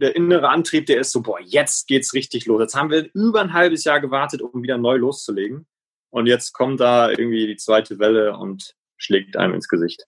der 0.00 0.16
innere 0.16 0.48
Antrieb, 0.48 0.86
der 0.86 1.00
ist 1.00 1.12
so, 1.12 1.22
boah, 1.22 1.38
jetzt 1.40 1.86
geht's 1.86 2.14
richtig 2.14 2.46
los. 2.46 2.60
Jetzt 2.60 2.74
haben 2.74 2.90
wir 2.90 3.08
über 3.12 3.40
ein 3.40 3.52
halbes 3.52 3.84
Jahr 3.84 4.00
gewartet, 4.00 4.42
um 4.42 4.62
wieder 4.62 4.78
neu 4.78 4.96
loszulegen. 4.96 5.66
Und 6.10 6.26
jetzt 6.26 6.52
kommt 6.52 6.80
da 6.80 7.10
irgendwie 7.10 7.46
die 7.46 7.56
zweite 7.56 7.98
Welle 7.98 8.36
und 8.36 8.74
schlägt 8.96 9.36
einem 9.36 9.54
ins 9.54 9.68
Gesicht. 9.68 10.04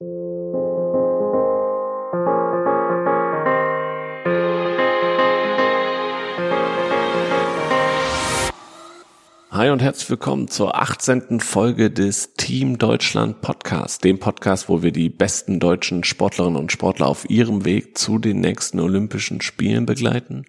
Hi 9.54 9.69
und 9.69 9.82
herzlich 9.82 10.08
willkommen 10.08 10.48
zur 10.48 10.80
18. 10.80 11.40
Folge 11.40 11.90
des 11.90 12.32
Team 12.37 12.78
Deutschland 12.78 13.42
Podcast, 13.42 14.03
dem 14.03 14.18
Podcast, 14.18 14.71
wo 14.71 14.82
wir 14.82 14.92
die 14.92 15.10
besten 15.10 15.60
deutschen 15.60 16.05
Sportlerinnen 16.05 16.59
und 16.59 16.73
Sportler 16.73 17.06
auf 17.06 17.28
ihrem 17.28 17.66
Weg 17.66 17.98
zu 17.98 18.16
den 18.16 18.41
nächsten 18.41 18.80
Olympischen 18.80 19.42
Spielen 19.42 19.84
begleiten. 19.84 20.46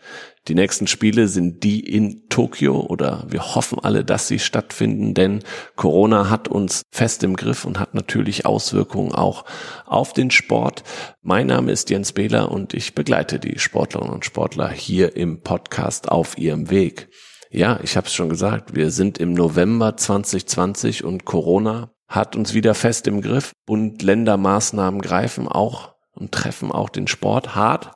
Die 0.47 0.55
nächsten 0.55 0.87
Spiele 0.87 1.27
sind 1.27 1.65
die 1.65 1.81
in 1.81 2.29
Tokio 2.29 2.79
oder 2.79 3.25
wir 3.27 3.55
hoffen 3.55 3.77
alle, 3.79 4.05
dass 4.05 4.29
sie 4.29 4.39
stattfinden, 4.39 5.13
denn 5.13 5.43
Corona 5.75 6.29
hat 6.29 6.47
uns 6.47 6.83
fest 6.89 7.25
im 7.25 7.35
Griff 7.35 7.65
und 7.65 7.81
hat 7.81 7.95
natürlich 7.95 8.45
Auswirkungen 8.45 9.11
auch 9.11 9.43
auf 9.85 10.13
den 10.13 10.31
Sport. 10.31 10.83
Mein 11.21 11.47
Name 11.47 11.73
ist 11.73 11.89
Jens 11.89 12.13
Behler 12.13 12.49
und 12.49 12.73
ich 12.73 12.95
begleite 12.95 13.37
die 13.37 13.59
Sportlerinnen 13.59 14.13
und 14.13 14.23
Sportler 14.23 14.69
hier 14.69 15.17
im 15.17 15.41
Podcast 15.41 16.09
auf 16.09 16.37
ihrem 16.37 16.69
Weg. 16.69 17.09
Ja, 17.55 17.79
ich 17.83 17.97
habe 17.97 18.07
es 18.07 18.13
schon 18.15 18.29
gesagt, 18.29 18.75
wir 18.75 18.89
sind 18.89 19.19
im 19.19 19.35
November 19.35 19.95
2020 19.95 21.03
und 21.03 21.23
Corona 21.23 21.91
hat 22.07 22.35
uns 22.35 22.55
wieder 22.55 22.73
fest 22.73 23.05
im 23.05 23.21
Griff 23.21 23.51
und 23.67 24.01
Ländermaßnahmen 24.01 24.99
greifen 25.01 25.47
auch 25.47 25.93
und 26.15 26.31
treffen 26.31 26.71
auch 26.71 26.89
den 26.89 27.05
Sport 27.05 27.53
hart. 27.53 27.91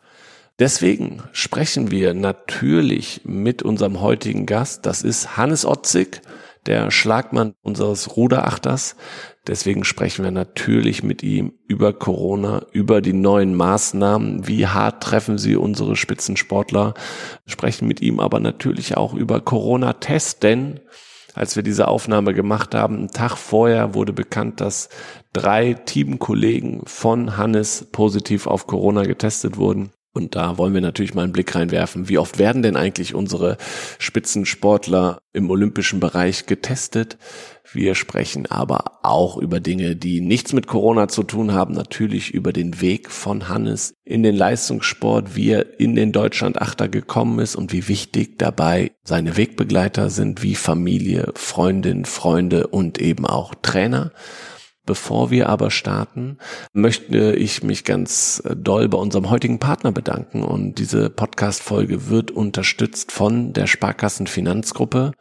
Deswegen 0.60 1.24
sprechen 1.32 1.90
wir 1.90 2.14
natürlich 2.14 3.22
mit 3.24 3.64
unserem 3.64 4.00
heutigen 4.00 4.46
Gast. 4.46 4.86
Das 4.86 5.02
ist 5.02 5.38
Hannes 5.38 5.66
Otzig, 5.66 6.22
der 6.68 6.92
Schlagmann 6.92 7.56
unseres 7.64 8.16
Ruderachters. 8.16 8.96
Deswegen 9.48 9.86
sprechen 9.86 10.26
wir 10.26 10.32
natürlich 10.32 11.04
mit 11.04 11.24
ihm 11.24 11.54
über 11.68 11.94
Corona, 11.94 12.66
über 12.74 13.02
die 13.02 13.14
neuen 13.14 13.56
Maßnahmen, 13.56 14.46
wie 14.46 14.68
hart 14.68 15.02
treffen 15.02 15.38
sie 15.38 15.56
unsere 15.56 15.96
Spitzensportler, 15.96 16.94
sprechen 17.46 17.88
mit 17.88 18.02
ihm 18.02 18.20
aber 18.20 18.42
natürlich 18.42 18.98
auch 18.98 19.14
über 19.14 19.40
Corona-Test, 19.40 20.44
denn 20.44 20.82
als 21.34 21.56
wir 21.56 21.64
diese 21.64 21.88
Aufnahme 21.88 22.34
gemacht 22.34 22.74
haben, 22.76 22.98
einen 22.98 23.12
Tag 23.12 23.38
vorher 23.38 23.94
wurde 23.94 24.12
bekannt, 24.12 24.60
dass 24.60 24.90
drei 25.34 25.76
Teamkollegen 25.76 26.82
von 26.86 27.38
Hannes 27.38 27.88
positiv 27.92 28.48
auf 28.48 28.66
Corona 28.66 29.04
getestet 29.04 29.56
wurden. 29.56 29.92
Und 30.18 30.36
da 30.36 30.58
wollen 30.58 30.74
wir 30.74 30.82
natürlich 30.82 31.14
mal 31.14 31.24
einen 31.24 31.32
Blick 31.32 31.54
reinwerfen. 31.54 32.10
Wie 32.10 32.18
oft 32.18 32.40
werden 32.40 32.64
denn 32.64 32.76
eigentlich 32.76 33.14
unsere 33.14 33.58
Spitzensportler 34.00 35.20
im 35.32 35.50
olympischen 35.52 36.00
Bereich 36.00 36.48
getestet? 36.48 37.18
Wir 37.72 37.96
sprechen 37.96 38.46
aber 38.48 39.00
auch 39.04 39.38
über 39.38 39.60
Dinge, 39.60 39.96
die 39.96 40.22
nichts 40.22 40.54
mit 40.54 40.66
Corona 40.68 41.08
zu 41.08 41.22
tun 41.22 41.54
haben. 41.54 41.74
Natürlich 41.76 42.34
über 42.34 42.52
den 42.52 42.82
Weg 42.82 43.12
von 43.12 43.48
Hannes 43.48 43.94
in 44.06 44.24
den 44.24 44.36
Leistungssport, 44.36 45.36
wie 45.36 45.52
er 45.52 45.80
in 45.80 45.96
den 45.96 46.12
Deutschland-Achter 46.12 46.88
gekommen 46.88 47.38
ist 47.40 47.56
und 47.56 47.72
wie 47.72 47.88
wichtig 47.88 48.40
dabei 48.40 48.92
seine 49.04 49.38
Wegbegleiter 49.38 50.10
sind, 50.10 50.42
wie 50.42 50.56
Familie, 50.56 51.32
Freundin, 51.36 52.06
Freunde 52.06 52.68
und 52.68 53.00
eben 53.00 53.26
auch 53.28 53.54
Trainer. 53.62 54.12
Bevor 54.88 55.32
wir 55.32 55.50
aber 55.50 55.70
starten, 55.70 56.38
möchte 56.72 57.34
ich 57.34 57.62
mich 57.62 57.84
ganz 57.84 58.42
äh, 58.46 58.56
doll 58.56 58.88
bei 58.88 58.98
unserem 58.98 59.30
heutigen 59.30 59.60
Partner 59.60 59.92
bedanken 59.92 60.44
und 60.44 60.76
diese 60.80 61.10
Podcast-Folge 61.10 62.10
wird 62.10 62.32
unterstützt 62.32 63.12
von 63.12 63.52
der 63.52 63.68
Sparkassen 63.68 64.28
Finanzgruppe. 64.28 65.12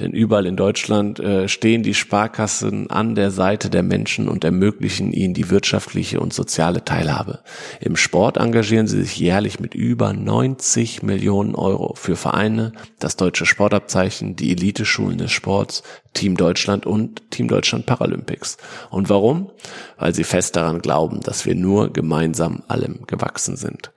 Denn 0.00 0.10
überall 0.10 0.46
in 0.46 0.56
Deutschland 0.56 1.20
äh, 1.20 1.46
stehen 1.46 1.84
die 1.84 1.94
Sparkassen 1.94 2.90
an 2.90 3.14
der 3.14 3.30
Seite 3.30 3.70
der 3.70 3.84
Menschen 3.84 4.28
und 4.28 4.42
ermöglichen 4.42 5.12
ihnen 5.12 5.34
die 5.34 5.50
wirtschaftliche 5.50 6.18
und 6.18 6.34
soziale 6.34 6.84
Teilhabe. 6.84 7.44
Im 7.80 7.94
Sport 7.94 8.36
engagieren 8.36 8.88
sie 8.88 9.00
sich 9.02 9.16
jährlich 9.16 9.60
mit 9.60 9.76
über 9.76 10.12
90 10.12 11.04
Millionen 11.04 11.54
Euro 11.54 11.94
für 11.94 12.16
Vereine, 12.16 12.72
das 12.98 13.14
deutsche 13.14 13.46
Sportabzeichen, 13.46 14.34
die 14.34 14.50
Eliteschulen 14.50 15.18
des 15.18 15.30
Sports, 15.30 15.84
Team 16.12 16.36
Deutschland 16.36 16.86
und 16.86 17.30
Team 17.30 17.46
Deutschland 17.46 17.86
Paralympics. 17.86 18.56
Und 18.90 19.08
warum? 19.10 19.52
Weil 19.96 20.12
sie 20.12 20.24
fest 20.24 20.56
daran 20.56 20.80
glauben, 20.80 21.20
dass 21.20 21.46
wir 21.46 21.54
nur 21.54 21.92
gemeinsam 21.92 22.64
allem 22.66 23.06
gewachsen 23.06 23.54
sind. 23.54 23.92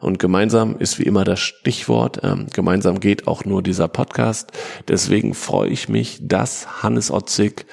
Und 0.00 0.18
gemeinsam 0.18 0.76
ist 0.78 0.98
wie 0.98 1.04
immer 1.04 1.24
das 1.24 1.40
Stichwort. 1.40 2.20
Ähm, 2.22 2.46
gemeinsam 2.52 3.00
geht 3.00 3.26
auch 3.26 3.44
nur 3.44 3.62
dieser 3.62 3.88
Podcast. 3.88 4.52
Deswegen 4.86 5.34
freue 5.34 5.68
ich 5.70 5.88
mich, 5.88 6.20
dass 6.22 6.82
Hannes 6.82 7.10
Otzig 7.10 7.66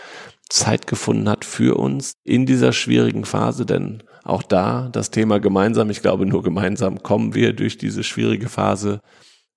Zeit 0.49 0.87
gefunden 0.87 1.29
hat 1.29 1.45
für 1.45 1.77
uns 1.77 2.13
in 2.23 2.45
dieser 2.45 2.71
schwierigen 2.71 3.25
Phase, 3.25 3.65
denn 3.65 4.03
auch 4.23 4.43
da 4.43 4.89
das 4.91 5.11
Thema 5.11 5.39
gemeinsam, 5.39 5.89
ich 5.89 6.01
glaube 6.01 6.25
nur 6.25 6.43
gemeinsam 6.43 7.03
kommen 7.03 7.35
wir 7.35 7.53
durch 7.53 7.77
diese 7.77 8.03
schwierige 8.03 8.49
Phase. 8.49 9.01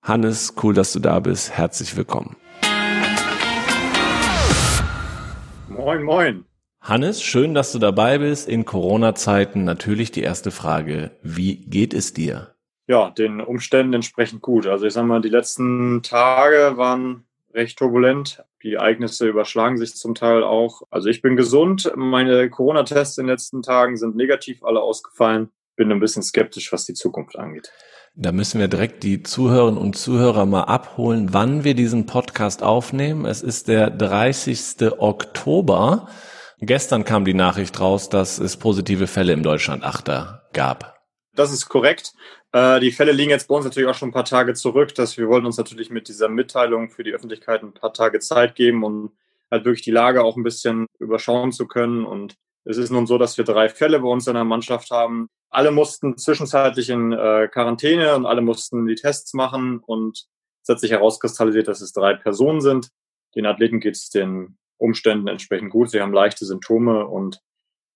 Hannes, 0.01 0.53
cool, 0.63 0.73
dass 0.73 0.93
du 0.93 0.99
da 0.99 1.19
bist. 1.19 1.51
Herzlich 1.51 1.95
willkommen. 1.97 2.35
Moin, 5.67 6.03
moin. 6.03 6.45
Hannes, 6.81 7.21
schön, 7.21 7.53
dass 7.53 7.71
du 7.71 7.79
dabei 7.79 8.19
bist. 8.19 8.47
In 8.47 8.65
Corona-Zeiten 8.65 9.63
natürlich 9.63 10.11
die 10.11 10.21
erste 10.21 10.51
Frage. 10.51 11.11
Wie 11.21 11.57
geht 11.57 11.93
es 11.93 12.13
dir? 12.13 12.55
Ja, 12.89 13.11
den 13.11 13.39
Umständen 13.39 13.93
entsprechend 13.93 14.41
gut. 14.41 14.65
Also 14.65 14.87
ich 14.87 14.93
sage 14.93 15.05
mal, 15.05 15.21
die 15.21 15.29
letzten 15.29 16.01
Tage 16.01 16.75
waren 16.75 17.23
recht 17.53 17.77
turbulent. 17.77 18.43
Die 18.63 18.73
Ereignisse 18.73 19.27
überschlagen 19.27 19.77
sich 19.77 19.93
zum 19.95 20.15
Teil 20.15 20.43
auch. 20.43 20.81
Also 20.89 21.07
ich 21.07 21.21
bin 21.21 21.35
gesund. 21.35 21.91
Meine 21.95 22.49
Corona-Tests 22.49 23.19
in 23.19 23.27
den 23.27 23.33
letzten 23.33 23.61
Tagen 23.61 23.95
sind 23.95 24.15
negativ 24.15 24.63
alle 24.63 24.81
ausgefallen. 24.81 25.49
Bin 25.75 25.91
ein 25.91 25.99
bisschen 25.99 26.23
skeptisch, 26.23 26.73
was 26.73 26.85
die 26.85 26.95
Zukunft 26.95 27.37
angeht. 27.37 27.71
Da 28.15 28.31
müssen 28.31 28.59
wir 28.59 28.67
direkt 28.67 29.03
die 29.03 29.21
Zuhörerinnen 29.21 29.79
und 29.79 29.95
Zuhörer 29.95 30.47
mal 30.47 30.63
abholen, 30.63 31.31
wann 31.31 31.63
wir 31.63 31.75
diesen 31.75 32.07
Podcast 32.07 32.63
aufnehmen. 32.63 33.25
Es 33.25 33.43
ist 33.43 33.67
der 33.67 33.91
30. 33.91 34.91
Oktober. 34.97 36.09
Gestern 36.59 37.05
kam 37.05 37.23
die 37.23 37.35
Nachricht 37.35 37.79
raus, 37.79 38.09
dass 38.09 38.39
es 38.39 38.57
positive 38.57 39.05
Fälle 39.05 39.33
im 39.33 39.43
Deutschland-Achter 39.43 40.49
gab. 40.53 40.98
Das 41.39 41.53
ist 41.53 41.69
korrekt. 41.69 42.11
Äh, 42.51 42.81
die 42.81 42.91
Fälle 42.91 43.13
liegen 43.13 43.29
jetzt 43.29 43.47
bei 43.47 43.55
uns 43.55 43.63
natürlich 43.63 43.87
auch 43.87 43.95
schon 43.95 44.09
ein 44.09 44.13
paar 44.13 44.25
Tage 44.25 44.55
zurück, 44.55 44.93
dass 44.95 45.17
wir 45.17 45.29
wollten 45.29 45.45
uns 45.45 45.55
natürlich 45.55 45.89
mit 45.89 46.09
dieser 46.09 46.27
Mitteilung 46.27 46.89
für 46.89 47.05
die 47.05 47.13
Öffentlichkeit 47.13 47.63
ein 47.63 47.73
paar 47.73 47.93
Tage 47.93 48.19
Zeit 48.19 48.55
geben, 48.55 48.83
um 48.83 49.13
halt 49.49 49.63
wirklich 49.63 49.83
die 49.83 49.91
Lage 49.91 50.21
auch 50.21 50.35
ein 50.35 50.43
bisschen 50.43 50.87
überschauen 50.99 51.53
zu 51.53 51.65
können. 51.65 52.03
Und 52.03 52.35
es 52.65 52.75
ist 52.75 52.89
nun 52.89 53.07
so, 53.07 53.17
dass 53.17 53.37
wir 53.37 53.45
drei 53.45 53.69
Fälle 53.69 54.01
bei 54.01 54.09
uns 54.09 54.27
in 54.27 54.33
der 54.33 54.43
Mannschaft 54.43 54.91
haben. 54.91 55.29
Alle 55.49 55.71
mussten 55.71 56.17
zwischenzeitlich 56.17 56.89
in 56.89 57.13
äh, 57.13 57.47
Quarantäne 57.47 58.17
und 58.17 58.25
alle 58.25 58.41
mussten 58.41 58.85
die 58.85 58.95
Tests 58.95 59.33
machen 59.33 59.79
und 59.79 60.25
es 60.63 60.67
hat 60.67 60.81
sich 60.81 60.91
herauskristallisiert, 60.91 61.69
dass 61.69 61.79
es 61.79 61.93
drei 61.93 62.15
Personen 62.15 62.59
sind. 62.59 62.89
Den 63.33 63.45
Athleten 63.45 63.79
geht 63.79 63.95
es 63.95 64.09
den 64.09 64.57
Umständen 64.75 65.29
entsprechend 65.29 65.71
gut. 65.71 65.89
Sie 65.89 66.01
haben 66.01 66.11
leichte 66.11 66.45
Symptome 66.45 67.07
und 67.07 67.39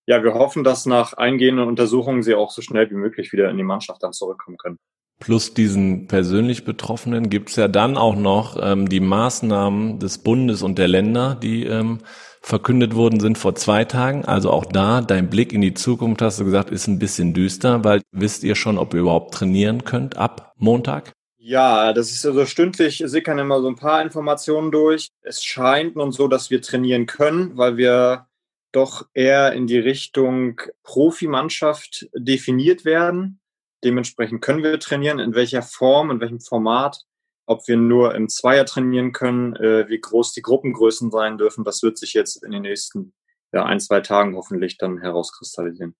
ja, 0.06 0.24
wir 0.24 0.34
hoffen, 0.34 0.64
dass 0.64 0.86
nach 0.86 1.14
eingehenden 1.14 1.68
Untersuchungen 1.68 2.24
sie 2.24 2.36
auch 2.36 2.52
so 2.52 2.62
schnell 2.62 2.90
wie 2.90 2.96
möglich 2.96 3.32
wieder 3.32 3.50
in 3.50 3.58
die 3.58 3.64
Mannschaft 3.64 4.04
dann 4.04 4.14
zurückkommen 4.14 4.58
können. 4.58 4.78
Plus 5.20 5.54
diesen 5.54 6.08
persönlich 6.08 6.66
Betroffenen 6.66 7.30
gibt's 7.30 7.56
ja 7.56 7.70
dann 7.70 7.96
auch 7.96 8.16
noch 8.16 8.58
ähm, 8.62 8.90
die 8.90 9.00
Maßnahmen 9.00 10.00
des 10.00 10.18
Bundes 10.18 10.64
und 10.64 10.78
der 10.78 10.90
Länder, 10.90 11.36
die 11.42 11.64
ähm, 11.64 12.00
verkündet 12.42 12.94
wurden, 12.94 13.22
sind 13.22 13.38
vor 13.38 13.56
zwei 13.56 13.86
Tagen. 13.86 14.26
Also 14.26 14.52
auch 14.52 14.66
da, 14.66 15.00
dein 15.00 15.30
Blick 15.30 15.54
in 15.54 15.62
die 15.62 15.74
Zukunft, 15.74 16.22
hast 16.22 16.42
du 16.42 16.46
gesagt, 16.46 16.72
ist 16.72 16.88
ein 16.88 17.00
bisschen 17.00 17.34
düster, 17.34 17.86
weil 17.86 18.02
wisst 18.12 18.44
ihr 18.44 18.56
schon, 18.56 18.78
ob 18.78 18.94
ihr 18.94 19.00
überhaupt 19.00 19.34
trainieren 19.34 19.86
könnt 19.86 20.18
ab 20.18 20.52
Montag? 20.58 21.14
Ja, 21.38 21.94
das 21.94 22.12
ist 22.12 22.26
also 22.26 22.46
stündlich 22.46 23.02
sickern 23.06 23.40
immer 23.40 23.62
so 23.62 23.68
ein 23.68 23.76
paar 23.76 24.02
Informationen 24.02 24.72
durch. 24.72 25.10
Es 25.22 25.44
scheint 25.44 25.96
nun 25.96 26.12
so, 26.12 26.28
dass 26.28 26.50
wir 26.50 26.62
trainieren 26.62 27.06
können, 27.06 27.58
weil 27.58 27.78
wir 27.78 28.28
doch 28.74 29.08
eher 29.14 29.54
in 29.54 29.68
die 29.68 29.80
Richtung 29.80 30.60
Profimannschaft 30.84 32.10
definiert 32.14 32.84
werden. 32.84 33.40
Dementsprechend 33.84 34.42
können 34.42 34.64
wir 34.64 34.80
trainieren, 34.80 35.20
in 35.20 35.36
welcher 35.36 35.62
Form, 35.62 36.12
in 36.12 36.20
welchem 36.20 36.40
Format, 36.42 37.04
ob 37.46 37.68
wir 37.68 37.78
nur 37.78 38.16
im 38.16 38.30
Zweier 38.30 38.66
trainieren 38.66 39.12
können, 39.12 39.56
äh, 39.56 39.88
wie 39.90 40.00
groß 40.00 40.34
die 40.34 40.42
Gruppengrößen 40.42 41.12
sein 41.12 41.38
dürfen, 41.38 41.64
das 41.64 41.84
wird 41.84 41.98
sich 41.98 42.14
jetzt 42.14 42.44
in 42.44 42.52
den 42.52 42.62
nächsten 42.64 43.14
ja, 43.54 43.66
ein, 43.66 43.80
zwei 43.80 44.02
Tagen 44.02 44.36
hoffentlich 44.36 44.78
dann 44.78 45.00
herauskristallisieren. 45.00 45.96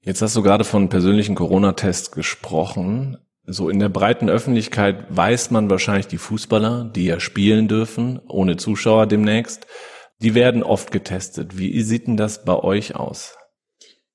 Jetzt 0.00 0.22
hast 0.22 0.36
du 0.36 0.42
gerade 0.42 0.64
von 0.64 0.88
persönlichen 0.88 1.34
Corona-Tests 1.34 2.10
gesprochen. 2.12 3.18
So 3.44 3.68
in 3.68 3.78
der 3.78 3.88
breiten 3.88 4.28
Öffentlichkeit 4.28 5.04
weiß 5.08 5.50
man 5.50 5.70
wahrscheinlich 5.70 6.08
die 6.08 6.18
Fußballer, 6.18 6.84
die 6.84 7.06
ja 7.06 7.20
spielen 7.20 7.68
dürfen, 7.68 8.20
ohne 8.28 8.56
Zuschauer 8.56 9.06
demnächst. 9.06 9.66
Die 10.20 10.34
werden 10.34 10.62
oft 10.62 10.92
getestet. 10.92 11.58
Wie 11.58 11.82
sieht 11.82 12.06
denn 12.06 12.16
das 12.16 12.44
bei 12.44 12.54
euch 12.54 12.96
aus? 12.96 13.36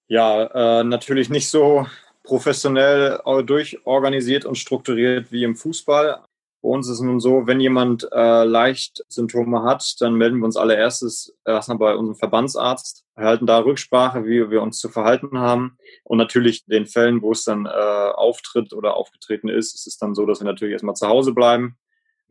Ja, 0.07 0.79
äh, 0.79 0.83
natürlich 0.83 1.29
nicht 1.29 1.49
so 1.49 1.85
professionell 2.23 3.19
durchorganisiert 3.45 4.45
und 4.45 4.57
strukturiert 4.57 5.31
wie 5.31 5.43
im 5.43 5.55
Fußball. 5.55 6.21
Bei 6.61 6.69
uns 6.69 6.87
ist 6.87 6.95
es 6.95 7.01
nun 7.01 7.19
so, 7.19 7.47
wenn 7.47 7.59
jemand 7.59 8.07
äh, 8.11 8.43
leicht 8.43 9.03
Symptome 9.09 9.63
hat, 9.63 9.95
dann 9.99 10.13
melden 10.13 10.37
wir 10.37 10.45
uns 10.45 10.57
alle 10.57 10.75
erstes 10.75 11.35
erstmal 11.43 11.79
bei 11.79 11.95
unserem 11.95 12.15
Verbandsarzt, 12.15 13.03
erhalten 13.15 13.47
da 13.47 13.59
Rücksprache, 13.59 14.25
wie 14.25 14.51
wir 14.51 14.61
uns 14.61 14.77
zu 14.77 14.89
verhalten 14.89 15.39
haben. 15.39 15.77
Und 16.03 16.19
natürlich 16.19 16.63
den 16.65 16.85
Fällen, 16.85 17.23
wo 17.23 17.31
es 17.31 17.45
dann 17.45 17.65
äh, 17.65 17.69
auftritt 17.69 18.73
oder 18.73 18.95
aufgetreten 18.95 19.49
ist, 19.49 19.73
ist 19.73 19.87
es 19.87 19.97
dann 19.97 20.13
so, 20.13 20.27
dass 20.27 20.39
wir 20.39 20.45
natürlich 20.45 20.73
erstmal 20.73 20.95
zu 20.95 21.07
Hause 21.07 21.33
bleiben. 21.33 21.77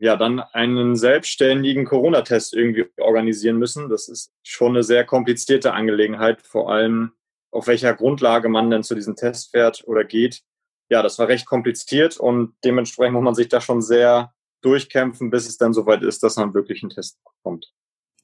Ja, 0.01 0.15
dann 0.15 0.39
einen 0.39 0.95
selbstständigen 0.95 1.85
Corona-Test 1.85 2.53
irgendwie 2.53 2.87
organisieren 2.97 3.57
müssen. 3.57 3.87
Das 3.87 4.09
ist 4.09 4.33
schon 4.43 4.71
eine 4.71 4.83
sehr 4.83 5.05
komplizierte 5.05 5.73
Angelegenheit, 5.73 6.41
vor 6.41 6.71
allem 6.71 7.11
auf 7.51 7.67
welcher 7.67 7.93
Grundlage 7.93 8.49
man 8.49 8.69
denn 8.69 8.83
zu 8.83 8.95
diesem 8.95 9.15
Test 9.15 9.51
fährt 9.51 9.83
oder 9.85 10.03
geht 10.03 10.41
ja, 10.91 11.01
das 11.01 11.17
war 11.17 11.29
recht 11.29 11.45
kompliziert 11.45 12.17
und 12.17 12.53
dementsprechend 12.65 13.13
muss 13.13 13.23
man 13.23 13.33
sich 13.33 13.47
da 13.47 13.61
schon 13.61 13.81
sehr 13.81 14.33
durchkämpfen, 14.61 15.31
bis 15.31 15.47
es 15.47 15.57
dann 15.57 15.73
soweit 15.73 16.03
ist, 16.03 16.21
dass 16.21 16.35
man 16.35 16.53
wirklich 16.53 16.83
einen 16.83 16.89
Test 16.89 17.17
bekommt. 17.23 17.71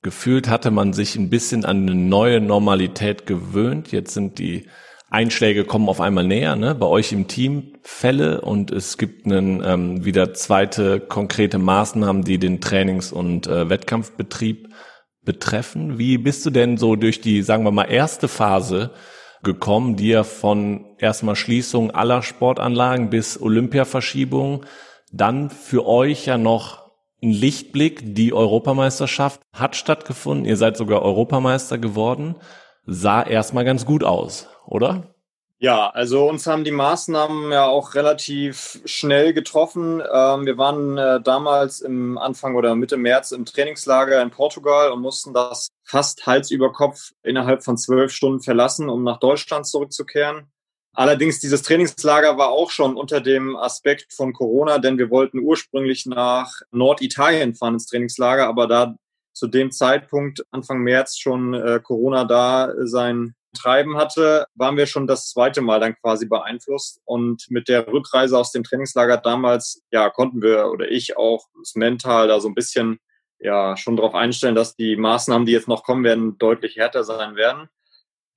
Gefühlt 0.03 0.50
hatte 0.50 0.69
man 0.69 0.91
sich 0.91 1.15
ein 1.15 1.29
bisschen 1.29 1.63
an 1.63 1.83
eine 1.83 1.95
neue 1.95 2.41
Normalität 2.41 3.25
gewöhnt. 3.25 3.94
Jetzt 3.94 4.13
sind 4.13 4.38
die 4.38 4.68
Einschläge 5.09 5.63
kommen 5.63 5.88
auf 5.88 6.01
einmal 6.01 6.25
näher, 6.25 6.56
ne? 6.56 6.75
bei 6.75 6.86
euch 6.86 7.13
im 7.13 7.27
Team 7.27 7.74
Fälle 7.81 8.42
und 8.42 8.71
es 8.71 8.98
gibt 8.98 9.25
einen, 9.25 9.63
ähm, 9.63 10.04
wieder 10.04 10.33
zweite 10.33 11.00
konkrete 11.00 11.57
Maßnahmen, 11.59 12.24
die 12.24 12.39
den 12.39 12.59
Trainings- 12.59 13.13
und 13.13 13.48
äh, 13.48 13.69
Wettkampfbetrieb 13.69 14.68
betreffen. 15.24 15.98
Wie 15.98 16.18
bist 16.18 16.45
du 16.45 16.50
denn 16.50 16.77
so 16.77 16.95
durch 16.95 17.21
die, 17.21 17.42
sagen 17.42 17.63
wir 17.63 17.71
mal, 17.71 17.86
erste 17.86 18.27
Phase 18.27 18.92
gekommen, 19.44 19.95
die 19.95 20.09
ja 20.09 20.24
von 20.24 20.86
erstmal 20.98 21.36
Schließung 21.36 21.92
aller 21.92 22.21
Sportanlagen 22.21 23.10
bis 23.10 23.39
Olympiaverschiebung, 23.39 24.65
dann 25.12 25.50
für 25.50 25.86
euch 25.86 26.25
ja 26.25 26.38
noch 26.38 26.88
ein 27.24 27.31
Lichtblick, 27.31 28.15
die 28.15 28.33
Europameisterschaft 28.33 29.42
hat 29.53 29.75
stattgefunden, 29.75 30.45
ihr 30.45 30.57
seid 30.57 30.77
sogar 30.77 31.01
Europameister 31.01 31.77
geworden, 31.77 32.36
sah 32.86 33.24
erstmal 33.24 33.65
ganz 33.65 33.86
gut 33.86 34.03
aus, 34.03 34.48
oder? 34.67 35.15
Ja, 35.59 35.89
also 35.89 36.29
uns 36.29 36.45
haben 36.45 36.63
die 36.63 36.71
Maßnahmen 36.71 37.51
ja 37.51 37.65
auch 37.65 37.95
relativ 37.95 38.79
schnell 38.85 39.33
getroffen. 39.33 40.01
Ähm, 40.01 40.45
wir 40.45 40.55
waren 40.59 40.99
äh, 40.99 41.19
damals 41.19 41.81
im 41.81 42.19
Anfang 42.19 42.55
oder 42.55 42.75
Mitte 42.75 42.95
März 42.95 43.31
im 43.31 43.43
Trainingslager 43.43 44.21
in 44.21 44.29
Portugal 44.29 44.91
und 44.91 45.01
mussten 45.01 45.33
das 45.33 45.69
fast 45.83 46.27
Hals 46.27 46.51
über 46.51 46.71
Kopf 46.71 47.11
innerhalb 47.23 47.63
von 47.63 47.75
zwölf 47.75 48.11
Stunden 48.11 48.41
verlassen, 48.41 48.87
um 48.87 49.03
nach 49.03 49.17
Deutschland 49.17 49.65
zurückzukehren. 49.65 50.51
Allerdings 50.93 51.39
dieses 51.39 51.63
Trainingslager 51.63 52.37
war 52.37 52.49
auch 52.49 52.69
schon 52.69 52.95
unter 52.95 53.19
dem 53.19 53.55
Aspekt 53.55 54.13
von 54.13 54.33
Corona, 54.33 54.77
denn 54.77 54.99
wir 54.99 55.09
wollten 55.09 55.39
ursprünglich 55.39 56.05
nach 56.05 56.53
Norditalien 56.69 57.55
fahren 57.55 57.75
ins 57.75 57.87
Trainingslager, 57.87 58.47
aber 58.47 58.67
da 58.67 58.95
zu 59.33 59.47
dem 59.47 59.71
Zeitpunkt 59.71 60.43
Anfang 60.51 60.79
März 60.79 61.17
schon 61.17 61.55
äh, 61.55 61.79
Corona 61.83 62.25
da 62.25 62.73
sein 62.85 63.33
Treiben 63.57 63.98
hatte, 63.98 64.48
waren 64.56 64.77
wir 64.77 64.86
schon 64.86 65.07
das 65.07 65.30
zweite 65.30 65.62
Mal 65.62 65.80
dann 65.80 65.95
quasi 65.95 66.25
beeinflusst. 66.27 67.01
Und 67.06 67.45
mit 67.50 67.68
der 67.68 67.88
Rückreise 67.88 68.38
aus 68.38 68.51
dem 68.51 68.63
Trainingslager 68.63 69.18
damals, 69.18 69.83
ja, 69.92 70.09
konnten 70.09 70.42
wir 70.42 70.68
oder 70.71 70.89
ich 70.89 71.18
auch 71.18 71.45
das 71.59 71.75
mental 71.75 72.27
da 72.27 72.39
so 72.39 72.48
ein 72.48 72.56
bisschen 72.56 73.00
ja 73.39 73.77
schon 73.77 73.95
darauf 73.95 74.15
einstellen, 74.15 74.56
dass 74.56 74.75
die 74.75 74.95
Maßnahmen, 74.95 75.45
die 75.45 75.51
jetzt 75.51 75.68
noch 75.68 75.83
kommen 75.83 76.04
werden, 76.04 76.38
deutlich 76.38 76.77
härter 76.77 77.04
sein 77.04 77.36
werden. 77.36 77.69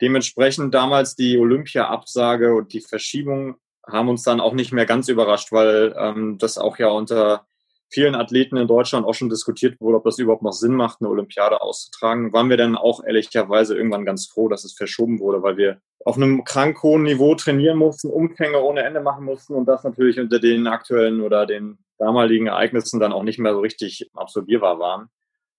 Dementsprechend 0.00 0.74
damals 0.74 1.14
die 1.14 1.38
Olympia-Absage 1.38 2.54
und 2.54 2.72
die 2.72 2.80
Verschiebung 2.80 3.56
haben 3.86 4.08
uns 4.08 4.22
dann 4.22 4.40
auch 4.40 4.52
nicht 4.52 4.72
mehr 4.72 4.86
ganz 4.86 5.08
überrascht, 5.08 5.52
weil 5.52 5.94
ähm, 5.98 6.38
das 6.38 6.58
auch 6.58 6.78
ja 6.78 6.88
unter 6.88 7.46
vielen 7.90 8.14
Athleten 8.14 8.56
in 8.56 8.68
Deutschland 8.68 9.06
auch 9.06 9.14
schon 9.14 9.28
diskutiert 9.28 9.80
wurde, 9.80 9.98
ob 9.98 10.04
das 10.04 10.18
überhaupt 10.18 10.42
noch 10.42 10.52
Sinn 10.52 10.74
macht, 10.74 11.00
eine 11.00 11.10
Olympiade 11.10 11.60
auszutragen. 11.60 12.32
Waren 12.32 12.48
wir 12.48 12.56
dann 12.56 12.76
auch 12.76 13.04
ehrlicherweise 13.04 13.76
irgendwann 13.76 14.04
ganz 14.04 14.26
froh, 14.26 14.48
dass 14.48 14.64
es 14.64 14.74
verschoben 14.74 15.18
wurde, 15.18 15.42
weil 15.42 15.56
wir 15.56 15.80
auf 16.04 16.16
einem 16.16 16.44
krank 16.44 16.82
hohen 16.82 17.02
Niveau 17.02 17.34
trainieren 17.34 17.76
mussten, 17.76 18.08
Umfänge 18.08 18.60
ohne 18.62 18.82
Ende 18.82 19.00
machen 19.00 19.24
mussten 19.24 19.54
und 19.54 19.66
das 19.66 19.84
natürlich 19.84 20.18
unter 20.18 20.38
den 20.38 20.66
aktuellen 20.66 21.20
oder 21.20 21.46
den 21.46 21.78
damaligen 21.98 22.46
Ereignissen 22.46 23.00
dann 23.00 23.12
auch 23.12 23.24
nicht 23.24 23.38
mehr 23.38 23.52
so 23.52 23.60
richtig 23.60 24.10
absolvierbar 24.14 24.78
waren. 24.78 25.08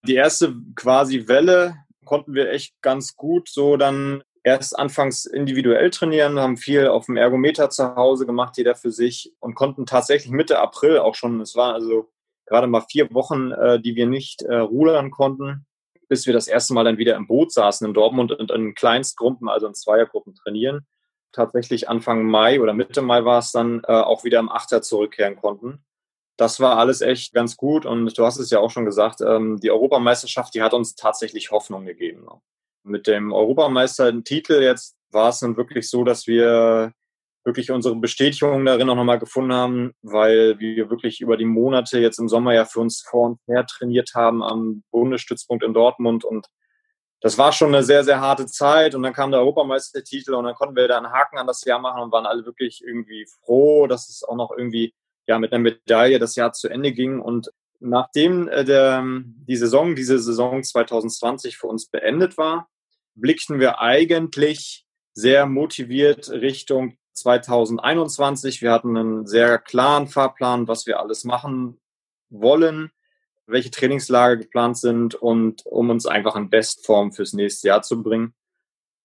Die 0.07 0.15
erste 0.15 0.55
quasi 0.75 1.27
Welle 1.27 1.75
konnten 2.05 2.33
wir 2.33 2.49
echt 2.49 2.81
ganz 2.81 3.15
gut 3.15 3.49
so 3.49 3.77
dann 3.77 4.23
erst 4.43 4.77
anfangs 4.77 5.25
individuell 5.25 5.91
trainieren, 5.91 6.39
haben 6.39 6.57
viel 6.57 6.87
auf 6.87 7.05
dem 7.05 7.17
Ergometer 7.17 7.69
zu 7.69 7.95
Hause 7.95 8.25
gemacht, 8.25 8.57
jeder 8.57 8.75
für 8.75 8.91
sich 8.91 9.33
und 9.39 9.53
konnten 9.53 9.85
tatsächlich 9.85 10.31
Mitte 10.31 10.59
April 10.59 10.99
auch 10.99 11.13
schon, 11.15 11.39
es 11.41 11.55
war 11.55 11.73
also 11.73 12.09
gerade 12.45 12.67
mal 12.67 12.81
vier 12.89 13.13
Wochen, 13.13 13.51
äh, 13.51 13.79
die 13.79 13.95
wir 13.95 14.07
nicht 14.07 14.41
äh, 14.43 14.55
rudern 14.55 15.11
konnten, 15.11 15.65
bis 16.07 16.25
wir 16.25 16.33
das 16.33 16.47
erste 16.47 16.73
Mal 16.73 16.83
dann 16.83 16.97
wieder 16.97 17.15
im 17.15 17.27
Boot 17.27 17.53
saßen 17.53 17.87
in 17.87 17.93
Dortmund 17.93 18.31
und 18.31 18.51
in 18.51 18.75
Kleinstgruppen, 18.75 19.47
also 19.47 19.67
in 19.67 19.73
Zweiergruppen 19.73 20.35
trainieren. 20.35 20.85
Tatsächlich 21.31 21.87
Anfang 21.87 22.25
Mai 22.25 22.59
oder 22.59 22.73
Mitte 22.73 23.01
Mai 23.01 23.23
war 23.23 23.39
es 23.39 23.51
dann 23.51 23.81
äh, 23.87 23.93
auch 23.93 24.23
wieder 24.23 24.39
im 24.39 24.49
Achter 24.49 24.81
zurückkehren 24.81 25.37
konnten. 25.37 25.85
Das 26.37 26.59
war 26.59 26.77
alles 26.77 27.01
echt 27.01 27.33
ganz 27.33 27.55
gut 27.55 27.85
und 27.85 28.17
du 28.17 28.25
hast 28.25 28.37
es 28.37 28.49
ja 28.49 28.59
auch 28.59 28.71
schon 28.71 28.85
gesagt, 28.85 29.21
ähm, 29.21 29.59
die 29.61 29.71
Europameisterschaft, 29.71 30.53
die 30.53 30.61
hat 30.61 30.73
uns 30.73 30.95
tatsächlich 30.95 31.51
Hoffnung 31.51 31.85
gegeben. 31.85 32.27
Mit 32.83 33.07
dem 33.07 33.31
Europameister-Titel 33.31 34.61
jetzt 34.61 34.97
war 35.11 35.29
es 35.29 35.39
dann 35.39 35.55
wirklich 35.55 35.89
so, 35.89 36.03
dass 36.03 36.27
wir 36.27 36.93
wirklich 37.43 37.71
unsere 37.71 37.95
Bestätigung 37.95 38.65
darin 38.65 38.89
auch 38.89 38.95
nochmal 38.95 39.19
gefunden 39.19 39.53
haben, 39.53 39.93
weil 40.01 40.59
wir 40.59 40.89
wirklich 40.89 41.21
über 41.21 41.37
die 41.37 41.45
Monate 41.45 41.99
jetzt 41.99 42.19
im 42.19 42.29
Sommer 42.29 42.53
ja 42.53 42.65
für 42.65 42.79
uns 42.79 43.01
vor 43.01 43.29
und 43.29 43.39
her 43.47 43.65
trainiert 43.65 44.11
haben 44.13 44.43
am 44.43 44.83
Bundesstützpunkt 44.91 45.63
in 45.63 45.73
Dortmund 45.73 46.23
und 46.23 46.47
das 47.23 47.37
war 47.37 47.51
schon 47.51 47.69
eine 47.69 47.83
sehr, 47.83 48.03
sehr 48.03 48.19
harte 48.19 48.47
Zeit 48.47 48.95
und 48.95 49.03
dann 49.03 49.13
kam 49.13 49.31
der 49.31 49.41
Europameistertitel 49.41 50.33
und 50.33 50.45
dann 50.45 50.55
konnten 50.55 50.75
wir 50.75 50.87
da 50.87 50.97
einen 50.97 51.11
Haken 51.11 51.37
an 51.37 51.47
das 51.47 51.63
Jahr 51.63 51.79
machen 51.79 52.01
und 52.01 52.11
waren 52.11 52.25
alle 52.25 52.45
wirklich 52.45 52.83
irgendwie 52.83 53.27
froh, 53.43 53.85
dass 53.87 54.09
es 54.09 54.23
auch 54.23 54.35
noch 54.35 54.51
irgendwie 54.55 54.93
ja 55.27 55.37
mit 55.37 55.53
einer 55.53 55.61
Medaille 55.61 56.19
das 56.19 56.35
Jahr 56.35 56.51
zu 56.53 56.67
Ende 56.67 56.91
ging 56.91 57.19
und 57.19 57.51
nachdem 57.79 58.47
äh, 58.47 58.63
der, 58.63 59.03
die 59.03 59.55
Saison, 59.55 59.95
diese 59.95 60.19
Saison 60.19 60.63
2020 60.63 61.57
für 61.57 61.67
uns 61.67 61.87
beendet 61.87 62.37
war, 62.37 62.69
blickten 63.15 63.59
wir 63.59 63.81
eigentlich 63.81 64.85
sehr 65.13 65.45
motiviert 65.45 66.29
Richtung 66.29 66.97
2021. 67.13 68.61
Wir 68.61 68.71
hatten 68.71 68.97
einen 68.97 69.27
sehr 69.27 69.57
klaren 69.57 70.07
Fahrplan, 70.07 70.67
was 70.67 70.85
wir 70.85 70.99
alles 70.99 71.23
machen 71.23 71.79
wollen, 72.29 72.91
welche 73.45 73.71
Trainingslager 73.71 74.37
geplant 74.37 74.77
sind 74.77 75.15
und 75.15 75.65
um 75.65 75.89
uns 75.89 76.05
einfach 76.05 76.35
in 76.35 76.49
Bestform 76.49 77.11
fürs 77.11 77.33
nächste 77.33 77.67
Jahr 77.67 77.81
zu 77.81 78.01
bringen. 78.01 78.33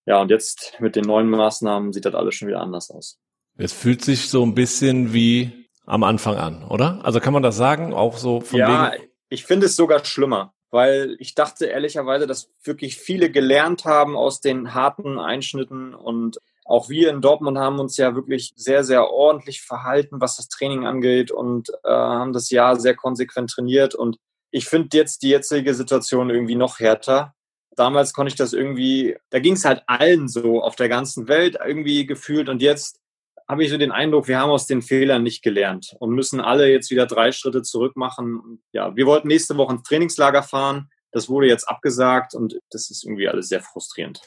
Ja, 0.07 0.21
und 0.21 0.31
jetzt 0.31 0.77
mit 0.79 0.95
den 0.95 1.05
neuen 1.05 1.29
Maßnahmen 1.29 1.93
sieht 1.93 2.05
das 2.05 2.15
alles 2.15 2.37
schon 2.37 2.49
wieder 2.49 2.61
anders 2.61 2.91
aus. 2.91 3.19
Es 3.59 3.73
fühlt 3.73 4.05
sich 4.05 4.29
so 4.29 4.45
ein 4.45 4.55
bisschen 4.55 5.13
wie 5.13 5.69
am 5.85 6.05
Anfang 6.05 6.37
an, 6.37 6.65
oder? 6.65 7.01
Also 7.05 7.21
kann 7.21 7.33
man 7.33 7.43
das 7.43 7.57
sagen, 7.57 7.93
auch 7.93 8.17
so 8.19 8.41
von 8.41 8.59
Ja, 8.59 8.93
wegen 8.93 9.07
ich 9.29 9.45
finde 9.45 9.67
es 9.67 9.77
sogar 9.77 10.05
schlimmer, 10.05 10.55
weil 10.71 11.17
ich 11.19 11.35
dachte 11.35 11.67
ehrlicherweise, 11.67 12.27
dass 12.27 12.53
wirklich 12.63 12.97
viele 12.97 13.31
gelernt 13.31 13.85
haben 13.85 14.17
aus 14.17 14.41
den 14.41 14.75
harten 14.75 15.19
Einschnitten 15.19 15.95
und 15.95 16.39
auch 16.69 16.89
wir 16.89 17.11
in 17.11 17.21
Dortmund 17.21 17.59
haben 17.59 17.79
uns 17.79 17.97
ja 17.97 18.15
wirklich 18.15 18.53
sehr, 18.57 18.83
sehr 18.83 19.11
ordentlich 19.11 19.63
verhalten, 19.63 20.21
was 20.21 20.37
das 20.37 20.49
Training 20.49 20.85
angeht 20.85 21.31
und 21.31 21.71
äh, 21.85 21.91
haben 21.91 22.33
das 22.33 22.51
Jahr 22.51 22.79
sehr 22.79 22.97
konsequent 22.97 23.51
trainiert. 23.51 23.95
Und 23.95 24.17
ich 24.51 24.67
finde 24.67 24.97
jetzt 24.97 25.23
die 25.23 25.29
jetzige 25.29 25.75
Situation 25.75 26.31
irgendwie 26.31 26.57
noch 26.57 26.81
härter. 26.81 27.35
Damals 27.77 28.13
konnte 28.13 28.31
ich 28.31 28.37
das 28.37 28.53
irgendwie, 28.53 29.17
da 29.31 29.39
ging 29.39 29.53
es 29.53 29.65
halt 29.65 29.83
allen 29.87 30.29
so 30.29 30.63
auf 30.63 30.77
der 30.77 30.89
ganzen 30.89 31.29
Welt 31.29 31.57
irgendwie 31.65 32.07
gefühlt. 32.07 32.49
Und 32.49 32.63
jetzt 32.63 32.99
habe 33.49 33.63
ich 33.63 33.71
so 33.71 33.79
den 33.79 33.93
Eindruck, 33.93 34.27
wir 34.27 34.41
haben 34.41 34.51
aus 34.51 34.67
den 34.67 34.83
Fehlern 34.83 35.23
nicht 35.23 35.43
gelernt 35.43 35.95
und 36.01 36.11
müssen 36.11 36.41
alle 36.41 36.69
jetzt 36.69 36.91
wieder 36.91 37.07
drei 37.07 37.31
Schritte 37.31 37.63
zurück 37.63 37.97
machen. 37.97 38.61
Ja, 38.73 38.97
wir 38.97 39.07
wollten 39.07 39.29
nächste 39.29 39.57
Woche 39.57 39.75
ins 39.75 39.85
Trainingslager 39.85 40.43
fahren. 40.43 40.91
Das 41.13 41.29
wurde 41.29 41.47
jetzt 41.47 41.69
abgesagt 41.69 42.35
und 42.35 42.59
das 42.71 42.91
ist 42.91 43.05
irgendwie 43.05 43.29
alles 43.29 43.49
sehr 43.49 43.61
frustrierend. 43.61 44.21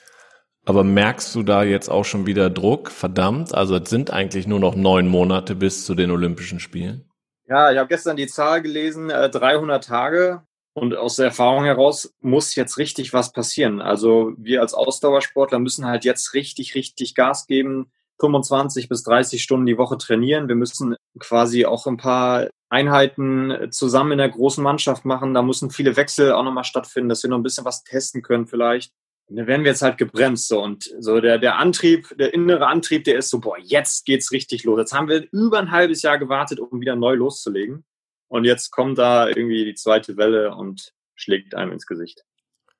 Aber 0.65 0.83
merkst 0.83 1.33
du 1.35 1.43
da 1.43 1.63
jetzt 1.63 1.89
auch 1.89 2.05
schon 2.05 2.25
wieder 2.25 2.49
Druck? 2.49 2.91
Verdammt, 2.91 3.53
also 3.53 3.75
es 3.75 3.89
sind 3.89 4.11
eigentlich 4.11 4.45
nur 4.45 4.59
noch 4.59 4.75
neun 4.75 5.07
Monate 5.07 5.55
bis 5.55 5.85
zu 5.85 5.95
den 5.95 6.11
Olympischen 6.11 6.59
Spielen. 6.59 7.09
Ja, 7.47 7.71
ich 7.71 7.77
habe 7.77 7.87
gestern 7.87 8.17
die 8.17 8.27
Zahl 8.27 8.61
gelesen, 8.61 9.07
300 9.07 9.83
äh, 9.83 9.87
Tage. 9.87 10.43
Und 10.73 10.95
aus 10.95 11.15
der 11.15 11.25
Erfahrung 11.25 11.65
heraus 11.65 12.13
muss 12.21 12.55
jetzt 12.55 12.77
richtig 12.77 13.11
was 13.11 13.33
passieren. 13.33 13.81
Also 13.81 14.33
wir 14.37 14.61
als 14.61 14.73
Ausdauersportler 14.73 15.59
müssen 15.59 15.85
halt 15.85 16.05
jetzt 16.05 16.33
richtig, 16.33 16.75
richtig 16.75 17.15
Gas 17.15 17.47
geben, 17.47 17.91
25 18.21 18.87
bis 18.87 19.03
30 19.03 19.41
Stunden 19.41 19.65
die 19.65 19.77
Woche 19.77 19.97
trainieren. 19.97 20.47
Wir 20.47 20.55
müssen 20.55 20.95
quasi 21.17 21.65
auch 21.65 21.87
ein 21.87 21.97
paar 21.97 22.47
Einheiten 22.69 23.71
zusammen 23.71 24.13
in 24.13 24.17
der 24.19 24.29
großen 24.29 24.63
Mannschaft 24.63 25.05
machen. 25.05 25.33
Da 25.33 25.41
müssen 25.41 25.71
viele 25.71 25.95
Wechsel 25.95 26.31
auch 26.31 26.43
nochmal 26.43 26.63
stattfinden, 26.63 27.09
dass 27.09 27.23
wir 27.23 27.29
noch 27.29 27.37
ein 27.37 27.43
bisschen 27.43 27.65
was 27.65 27.83
testen 27.83 28.21
können 28.21 28.45
vielleicht. 28.45 28.93
Dann 29.29 29.47
werden 29.47 29.63
wir 29.63 29.71
jetzt 29.71 29.81
halt 29.81 29.97
gebremst. 29.97 30.47
So. 30.47 30.61
Und 30.61 30.91
so 30.99 31.19
der, 31.19 31.37
der 31.37 31.57
Antrieb, 31.57 32.15
der 32.17 32.33
innere 32.33 32.67
Antrieb, 32.67 33.03
der 33.03 33.17
ist 33.17 33.29
so, 33.29 33.39
boah, 33.39 33.57
jetzt 33.61 34.05
geht's 34.05 34.31
richtig 34.31 34.63
los. 34.63 34.79
Jetzt 34.79 34.93
haben 34.93 35.07
wir 35.07 35.27
über 35.31 35.59
ein 35.59 35.71
halbes 35.71 36.01
Jahr 36.01 36.17
gewartet, 36.17 36.59
um 36.59 36.81
wieder 36.81 36.95
neu 36.95 37.13
loszulegen. 37.15 37.85
Und 38.27 38.45
jetzt 38.45 38.71
kommt 38.71 38.97
da 38.97 39.27
irgendwie 39.27 39.65
die 39.65 39.73
zweite 39.75 40.17
Welle 40.17 40.55
und 40.55 40.93
schlägt 41.15 41.55
einem 41.55 41.71
ins 41.71 41.85
Gesicht. 41.85 42.23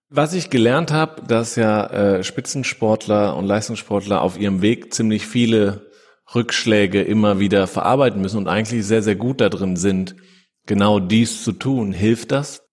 Was 0.10 0.34
ich 0.34 0.50
gelernt 0.50 0.92
habe, 0.92 1.22
dass 1.28 1.56
ja 1.56 1.86
äh, 1.88 2.24
Spitzensportler 2.24 3.36
und 3.36 3.46
Leistungssportler 3.46 4.22
auf 4.22 4.40
ihrem 4.40 4.62
Weg 4.64 4.94
ziemlich 4.94 5.28
viele 5.28 5.90
Rückschläge 6.34 7.02
immer 7.02 7.40
wieder 7.40 7.68
verarbeiten 7.68 8.22
müssen 8.22 8.38
und 8.38 8.48
eigentlich 8.48 8.86
sehr, 8.86 9.04
sehr 9.04 9.16
gut 9.16 9.42
da 9.42 9.50
drin 9.50 9.76
sind, 9.76 10.16
genau 10.66 11.00
dies 11.00 11.44
zu 11.44 11.52
tun. 11.52 11.92
Hilft 11.92 12.32
das? 12.32 12.69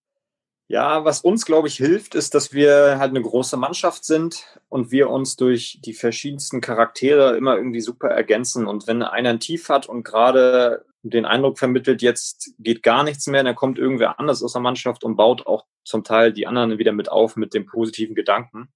Ja, 0.68 1.04
was 1.04 1.20
uns, 1.20 1.46
glaube 1.46 1.68
ich, 1.68 1.76
hilft, 1.76 2.16
ist, 2.16 2.34
dass 2.34 2.52
wir 2.52 2.98
halt 2.98 3.10
eine 3.10 3.22
große 3.22 3.56
Mannschaft 3.56 4.04
sind 4.04 4.58
und 4.68 4.90
wir 4.90 5.10
uns 5.10 5.36
durch 5.36 5.78
die 5.84 5.92
verschiedensten 5.92 6.60
Charaktere 6.60 7.36
immer 7.36 7.56
irgendwie 7.56 7.80
super 7.80 8.08
ergänzen. 8.08 8.66
Und 8.66 8.88
wenn 8.88 9.02
einer 9.02 9.30
ein 9.30 9.38
Tief 9.38 9.68
hat 9.68 9.88
und 9.88 10.02
gerade 10.02 10.84
den 11.02 11.24
Eindruck 11.24 11.60
vermittelt, 11.60 12.02
jetzt 12.02 12.52
geht 12.58 12.82
gar 12.82 13.04
nichts 13.04 13.28
mehr, 13.28 13.44
dann 13.44 13.54
kommt 13.54 13.78
irgendwer 13.78 14.18
anders 14.18 14.42
aus 14.42 14.54
der 14.54 14.62
Mannschaft 14.62 15.04
und 15.04 15.14
baut 15.14 15.46
auch 15.46 15.66
zum 15.84 16.02
Teil 16.02 16.32
die 16.32 16.48
anderen 16.48 16.78
wieder 16.78 16.92
mit 16.92 17.12
auf 17.12 17.36
mit 17.36 17.54
dem 17.54 17.66
positiven 17.66 18.16
Gedanken. 18.16 18.68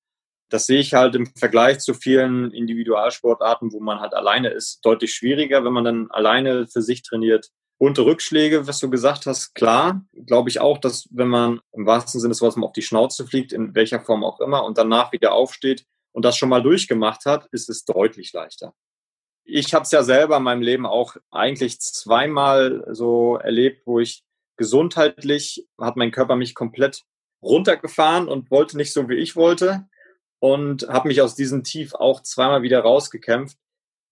Das 0.49 0.67
sehe 0.67 0.79
ich 0.79 0.95
halt 0.95 1.17
im 1.17 1.27
Vergleich 1.27 1.81
zu 1.81 1.95
vielen 1.95 2.53
Individualsportarten, 2.53 3.73
wo 3.73 3.81
man 3.81 3.99
halt 3.99 4.15
alleine 4.15 4.51
ist, 4.51 4.85
deutlich 4.85 5.13
schwieriger, 5.13 5.65
wenn 5.65 5.73
man 5.73 5.85
dann 5.85 6.11
alleine 6.11 6.69
für 6.69 6.83
sich 6.83 7.03
trainiert 7.03 7.51
bunte 7.81 8.05
Rückschläge, 8.05 8.67
was 8.69 8.79
du 8.79 8.91
gesagt 8.91 9.27
hast, 9.27 9.55
klar. 9.55 10.05
Glaube 10.27 10.51
ich 10.51 10.61
auch, 10.61 10.79
dass 10.79 11.09
wenn 11.11 11.29
man 11.29 11.61
im 11.73 11.87
wahrsten 11.87 12.21
Sinne 12.21 12.33
des 12.33 12.43
Wortes 12.43 12.57
mal 12.57 12.67
auf 12.67 12.75
die 12.75 12.83
Schnauze 12.83 13.27
fliegt, 13.27 13.53
in 13.53 13.75
welcher 13.75 14.01
Form 14.01 14.23
auch 14.23 14.39
immer, 14.39 14.65
und 14.65 14.79
danach 14.79 15.13
wieder 15.13 15.33
aufsteht 15.33 15.87
und 16.13 16.25
das 16.25 16.37
schon 16.37 16.51
mal 16.51 16.63
durchgemacht 16.63 17.25
hat, 17.25 17.47
ist 17.53 17.71
es 17.71 17.87
deutlich 17.87 18.33
leichter. 18.35 18.75
Ich 19.45 19.73
habe 19.73 19.85
es 19.85 19.91
ja 19.91 20.03
selber 20.03 20.37
in 20.37 20.43
meinem 20.43 20.61
Leben 20.61 20.85
auch 20.85 21.17
eigentlich 21.31 21.81
zweimal 21.81 22.85
so 22.91 23.37
erlebt, 23.37 23.87
wo 23.87 23.99
ich 23.99 24.23
gesundheitlich 24.59 25.67
hat 25.81 25.97
mein 25.97 26.11
Körper 26.11 26.37
mich 26.37 26.55
komplett 26.55 27.05
runtergefahren 27.43 28.29
und 28.29 28.51
wollte 28.51 28.77
nicht 28.77 28.93
so, 28.93 29.09
wie 29.09 29.15
ich 29.15 29.37
wollte 29.37 29.89
und 30.39 30.87
habe 30.89 31.09
mich 31.09 31.23
aus 31.23 31.35
diesem 31.35 31.65
Tief 31.65 31.95
auch 31.95 32.23
zweimal 32.23 32.61
wieder 32.61 32.81
rausgekämpft. 32.81 33.57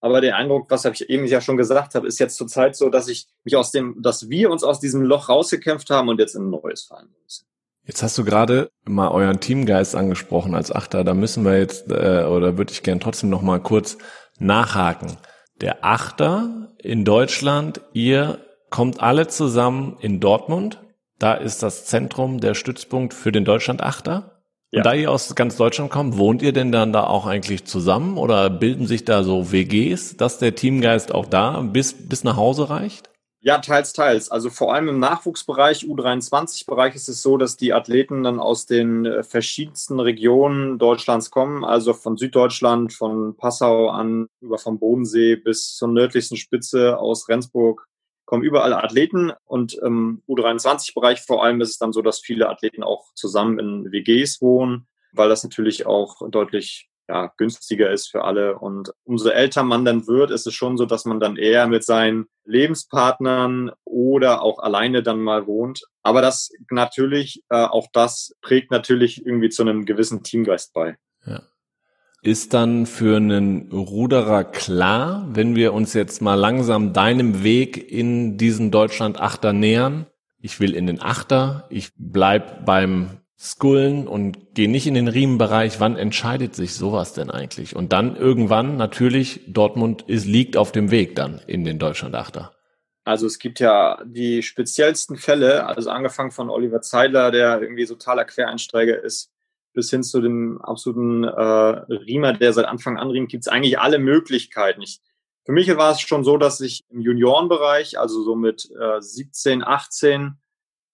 Aber 0.01 0.21
der 0.21 0.37
Eindruck, 0.37 0.69
was 0.69 0.85
ich 0.85 1.09
eben 1.09 1.25
ja 1.25 1.41
schon 1.41 1.57
gesagt 1.57 1.95
habe, 1.95 2.07
ist 2.07 2.19
jetzt 2.19 2.37
zurzeit 2.37 2.75
so, 2.75 2.89
dass 2.89 3.07
ich 3.07 3.27
mich 3.43 3.55
aus 3.55 3.71
dem, 3.71 4.01
dass 4.01 4.29
wir 4.29 4.49
uns 4.49 4.63
aus 4.63 4.79
diesem 4.79 5.01
Loch 5.01 5.29
rausgekämpft 5.29 5.89
haben 5.89 6.07
und 6.07 6.19
jetzt 6.19 6.35
in 6.35 6.43
ein 6.43 6.49
neues 6.49 6.83
fallen 6.83 7.09
müssen. 7.23 7.45
Jetzt 7.83 8.03
hast 8.03 8.17
du 8.17 8.23
gerade 8.23 8.69
mal 8.85 9.09
euren 9.09 9.39
Teamgeist 9.39 9.95
angesprochen 9.95 10.53
als 10.53 10.71
Achter. 10.71 11.03
Da 11.03 11.13
müssen 11.13 11.43
wir 11.43 11.57
jetzt, 11.57 11.89
äh, 11.89 12.23
oder 12.23 12.57
würde 12.57 12.71
ich 12.71 12.83
gern 12.83 12.99
trotzdem 12.99 13.29
noch 13.29 13.41
mal 13.41 13.59
kurz 13.59 13.97
nachhaken. 14.37 15.17
Der 15.59 15.83
Achter 15.83 16.69
in 16.77 17.03
Deutschland, 17.03 17.81
ihr 17.93 18.39
kommt 18.69 19.01
alle 19.01 19.27
zusammen 19.27 19.97
in 19.99 20.19
Dortmund. 20.19 20.81
Da 21.17 21.33
ist 21.33 21.63
das 21.63 21.85
Zentrum 21.85 22.39
der 22.39 22.53
Stützpunkt 22.53 23.13
für 23.13 23.31
den 23.31 23.43
Deutschland-Achter. 23.43 24.38
Ja. 24.71 24.79
Und 24.79 24.85
da 24.85 24.93
ihr 24.93 25.09
aus 25.09 25.33
ganz 25.33 25.57
Deutschland 25.57 25.89
kommt, 25.89 26.17
wohnt 26.17 26.41
ihr 26.43 26.53
denn 26.53 26.71
dann 26.71 26.93
da 26.93 27.05
auch 27.05 27.25
eigentlich 27.25 27.65
zusammen 27.65 28.17
oder 28.17 28.49
bilden 28.49 28.85
sich 28.85 29.03
da 29.03 29.23
so 29.23 29.51
WGs, 29.51 30.17
dass 30.17 30.37
der 30.37 30.53
Teamgeist 30.53 31.13
auch 31.13 31.25
da 31.25 31.61
bis, 31.61 31.93
bis 31.93 32.23
nach 32.23 32.37
Hause 32.37 32.69
reicht? 32.69 33.09
Ja, 33.41 33.59
teils, 33.59 33.93
teils. 33.93 34.29
Also 34.29 34.49
vor 34.49 34.73
allem 34.73 34.89
im 34.89 34.99
Nachwuchsbereich, 34.99 35.85
U23-Bereich 35.85 36.93
ist 36.95 37.07
es 37.07 37.21
so, 37.21 37.37
dass 37.37 37.55
die 37.55 37.73
Athleten 37.73 38.21
dann 38.21 38.37
aus 38.37 38.65
den 38.65 39.05
äh, 39.05 39.23
verschiedensten 39.23 40.01
Regionen 40.01 40.77
Deutschlands 40.77 41.31
kommen, 41.31 41.63
also 41.63 41.93
von 41.93 42.17
Süddeutschland, 42.17 42.91
von 42.91 43.37
Passau 43.37 43.89
an, 43.89 44.27
über 44.41 44.57
vom 44.57 44.77
Bodensee 44.77 45.37
bis 45.37 45.73
zur 45.75 45.87
nördlichsten 45.87 46.35
Spitze 46.35 46.97
aus 46.99 47.29
Rendsburg, 47.29 47.87
kommen 48.29 48.43
überall 48.43 48.73
Athleten 48.73 49.31
und 49.45 49.73
im 49.73 50.21
U23-Bereich 50.27 51.21
vor 51.21 51.43
allem 51.43 51.61
ist 51.61 51.71
es 51.71 51.77
dann 51.79 51.91
so, 51.91 52.03
dass 52.03 52.19
viele 52.19 52.47
Athleten 52.47 52.83
auch 52.83 53.11
zusammen 53.15 53.57
in 53.57 53.91
WGs 53.91 54.39
wohnen, 54.39 54.87
weil 55.11 55.29
das 55.29 55.43
natürlich 55.43 55.87
auch 55.87 56.21
deutlich 56.29 56.91
ja, 57.07 57.33
günstiger 57.37 57.89
ist 57.89 58.11
für 58.11 58.23
alle. 58.23 58.59
Und 58.59 58.93
umso 59.03 59.29
älter 59.29 59.63
man 59.63 59.83
dann 59.83 60.05
wird, 60.05 60.29
ist 60.29 60.45
es 60.45 60.53
schon 60.53 60.77
so, 60.77 60.85
dass 60.85 61.05
man 61.05 61.19
dann 61.19 61.37
eher 61.37 61.65
mit 61.65 61.83
seinen 61.83 62.27
Lebenspartnern 62.45 63.71
oder 63.83 64.43
auch 64.43 64.59
alleine 64.59 65.01
dann 65.01 65.19
mal 65.19 65.47
wohnt. 65.47 65.81
Aber 66.03 66.21
das 66.21 66.51
natürlich, 66.69 67.41
äh, 67.49 67.65
auch 67.65 67.87
das 67.93 68.35
trägt 68.43 68.69
natürlich 68.69 69.25
irgendwie 69.25 69.49
zu 69.49 69.63
einem 69.63 69.85
gewissen 69.85 70.21
Teamgeist 70.21 70.71
bei. 70.71 70.97
Ja. 71.25 71.41
Ist 72.21 72.53
dann 72.53 72.85
für 72.85 73.15
einen 73.15 73.71
Ruderer 73.71 74.43
klar, 74.43 75.25
wenn 75.31 75.55
wir 75.55 75.73
uns 75.73 75.93
jetzt 75.93 76.21
mal 76.21 76.35
langsam 76.35 76.91
deinem 76.91 77.43
Weg 77.43 77.91
in 77.91 78.37
diesen 78.37 78.71
Deutschland-Achter 78.71 79.53
nähern? 79.53 80.05
Ich 80.41 80.59
will 80.59 80.75
in 80.75 80.85
den 80.85 81.01
Achter, 81.01 81.65
ich 81.69 81.91
bleib 81.97 82.65
beim 82.65 83.21
Skullen 83.37 84.05
und 84.05 84.53
gehe 84.53 84.69
nicht 84.69 84.85
in 84.85 84.95
den 84.95 85.07
Riemenbereich. 85.07 85.79
Wann 85.79 85.95
entscheidet 85.95 86.55
sich 86.55 86.73
sowas 86.73 87.13
denn 87.13 87.31
eigentlich? 87.31 87.73
Und 87.73 87.93
dann 87.93 88.17
irgendwann 88.17 88.75
natürlich, 88.75 89.39
Dortmund 89.47 90.01
ist, 90.01 90.25
liegt 90.25 90.57
auf 90.57 90.73
dem 90.73 90.91
Weg 90.91 91.15
dann 91.15 91.39
in 91.47 91.63
den 91.63 91.79
Deutschland-Achter. 91.79 92.51
Also 93.05 93.27
es 93.27 93.39
gibt 93.39 93.61
ja 93.61 94.03
die 94.05 94.43
speziellsten 94.43 95.15
Fälle, 95.15 95.65
also 95.65 95.89
angefangen 95.89 96.31
von 96.31 96.49
Oliver 96.49 96.81
Zeidler, 96.81 97.31
der 97.31 97.61
irgendwie 97.61 97.85
totaler 97.85 98.25
Quereinsteiger 98.25 99.01
ist, 99.01 99.31
bis 99.79 99.89
hin 99.89 100.03
zu 100.03 100.19
dem 100.19 100.61
absoluten 100.61 101.23
äh, 101.23 101.31
Riemer, 101.31 102.33
der 102.33 102.51
seit 102.51 102.65
Anfang 102.65 102.97
an 102.97 103.09
riemt, 103.09 103.31
gibt 103.31 103.45
es 103.45 103.47
eigentlich 103.47 103.79
alle 103.79 103.97
Möglichkeiten. 103.97 104.81
Ich, 104.81 104.99
für 105.45 105.53
mich 105.53 105.69
war 105.77 105.93
es 105.93 106.01
schon 106.01 106.25
so, 106.25 106.35
dass 106.35 106.59
ich 106.59 106.83
im 106.89 106.99
Juniorenbereich, 106.99 107.97
also 107.97 108.21
so 108.21 108.35
mit 108.35 108.69
äh, 108.77 108.99
17, 108.99 109.63
18, 109.63 110.33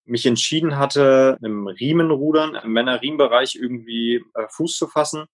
mich 0.05 0.27
entschieden 0.27 0.77
hatte, 0.77 1.39
im 1.41 1.65
Riemenrudern, 1.65 2.53
im 2.63 2.73
Männerriemenbereich 2.73 3.55
irgendwie 3.55 4.23
äh, 4.35 4.47
Fuß 4.49 4.77
zu 4.77 4.85
fassen. 4.85 5.25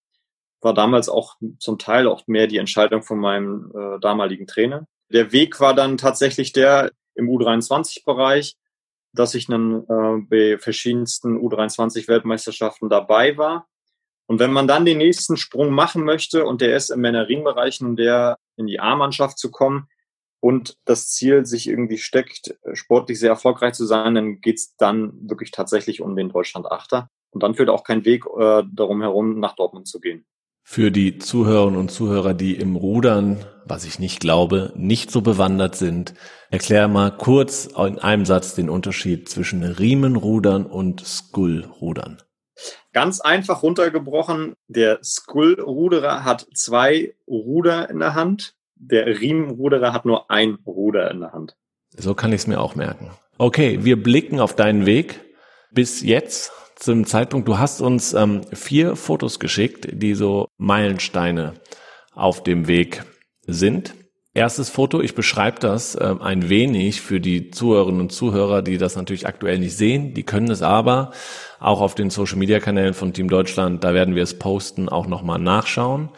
War 0.62 0.74
damals 0.74 1.10
auch 1.10 1.36
zum 1.60 1.77
Teil 1.77 2.08
auch 2.08 2.25
mehr 2.27 2.48
die 2.48 2.58
Entscheidung 2.58 3.03
von 3.03 3.20
meinem 3.20 3.70
äh, 3.75 4.00
damaligen 4.00 4.48
Trainer. 4.48 4.88
Der 5.10 5.34
Weg 5.34 5.60
war 5.60 5.75
dann 5.75 5.98
tatsächlich 5.98 6.53
der 6.53 6.91
im 7.15 7.27
U23-Bereich, 7.27 8.55
dass 9.13 9.35
ich 9.35 9.47
dann 9.47 9.83
äh, 9.83 10.21
bei 10.29 10.57
verschiedensten 10.57 11.37
U23-Weltmeisterschaften 11.37 12.89
dabei 12.89 13.37
war. 13.37 13.67
Und 14.27 14.39
wenn 14.39 14.53
man 14.53 14.67
dann 14.67 14.85
den 14.85 14.99
nächsten 14.99 15.35
Sprung 15.35 15.71
machen 15.71 16.03
möchte 16.03 16.45
und 16.45 16.61
der 16.61 16.75
ist 16.75 16.89
im 16.89 17.01
Männerringbereich 17.01 17.81
und 17.81 17.97
der 17.97 18.37
in 18.55 18.67
die 18.67 18.79
A-Mannschaft 18.79 19.37
zu 19.37 19.51
kommen 19.51 19.89
und 20.39 20.77
das 20.85 21.09
Ziel 21.09 21.45
sich 21.45 21.67
irgendwie 21.67 21.97
steckt, 21.97 22.57
sportlich 22.73 23.19
sehr 23.19 23.31
erfolgreich 23.31 23.73
zu 23.73 23.85
sein, 23.85 24.15
dann 24.15 24.39
geht's 24.39 24.75
dann 24.77 25.29
wirklich 25.29 25.51
tatsächlich 25.51 26.01
um 26.01 26.15
den 26.15 26.29
Deutschland 26.29 26.65
Achter. 26.65 27.09
Und 27.31 27.43
dann 27.43 27.55
führt 27.55 27.69
auch 27.69 27.83
kein 27.83 28.05
Weg 28.05 28.25
äh, 28.25 28.63
darum 28.71 29.01
herum, 29.01 29.39
nach 29.39 29.55
Dortmund 29.55 29.87
zu 29.87 29.99
gehen. 29.99 30.25
Für 30.63 30.91
die 30.91 31.17
Zuhörerinnen 31.17 31.79
und 31.79 31.91
Zuhörer, 31.91 32.33
die 32.33 32.55
im 32.55 32.75
Rudern, 32.75 33.45
was 33.65 33.83
ich 33.85 33.99
nicht 33.99 34.19
glaube, 34.19 34.71
nicht 34.75 35.11
so 35.11 35.21
bewandert 35.21 35.75
sind, 35.75 36.13
erklär 36.49 36.87
mal 36.87 37.11
kurz 37.11 37.65
in 37.65 37.99
einem 37.99 38.25
Satz 38.25 38.55
den 38.55 38.69
Unterschied 38.69 39.27
zwischen 39.27 39.63
Riemenrudern 39.63 40.65
und 40.65 41.05
Skullrudern. 41.05 42.21
Ganz 42.93 43.21
einfach 43.21 43.63
runtergebrochen, 43.63 44.53
der 44.67 44.99
Skullruderer 45.03 46.23
hat 46.23 46.47
zwei 46.53 47.15
Ruder 47.27 47.89
in 47.89 47.99
der 47.99 48.13
Hand, 48.13 48.55
der 48.75 49.07
Riemenruderer 49.07 49.93
hat 49.93 50.05
nur 50.05 50.29
ein 50.29 50.57
Ruder 50.65 51.11
in 51.11 51.21
der 51.21 51.31
Hand. 51.31 51.55
So 51.97 52.13
kann 52.13 52.31
ich 52.31 52.41
es 52.41 52.47
mir 52.47 52.59
auch 52.59 52.75
merken. 52.75 53.11
Okay, 53.37 53.79
wir 53.83 54.01
blicken 54.01 54.39
auf 54.39 54.55
deinen 54.55 54.85
Weg 54.85 55.21
bis 55.71 56.01
jetzt 56.01 56.51
zum 56.81 57.05
Zeitpunkt, 57.05 57.47
du 57.47 57.59
hast 57.59 57.79
uns 57.79 58.13
ähm, 58.13 58.41
vier 58.51 58.95
Fotos 58.95 59.39
geschickt, 59.39 59.88
die 59.91 60.15
so 60.15 60.47
Meilensteine 60.57 61.53
auf 62.13 62.43
dem 62.43 62.67
Weg 62.67 63.03
sind. 63.45 63.93
Erstes 64.33 64.69
Foto, 64.69 65.01
ich 65.01 65.13
beschreibe 65.13 65.59
das 65.59 65.93
äh, 65.93 66.15
ein 66.19 66.50
wenig 66.50 67.01
für 67.01 67.19
die 67.19 67.51
Zuhörerinnen 67.51 68.01
und 68.01 68.11
Zuhörer, 68.11 68.61
die 68.63 68.77
das 68.77 68.95
natürlich 68.95 69.27
aktuell 69.27 69.59
nicht 69.59 69.77
sehen. 69.77 70.15
Die 70.15 70.23
können 70.23 70.50
es 70.50 70.63
aber 70.63 71.11
auch 71.59 71.81
auf 71.81 71.93
den 71.93 72.09
Social-Media-Kanälen 72.09 72.95
von 72.95 73.13
Team 73.13 73.29
Deutschland, 73.29 73.83
da 73.83 73.93
werden 73.93 74.15
wir 74.15 74.23
es 74.23 74.39
posten, 74.39 74.89
auch 74.89 75.05
nochmal 75.05 75.39
nachschauen. 75.39 76.09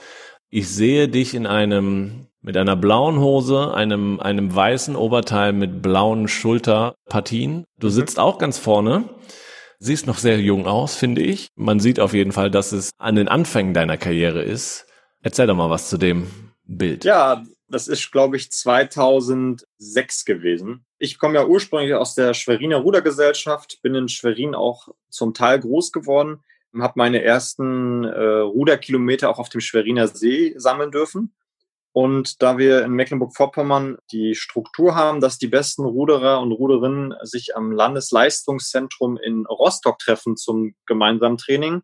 Ich 0.49 0.69
sehe 0.69 1.09
dich 1.09 1.33
in 1.33 1.45
einem 1.45 2.27
mit 2.41 2.55
einer 2.55 2.75
blauen 2.75 3.19
Hose, 3.19 3.73
einem, 3.73 4.19
einem 4.19 4.53
weißen 4.53 4.95
Oberteil 4.95 5.51
mit 5.51 5.81
blauen 5.81 6.27
Schulterpartien. 6.27 7.65
Du 7.79 7.87
mhm. 7.87 7.91
sitzt 7.91 8.19
auch 8.19 8.37
ganz 8.37 8.57
vorne 8.57 9.09
Siehst 9.83 10.07
noch 10.07 10.17
sehr 10.17 10.39
jung 10.39 10.65
aus, 10.65 10.95
finde 10.95 11.21
ich. 11.21 11.49
Man 11.57 11.81
sieht 11.81 11.99
auf 11.99 12.13
jeden 12.13 12.31
Fall, 12.31 12.49
dass 12.49 12.71
es 12.71 12.91
an 12.99 13.15
den 13.15 13.27
Anfängen 13.27 13.73
deiner 13.73 13.97
Karriere 13.97 14.41
ist. 14.41 14.85
Erzähl 15.21 15.45
doch 15.45 15.57
mal 15.57 15.69
was 15.69 15.89
zu 15.89 15.97
dem 15.97 16.27
Bild. 16.63 17.03
Ja, 17.03 17.43
das 17.67 17.89
ist, 17.89 18.09
glaube 18.09 18.37
ich, 18.37 18.49
2006 18.49 20.23
gewesen. 20.23 20.85
Ich 20.99 21.19
komme 21.19 21.35
ja 21.35 21.45
ursprünglich 21.45 21.93
aus 21.95 22.15
der 22.15 22.33
Schweriner 22.33 22.77
Rudergesellschaft, 22.77 23.81
bin 23.81 23.93
in 23.93 24.07
Schwerin 24.07 24.55
auch 24.55 24.87
zum 25.09 25.33
Teil 25.33 25.59
groß 25.59 25.91
geworden, 25.91 26.39
habe 26.79 26.93
meine 26.95 27.21
ersten 27.21 28.05
äh, 28.05 28.39
Ruderkilometer 28.39 29.29
auch 29.29 29.37
auf 29.37 29.49
dem 29.49 29.59
Schweriner 29.59 30.07
See 30.07 30.53
sammeln 30.55 30.91
dürfen. 30.91 31.33
Und 31.93 32.41
da 32.41 32.57
wir 32.57 32.83
in 32.83 32.91
Mecklenburg-Vorpommern 32.93 33.97
die 34.11 34.33
Struktur 34.33 34.95
haben, 34.95 35.21
dass 35.21 35.37
die 35.37 35.47
besten 35.47 35.85
Ruderer 35.85 36.41
und 36.41 36.51
Ruderinnen 36.51 37.13
sich 37.21 37.55
am 37.55 37.71
Landesleistungszentrum 37.71 39.17
in 39.17 39.45
Rostock 39.45 39.99
treffen 39.99 40.35
zum 40.35 40.73
gemeinsamen 40.87 41.37
Training, 41.37 41.83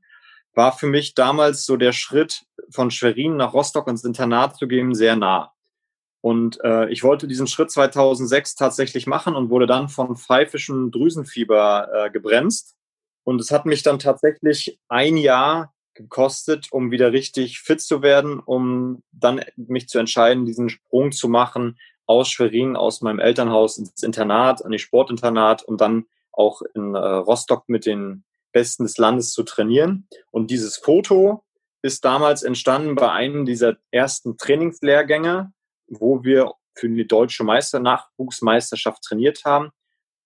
war 0.56 0.72
für 0.72 0.88
mich 0.88 1.14
damals 1.14 1.64
so 1.64 1.78
der 1.78 1.94
Schritt 1.94 2.42
von 2.72 2.90
Schwerin 2.90 3.38
nach 3.38 3.54
Rostock 3.54 3.88
ins 3.88 4.04
Internat 4.04 4.58
zu 4.58 4.68
gehen 4.68 4.96
sehr 4.96 5.16
nah. 5.16 5.54
Und 6.22 6.60
äh, 6.64 6.90
ich 6.90 7.04
wollte 7.04 7.28
diesen 7.28 7.48
Schritt 7.48 7.72
2006 7.72 8.56
tatsächlich 8.56 9.06
machen 9.06 9.36
und 9.36 9.52
wurde 9.52 9.68
dann 9.68 9.90
von 9.90 10.18
pfeifischem 10.18 10.92
Drüsenfieber 10.92 11.90
äh, 11.94 12.10
gebremst. 12.10 12.76
Und 13.24 13.40
es 13.40 13.52
hat 13.52 13.66
mich 13.68 13.84
dann 13.84 14.00
tatsächlich 14.00 14.80
ein 14.90 15.18
Jahr 15.18 15.72
gekostet, 16.00 16.68
um 16.72 16.92
wieder 16.92 17.12
richtig 17.12 17.60
fit 17.60 17.82
zu 17.82 18.02
werden, 18.02 18.40
um 18.40 19.04
dann 19.12 19.44
mich 19.56 19.88
zu 19.90 20.00
entscheiden, 20.00 20.46
diesen 20.46 20.70
Sprung 20.70 21.12
zu 21.12 21.28
machen 21.28 21.78
aus 22.06 22.30
Schwerin, 22.30 22.76
aus 22.76 23.02
meinem 23.02 23.20
Elternhaus 23.20 23.78
ins 23.78 24.02
Internat, 24.02 24.66
an 24.66 24.72
die 24.72 24.80
Sportinternat 24.80 25.62
und 25.62 25.80
dann 25.82 26.06
auch 26.32 26.62
in 26.74 26.96
äh, 26.96 26.98
Rostock 26.98 27.70
mit 27.70 27.86
den 27.86 28.24
Besten 28.52 28.84
des 28.84 28.98
Landes 28.98 29.32
zu 29.32 29.44
trainieren. 29.44 30.08
Und 30.32 30.50
dieses 30.50 30.78
Foto 30.78 31.44
ist 31.82 32.04
damals 32.04 32.44
entstanden 32.44 32.96
bei 32.96 33.12
einem 33.12 33.46
dieser 33.46 33.78
ersten 33.92 34.38
Trainingslehrgänge, 34.38 35.52
wo 35.88 36.24
wir 36.24 36.54
für 36.76 36.90
die 36.90 37.08
deutsche 37.08 37.44
Meister 37.44 37.80
Nachwuchsmeisterschaft 37.80 39.04
trainiert 39.04 39.44
haben. 39.46 39.70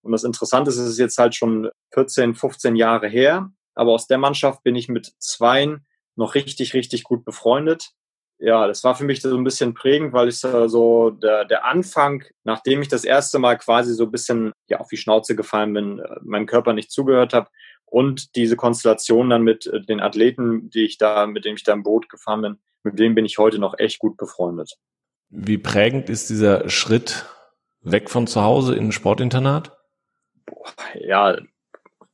Und 0.02 0.12
das 0.12 0.24
Interessante 0.24 0.70
ist, 0.70 0.78
es 0.78 0.90
ist 0.90 0.98
jetzt 0.98 1.18
halt 1.18 1.34
schon 1.34 1.70
14, 1.92 2.34
15 2.34 2.76
Jahre 2.76 3.08
her. 3.08 3.50
Aber 3.74 3.92
aus 3.92 4.06
der 4.06 4.18
Mannschaft 4.18 4.62
bin 4.62 4.76
ich 4.76 4.88
mit 4.88 5.12
zweien 5.18 5.86
noch 6.16 6.34
richtig, 6.34 6.74
richtig 6.74 7.04
gut 7.04 7.24
befreundet. 7.24 7.90
Ja, 8.38 8.66
das 8.66 8.82
war 8.84 8.94
für 8.94 9.04
mich 9.04 9.22
so 9.22 9.36
ein 9.36 9.44
bisschen 9.44 9.74
prägend, 9.74 10.12
weil 10.12 10.28
ich 10.28 10.38
so 10.38 11.10
der, 11.10 11.44
der 11.44 11.64
Anfang, 11.64 12.24
nachdem 12.42 12.82
ich 12.82 12.88
das 12.88 13.04
erste 13.04 13.38
Mal 13.38 13.56
quasi 13.56 13.94
so 13.94 14.04
ein 14.04 14.10
bisschen 14.10 14.52
ja 14.68 14.80
auf 14.80 14.88
die 14.88 14.96
Schnauze 14.96 15.36
gefallen 15.36 15.72
bin, 15.72 15.98
äh, 16.00 16.16
meinem 16.22 16.46
Körper 16.46 16.72
nicht 16.72 16.90
zugehört 16.90 17.32
habe 17.32 17.48
und 17.86 18.34
diese 18.34 18.56
Konstellation 18.56 19.30
dann 19.30 19.42
mit 19.42 19.66
äh, 19.66 19.80
den 19.80 20.00
Athleten, 20.00 20.68
die 20.70 20.84
ich 20.84 20.98
da, 20.98 21.26
mit 21.26 21.44
denen 21.44 21.56
ich 21.56 21.62
da 21.62 21.72
im 21.72 21.84
Boot 21.84 22.08
gefahren 22.08 22.42
bin, 22.42 22.58
mit 22.82 22.98
denen 22.98 23.14
bin 23.14 23.24
ich 23.24 23.38
heute 23.38 23.58
noch 23.58 23.78
echt 23.78 24.00
gut 24.00 24.16
befreundet. 24.16 24.74
Wie 25.30 25.58
prägend 25.58 26.10
ist 26.10 26.28
dieser 26.28 26.68
Schritt 26.68 27.24
weg 27.82 28.10
von 28.10 28.26
zu 28.26 28.42
Hause 28.42 28.74
in 28.74 28.88
ein 28.88 28.92
Sportinternat? 28.92 29.76
Boah, 30.44 30.72
ja, 30.94 31.38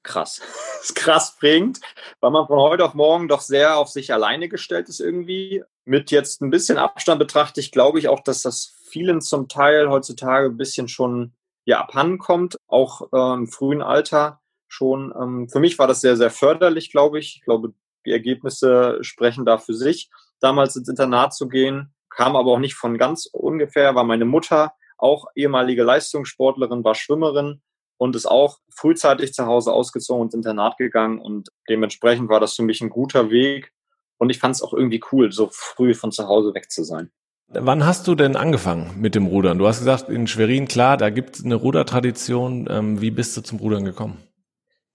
krass. 0.02 0.40
ist 0.83 0.95
krass 0.95 1.37
prägend, 1.37 1.80
weil 2.21 2.30
man 2.30 2.47
von 2.47 2.59
heute 2.59 2.85
auf 2.85 2.95
morgen 2.95 3.28
doch 3.28 3.40
sehr 3.40 3.76
auf 3.76 3.88
sich 3.88 4.12
alleine 4.12 4.49
gestellt 4.49 4.88
ist 4.88 5.00
irgendwie. 5.00 5.62
Mit 5.85 6.11
jetzt 6.11 6.40
ein 6.40 6.50
bisschen 6.50 6.78
Abstand 6.78 7.19
betrachte 7.19 7.61
ich, 7.61 7.73
glaube 7.73 7.99
ich 7.99 8.09
auch, 8.09 8.21
dass 8.21 8.42
das 8.42 8.76
vielen 8.88 9.21
zum 9.21 9.49
Teil 9.49 9.88
heutzutage 9.88 10.47
ein 10.47 10.57
bisschen 10.57 10.88
schon 10.88 11.35
ja 11.64 11.80
abhanden 11.80 12.19
kommt, 12.19 12.57
auch 12.66 13.12
äh, 13.12 13.35
im 13.35 13.47
frühen 13.47 13.83
Alter 13.83 14.40
schon. 14.69 15.12
Ähm, 15.21 15.49
für 15.49 15.61
mich 15.61 15.78
war 15.78 15.87
das 15.87 16.00
sehr, 16.00 16.16
sehr 16.16 16.30
förderlich, 16.30 16.90
glaube 16.90 17.19
ich. 17.19 17.37
Ich 17.37 17.42
glaube, 17.42 17.75
die 18.07 18.12
Ergebnisse 18.12 18.99
sprechen 19.02 19.45
da 19.45 19.59
für 19.59 19.75
sich. 19.75 20.11
Damals 20.40 20.76
ins 20.76 20.88
Internat 20.88 21.35
zu 21.35 21.49
gehen, 21.49 21.92
kam 22.09 22.35
aber 22.35 22.52
auch 22.52 22.59
nicht 22.59 22.75
von 22.75 22.97
ganz 22.99 23.26
ungefähr, 23.26 23.95
war 23.95 24.04
meine 24.04 24.25
Mutter 24.25 24.73
auch 24.97 25.26
ehemalige 25.35 25.83
Leistungssportlerin, 25.83 26.85
war 26.85 26.95
Schwimmerin 26.95 27.62
und 28.00 28.16
ist 28.16 28.25
auch 28.25 28.61
frühzeitig 28.75 29.35
zu 29.35 29.45
Hause 29.45 29.75
ausgezogen 29.75 30.23
und 30.23 30.28
ins 30.28 30.47
Internat 30.47 30.78
gegangen 30.78 31.21
und 31.21 31.50
dementsprechend 31.69 32.30
war 32.30 32.40
das 32.40 32.54
für 32.54 32.62
mich 32.62 32.80
ein 32.80 32.88
guter 32.88 33.30
Weg 33.30 33.73
und 34.16 34.30
ich 34.30 34.38
fand 34.38 34.54
es 34.54 34.62
auch 34.62 34.73
irgendwie 34.73 35.02
cool, 35.12 35.30
so 35.33 35.50
früh 35.52 35.92
von 35.92 36.11
zu 36.11 36.26
Hause 36.26 36.54
weg 36.54 36.71
zu 36.71 36.83
sein. 36.83 37.11
Wann 37.49 37.85
hast 37.85 38.09
du 38.09 38.14
denn 38.14 38.37
angefangen 38.37 38.99
mit 38.99 39.14
dem 39.14 39.26
Rudern? 39.26 39.59
Du 39.59 39.66
hast 39.66 39.80
gesagt, 39.80 40.09
in 40.09 40.26
Schwerin, 40.26 40.66
klar, 40.66 40.97
da 40.97 41.11
gibt 41.11 41.37
es 41.37 41.45
eine 41.45 41.57
Rudertradition. 41.57 42.69
Ähm, 42.71 43.00
wie 43.02 43.11
bist 43.11 43.37
du 43.37 43.42
zum 43.42 43.59
Rudern 43.59 43.85
gekommen? 43.85 44.16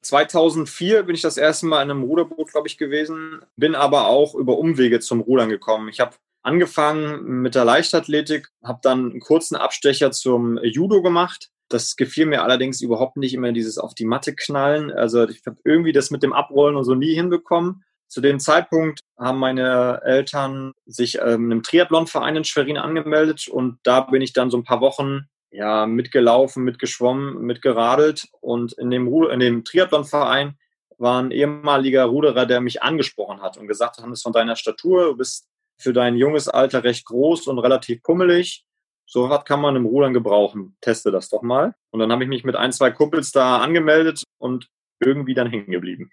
2004 0.01 1.03
bin 1.03 1.15
ich 1.15 1.21
das 1.21 1.37
erste 1.37 1.67
Mal 1.67 1.83
in 1.83 1.91
einem 1.91 2.03
Ruderboot, 2.03 2.51
glaube 2.51 2.67
ich, 2.67 2.77
gewesen, 2.77 3.41
bin 3.55 3.75
aber 3.75 4.07
auch 4.07 4.33
über 4.33 4.57
Umwege 4.57 4.99
zum 4.99 5.21
Rudern 5.21 5.49
gekommen. 5.49 5.89
Ich 5.89 5.99
habe 5.99 6.15
angefangen 6.41 7.41
mit 7.41 7.53
der 7.53 7.65
Leichtathletik, 7.65 8.49
habe 8.63 8.79
dann 8.81 9.11
einen 9.11 9.19
kurzen 9.19 9.55
Abstecher 9.55 10.11
zum 10.11 10.57
Judo 10.63 11.03
gemacht. 11.03 11.51
Das 11.69 11.95
gefiel 11.95 12.25
mir 12.25 12.43
allerdings 12.43 12.81
überhaupt 12.81 13.17
nicht 13.17 13.33
immer 13.33 13.51
dieses 13.51 13.77
auf 13.77 13.95
die 13.95 14.05
Matte 14.05 14.35
knallen. 14.35 14.91
Also 14.91 15.27
ich 15.27 15.41
habe 15.45 15.57
irgendwie 15.63 15.91
das 15.91 16.11
mit 16.11 16.23
dem 16.23 16.33
Abrollen 16.33 16.75
und 16.75 16.83
so 16.83 16.95
nie 16.95 17.13
hinbekommen. 17.13 17.83
Zu 18.07 18.21
dem 18.21 18.39
Zeitpunkt 18.39 18.99
haben 19.17 19.39
meine 19.39 20.01
Eltern 20.03 20.73
sich 20.85 21.17
ähm, 21.19 21.51
einem 21.51 21.63
Triathlonverein 21.63 22.35
in 22.35 22.43
Schwerin 22.43 22.77
angemeldet 22.77 23.47
und 23.47 23.79
da 23.83 24.01
bin 24.01 24.21
ich 24.21 24.33
dann 24.33 24.51
so 24.51 24.57
ein 24.57 24.63
paar 24.63 24.81
Wochen 24.81 25.27
ja 25.51 25.87
mitgelaufen, 25.87 26.63
mitgeschwommen, 26.63 27.41
mitgeradelt 27.41 28.27
und 28.41 28.73
in 28.73 28.91
dem, 28.91 29.07
in 29.07 29.39
dem 29.39 29.63
Triathlonverein 29.63 30.57
war 30.97 31.21
ein 31.21 31.31
ehemaliger 31.31 32.05
Ruderer, 32.05 32.45
der 32.45 32.61
mich 32.61 32.83
angesprochen 32.83 33.41
hat 33.41 33.57
und 33.57 33.67
gesagt 33.67 33.97
hat, 33.97 34.03
Hannes, 34.03 34.21
von 34.21 34.33
deiner 34.33 34.55
Statur, 34.55 35.05
du 35.05 35.17
bist 35.17 35.47
für 35.77 35.93
dein 35.93 36.15
junges 36.15 36.47
Alter 36.47 36.83
recht 36.83 37.05
groß 37.05 37.47
und 37.47 37.59
relativ 37.59 38.01
pummelig. 38.01 38.64
So 39.05 39.29
was 39.29 39.45
kann 39.45 39.61
man 39.61 39.75
im 39.75 39.85
Rudern 39.85 40.13
gebrauchen. 40.13 40.75
Teste 40.81 41.11
das 41.11 41.29
doch 41.29 41.41
mal. 41.41 41.75
Und 41.91 41.99
dann 41.99 42.11
habe 42.11 42.23
ich 42.23 42.29
mich 42.29 42.43
mit 42.43 42.55
ein, 42.55 42.71
zwei 42.71 42.91
Kumpels 42.91 43.31
da 43.31 43.59
angemeldet 43.59 44.23
und 44.37 44.67
irgendwie 44.99 45.33
dann 45.33 45.49
hängen 45.49 45.71
geblieben. 45.71 46.09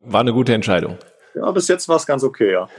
War 0.00 0.20
eine 0.20 0.32
gute 0.32 0.54
Entscheidung. 0.54 0.98
Ja, 1.34 1.50
bis 1.50 1.68
jetzt 1.68 1.88
war 1.88 1.96
es 1.96 2.06
ganz 2.06 2.22
okay, 2.24 2.52
ja. 2.52 2.68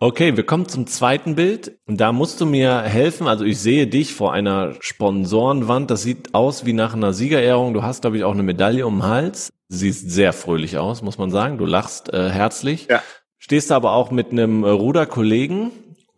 Okay, 0.00 0.36
wir 0.36 0.44
kommen 0.44 0.66
zum 0.66 0.88
zweiten 0.88 1.36
Bild. 1.36 1.78
Und 1.86 2.00
da 2.00 2.10
musst 2.10 2.40
du 2.40 2.44
mir 2.44 2.80
helfen. 2.80 3.28
Also 3.28 3.44
ich 3.44 3.60
sehe 3.60 3.86
dich 3.86 4.14
vor 4.14 4.32
einer 4.32 4.74
Sponsorenwand. 4.80 5.92
Das 5.92 6.02
sieht 6.02 6.34
aus 6.34 6.66
wie 6.66 6.72
nach 6.72 6.94
einer 6.94 7.12
Siegerehrung. 7.12 7.72
Du 7.72 7.84
hast, 7.84 8.00
glaube 8.00 8.16
ich, 8.16 8.24
auch 8.24 8.32
eine 8.32 8.42
Medaille 8.42 8.84
um 8.84 8.96
den 8.96 9.02
Hals. 9.04 9.52
Siehst 9.68 10.10
sehr 10.10 10.32
fröhlich 10.32 10.76
aus, 10.76 11.02
muss 11.02 11.18
man 11.18 11.30
sagen. 11.30 11.56
Du 11.56 11.66
lachst 11.66 12.12
äh, 12.12 12.30
herzlich. 12.30 12.88
Ja. 12.90 13.00
Stehst 13.38 13.70
aber 13.70 13.92
auch 13.92 14.10
mit 14.10 14.32
einem 14.32 14.64
Ruderkollegen 14.64 15.70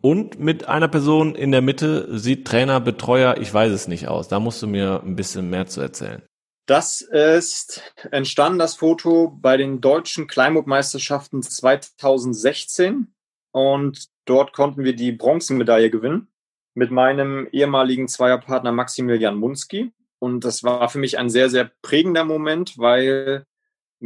und 0.05 0.39
mit 0.39 0.67
einer 0.67 0.87
Person 0.87 1.33
in 1.33 1.51
der 1.51 1.63
Mitte. 1.63 2.07
Sieht 2.15 2.45
Trainer, 2.45 2.79
Betreuer, 2.79 3.37
ich 3.39 3.51
weiß 3.51 3.71
es 3.71 3.87
nicht 3.87 4.07
aus. 4.07 4.27
Da 4.27 4.39
musst 4.39 4.61
du 4.61 4.67
mir 4.67 5.01
ein 5.03 5.15
bisschen 5.15 5.49
mehr 5.49 5.65
zu 5.65 5.81
erzählen. 5.81 6.21
Das 6.67 7.01
ist 7.01 7.81
entstanden, 8.11 8.59
das 8.59 8.75
Foto, 8.75 9.35
bei 9.41 9.57
den 9.57 9.81
deutschen 9.81 10.27
Kleinburg-Meisterschaften 10.27 11.41
2016. 11.41 13.15
Und 13.51 14.05
dort 14.25 14.53
konnten 14.53 14.83
wir 14.83 14.95
die 14.95 15.11
Bronzemedaille 15.11 15.89
gewinnen 15.89 16.27
mit 16.75 16.91
meinem 16.91 17.47
ehemaligen 17.51 18.07
Zweierpartner 18.07 18.71
Maximilian 18.71 19.37
Munski. 19.37 19.91
Und 20.19 20.45
das 20.45 20.63
war 20.63 20.87
für 20.87 20.99
mich 20.99 21.17
ein 21.17 21.31
sehr, 21.31 21.49
sehr 21.49 21.71
prägender 21.81 22.25
Moment, 22.25 22.77
weil 22.77 23.45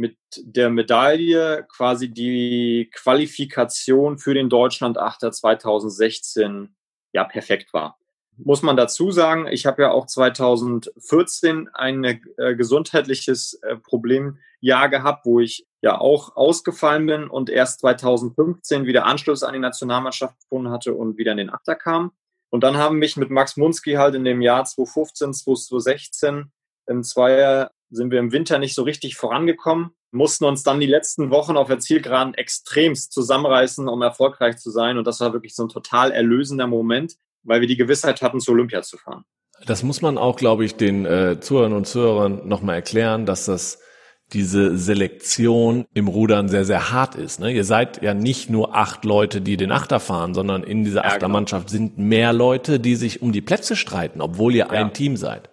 mit 0.00 0.16
der 0.38 0.70
Medaille 0.70 1.66
quasi 1.68 2.10
die 2.10 2.90
Qualifikation 2.94 4.18
für 4.18 4.32
den 4.32 4.48
Deutschlandachter 4.48 5.30
2016 5.30 6.74
ja 7.12 7.24
perfekt 7.24 7.74
war. 7.74 7.98
Muss 8.38 8.62
man 8.62 8.78
dazu 8.78 9.10
sagen, 9.10 9.46
ich 9.46 9.66
habe 9.66 9.82
ja 9.82 9.90
auch 9.90 10.06
2014 10.06 11.68
ein 11.74 12.04
äh, 12.04 12.54
gesundheitliches 12.54 13.60
äh, 13.62 13.76
Problemjahr 13.76 14.88
gehabt, 14.88 15.26
wo 15.26 15.40
ich 15.40 15.66
ja 15.82 16.00
auch 16.00 16.34
ausgefallen 16.36 17.04
bin 17.06 17.28
und 17.28 17.50
erst 17.50 17.80
2015 17.80 18.86
wieder 18.86 19.04
Anschluss 19.04 19.42
an 19.42 19.52
die 19.52 19.58
Nationalmannschaft 19.58 20.40
gefunden 20.40 20.70
hatte 20.70 20.94
und 20.94 21.18
wieder 21.18 21.32
in 21.32 21.38
den 21.38 21.50
Achter 21.50 21.74
kam. 21.74 22.12
Und 22.48 22.64
dann 22.64 22.78
haben 22.78 22.98
mich 22.98 23.18
mit 23.18 23.28
Max 23.28 23.58
Munski 23.58 23.94
halt 23.94 24.14
in 24.14 24.24
dem 24.24 24.40
Jahr 24.40 24.64
2015, 24.64 25.34
2016 25.34 26.50
im 26.86 27.02
Zweier 27.02 27.70
sind 27.90 28.10
wir 28.10 28.18
im 28.18 28.32
Winter 28.32 28.58
nicht 28.58 28.74
so 28.74 28.82
richtig 28.82 29.16
vorangekommen, 29.16 29.90
mussten 30.12 30.44
uns 30.44 30.62
dann 30.62 30.80
die 30.80 30.86
letzten 30.86 31.30
Wochen 31.30 31.56
auf 31.56 31.68
der 31.68 31.78
Zielgeraden 31.78 32.34
extremst 32.34 33.12
zusammenreißen, 33.12 33.88
um 33.88 34.02
erfolgreich 34.02 34.56
zu 34.56 34.70
sein. 34.70 34.98
Und 34.98 35.06
das 35.06 35.20
war 35.20 35.32
wirklich 35.32 35.54
so 35.54 35.64
ein 35.64 35.68
total 35.68 36.10
erlösender 36.10 36.66
Moment, 36.66 37.16
weil 37.42 37.60
wir 37.60 37.68
die 37.68 37.76
Gewissheit 37.76 38.22
hatten, 38.22 38.40
zu 38.40 38.52
Olympia 38.52 38.82
zu 38.82 38.96
fahren. 38.96 39.24
Das 39.66 39.82
muss 39.82 40.02
man 40.02 40.18
auch, 40.18 40.36
glaube 40.36 40.64
ich, 40.64 40.76
den 40.76 41.04
äh, 41.04 41.38
Zuhörern 41.40 41.74
und 41.74 41.86
Zuhörern 41.86 42.48
nochmal 42.48 42.76
erklären, 42.76 43.26
dass 43.26 43.44
das 43.44 43.78
diese 44.32 44.76
Selektion 44.76 45.86
im 45.92 46.08
Rudern 46.08 46.48
sehr, 46.48 46.64
sehr 46.64 46.92
hart 46.92 47.16
ist. 47.16 47.40
Ne? 47.40 47.52
Ihr 47.52 47.64
seid 47.64 48.02
ja 48.02 48.14
nicht 48.14 48.48
nur 48.48 48.76
acht 48.76 49.04
Leute, 49.04 49.40
die 49.40 49.56
den 49.56 49.72
Achter 49.72 50.00
fahren, 50.00 50.34
sondern 50.34 50.62
in 50.62 50.84
dieser 50.84 51.04
ja, 51.04 51.10
Achtermannschaft 51.10 51.66
genau. 51.66 51.78
sind 51.78 51.98
mehr 51.98 52.32
Leute, 52.32 52.78
die 52.78 52.94
sich 52.94 53.22
um 53.22 53.32
die 53.32 53.40
Plätze 53.40 53.76
streiten, 53.76 54.20
obwohl 54.20 54.54
ihr 54.54 54.66
ja. 54.66 54.70
ein 54.70 54.92
Team 54.92 55.16
seid. 55.16 55.50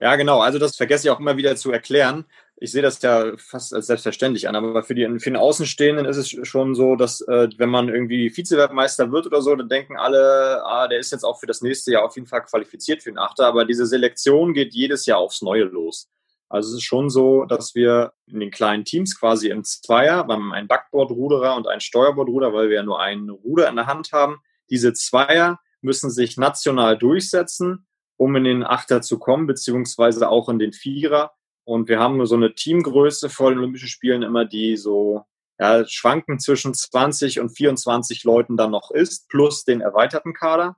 Ja, 0.00 0.16
genau. 0.16 0.40
Also 0.40 0.58
das 0.58 0.76
vergesse 0.76 1.06
ich 1.06 1.10
auch 1.10 1.20
immer 1.20 1.36
wieder 1.36 1.56
zu 1.56 1.72
erklären. 1.72 2.24
Ich 2.60 2.72
sehe 2.72 2.82
das 2.82 3.00
ja 3.02 3.36
fast 3.36 3.72
als 3.72 3.86
selbstverständlich 3.86 4.48
an, 4.48 4.56
aber 4.56 4.82
für, 4.82 4.94
die, 4.94 5.04
für 5.20 5.30
den 5.30 5.36
Außenstehenden 5.36 6.06
ist 6.06 6.16
es 6.16 6.28
schon 6.28 6.74
so, 6.74 6.96
dass 6.96 7.20
äh, 7.22 7.48
wenn 7.56 7.68
man 7.68 7.88
irgendwie 7.88 8.36
Vizeweltmeister 8.36 9.12
wird 9.12 9.26
oder 9.26 9.42
so, 9.42 9.54
dann 9.54 9.68
denken 9.68 9.96
alle, 9.96 10.64
ah, 10.64 10.88
der 10.88 10.98
ist 10.98 11.12
jetzt 11.12 11.22
auch 11.24 11.38
für 11.38 11.46
das 11.46 11.62
nächste 11.62 11.92
Jahr 11.92 12.04
auf 12.04 12.16
jeden 12.16 12.26
Fall 12.26 12.42
qualifiziert 12.42 13.02
für 13.02 13.10
den 13.10 13.18
Achter. 13.18 13.46
Aber 13.46 13.64
diese 13.64 13.86
Selektion 13.86 14.54
geht 14.54 14.74
jedes 14.74 15.06
Jahr 15.06 15.18
aufs 15.18 15.40
Neue 15.40 15.64
los. 15.64 16.08
Also 16.48 16.70
es 16.70 16.76
ist 16.76 16.84
schon 16.84 17.10
so, 17.10 17.44
dass 17.44 17.74
wir 17.74 18.12
in 18.26 18.40
den 18.40 18.50
kleinen 18.50 18.84
Teams 18.84 19.18
quasi 19.18 19.50
im 19.50 19.64
Zweier, 19.64 20.26
wir 20.26 20.34
haben 20.34 20.52
einen 20.52 20.68
Backbordruderer 20.68 21.54
und 21.54 21.68
einen 21.68 21.80
Steuerbordruder, 21.80 22.52
weil 22.52 22.70
wir 22.70 22.76
ja 22.76 22.82
nur 22.82 23.00
einen 23.00 23.28
Ruder 23.28 23.68
in 23.68 23.76
der 23.76 23.86
Hand 23.86 24.12
haben. 24.12 24.38
Diese 24.70 24.92
Zweier 24.94 25.60
müssen 25.80 26.10
sich 26.10 26.36
national 26.36 26.96
durchsetzen, 26.96 27.86
um 28.18 28.36
in 28.36 28.44
den 28.44 28.62
Achter 28.64 29.00
zu 29.00 29.18
kommen, 29.18 29.46
beziehungsweise 29.46 30.28
auch 30.28 30.50
in 30.50 30.58
den 30.58 30.74
Vierer. 30.74 31.32
Und 31.64 31.88
wir 31.88 31.98
haben 31.98 32.18
nur 32.18 32.26
so 32.26 32.34
eine 32.34 32.54
Teamgröße 32.54 33.30
vor 33.30 33.50
den 33.50 33.58
Olympischen 33.58 33.88
Spielen 33.88 34.22
immer, 34.22 34.44
die 34.44 34.76
so 34.76 35.24
ja, 35.58 35.86
schwanken 35.86 36.38
zwischen 36.38 36.74
20 36.74 37.40
und 37.40 37.50
24 37.50 38.24
Leuten 38.24 38.56
dann 38.56 38.70
noch 38.70 38.90
ist, 38.90 39.28
plus 39.28 39.64
den 39.64 39.80
erweiterten 39.80 40.34
Kader. 40.34 40.76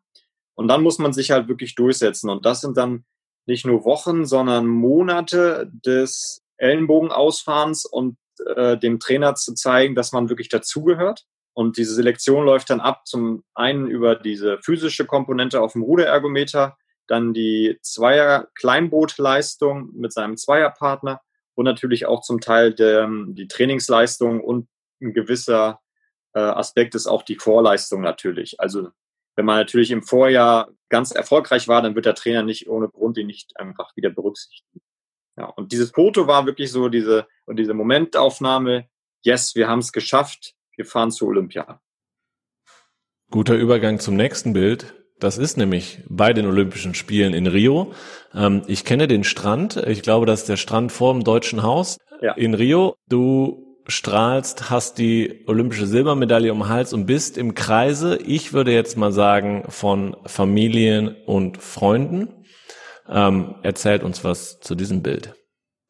Und 0.55 0.68
dann 0.68 0.83
muss 0.83 0.98
man 0.98 1.12
sich 1.12 1.31
halt 1.31 1.48
wirklich 1.48 1.74
durchsetzen. 1.74 2.31
Und 2.31 2.44
das 2.44 2.61
sind 2.61 2.76
dann 2.76 3.05
nicht 3.46 3.66
nur 3.66 3.85
Wochen, 3.85 4.26
sondern 4.26 4.66
Monate 4.66 5.70
des 5.72 6.42
Ellenbogenausfahrens 6.59 7.87
und 7.87 8.16
äh, 8.55 8.76
dem 8.79 9.00
Trainer 9.00 9.35
zu 9.35 9.55
zeigen, 9.55 9.94
dass 9.94 10.12
man 10.12 10.29
wirklich 10.29 10.48
dazugehört. 10.48 11.24
Und 11.55 11.79
diese 11.79 11.94
Selektion 11.94 12.44
läuft 12.44 12.70
dann 12.70 12.81
ab 12.81 13.07
zum 13.07 13.44
einen 13.55 13.87
über 13.87 14.14
diese 14.14 14.59
physische 14.62 15.07
Komponente 15.07 15.61
auf 15.61 15.72
dem 15.72 15.83
Ruderergometer, 15.83 16.76
dann 17.10 17.34
die 17.34 17.78
Zweier 17.82 18.48
Kleinbootleistung 18.54 19.90
mit 19.94 20.12
seinem 20.12 20.36
Zweierpartner 20.36 21.20
und 21.54 21.64
natürlich 21.64 22.06
auch 22.06 22.22
zum 22.22 22.40
Teil 22.40 22.72
der, 22.72 23.10
die 23.28 23.48
Trainingsleistung 23.48 24.40
und 24.40 24.68
ein 25.02 25.12
gewisser 25.12 25.80
äh, 26.34 26.40
Aspekt 26.40 26.94
ist 26.94 27.08
auch 27.08 27.22
die 27.22 27.36
Vorleistung 27.36 28.00
natürlich. 28.00 28.60
Also 28.60 28.90
wenn 29.34 29.44
man 29.44 29.58
natürlich 29.58 29.90
im 29.90 30.02
Vorjahr 30.02 30.70
ganz 30.88 31.10
erfolgreich 31.10 31.66
war, 31.66 31.82
dann 31.82 31.96
wird 31.96 32.06
der 32.06 32.14
Trainer 32.14 32.44
nicht 32.44 32.68
ohne 32.68 32.88
Grund 32.88 33.18
ihn 33.18 33.26
nicht 33.26 33.58
einfach 33.58 33.96
wieder 33.96 34.10
berücksichtigen. 34.10 34.80
Ja, 35.36 35.46
und 35.46 35.72
dieses 35.72 35.90
Foto 35.90 36.26
war 36.26 36.46
wirklich 36.46 36.70
so 36.70 36.88
diese, 36.88 37.26
und 37.46 37.56
diese 37.56 37.74
Momentaufnahme, 37.74 38.88
yes, 39.22 39.54
wir 39.54 39.68
haben 39.68 39.78
es 39.80 39.92
geschafft, 39.92 40.54
wir 40.76 40.84
fahren 40.84 41.10
zu 41.10 41.26
Olympia. 41.26 41.80
Guter 43.30 43.56
Übergang 43.56 43.98
zum 43.98 44.16
nächsten 44.16 44.52
Bild. 44.52 44.99
Das 45.20 45.37
ist 45.37 45.59
nämlich 45.59 45.98
bei 46.09 46.33
den 46.33 46.46
Olympischen 46.46 46.94
Spielen 46.94 47.35
in 47.35 47.46
Rio. 47.46 47.92
Ähm, 48.35 48.62
ich 48.66 48.85
kenne 48.85 49.06
den 49.06 49.22
Strand. 49.22 49.76
Ich 49.76 50.02
glaube, 50.02 50.26
das 50.26 50.40
ist 50.40 50.48
der 50.48 50.56
Strand 50.56 50.92
vor 50.92 51.12
dem 51.12 51.24
Deutschen 51.24 51.62
Haus 51.62 51.98
ja. 52.22 52.33
in 52.33 52.54
Rio. 52.54 52.96
Du 53.09 53.76
strahlst, 53.87 54.70
hast 54.70 54.98
die 54.98 55.44
olympische 55.46 55.87
Silbermedaille 55.87 56.52
um 56.52 56.61
den 56.61 56.68
Hals 56.68 56.92
und 56.92 57.06
bist 57.06 57.37
im 57.37 57.54
Kreise, 57.54 58.16
ich 58.16 58.52
würde 58.52 58.72
jetzt 58.72 58.96
mal 58.96 59.12
sagen, 59.12 59.64
von 59.68 60.16
Familien 60.24 61.16
und 61.26 61.59
Freunden. 61.59 62.44
Ähm, 63.09 63.56
erzählt 63.62 64.02
uns 64.02 64.24
was 64.24 64.61
zu 64.61 64.74
diesem 64.74 65.02
Bild. 65.02 65.35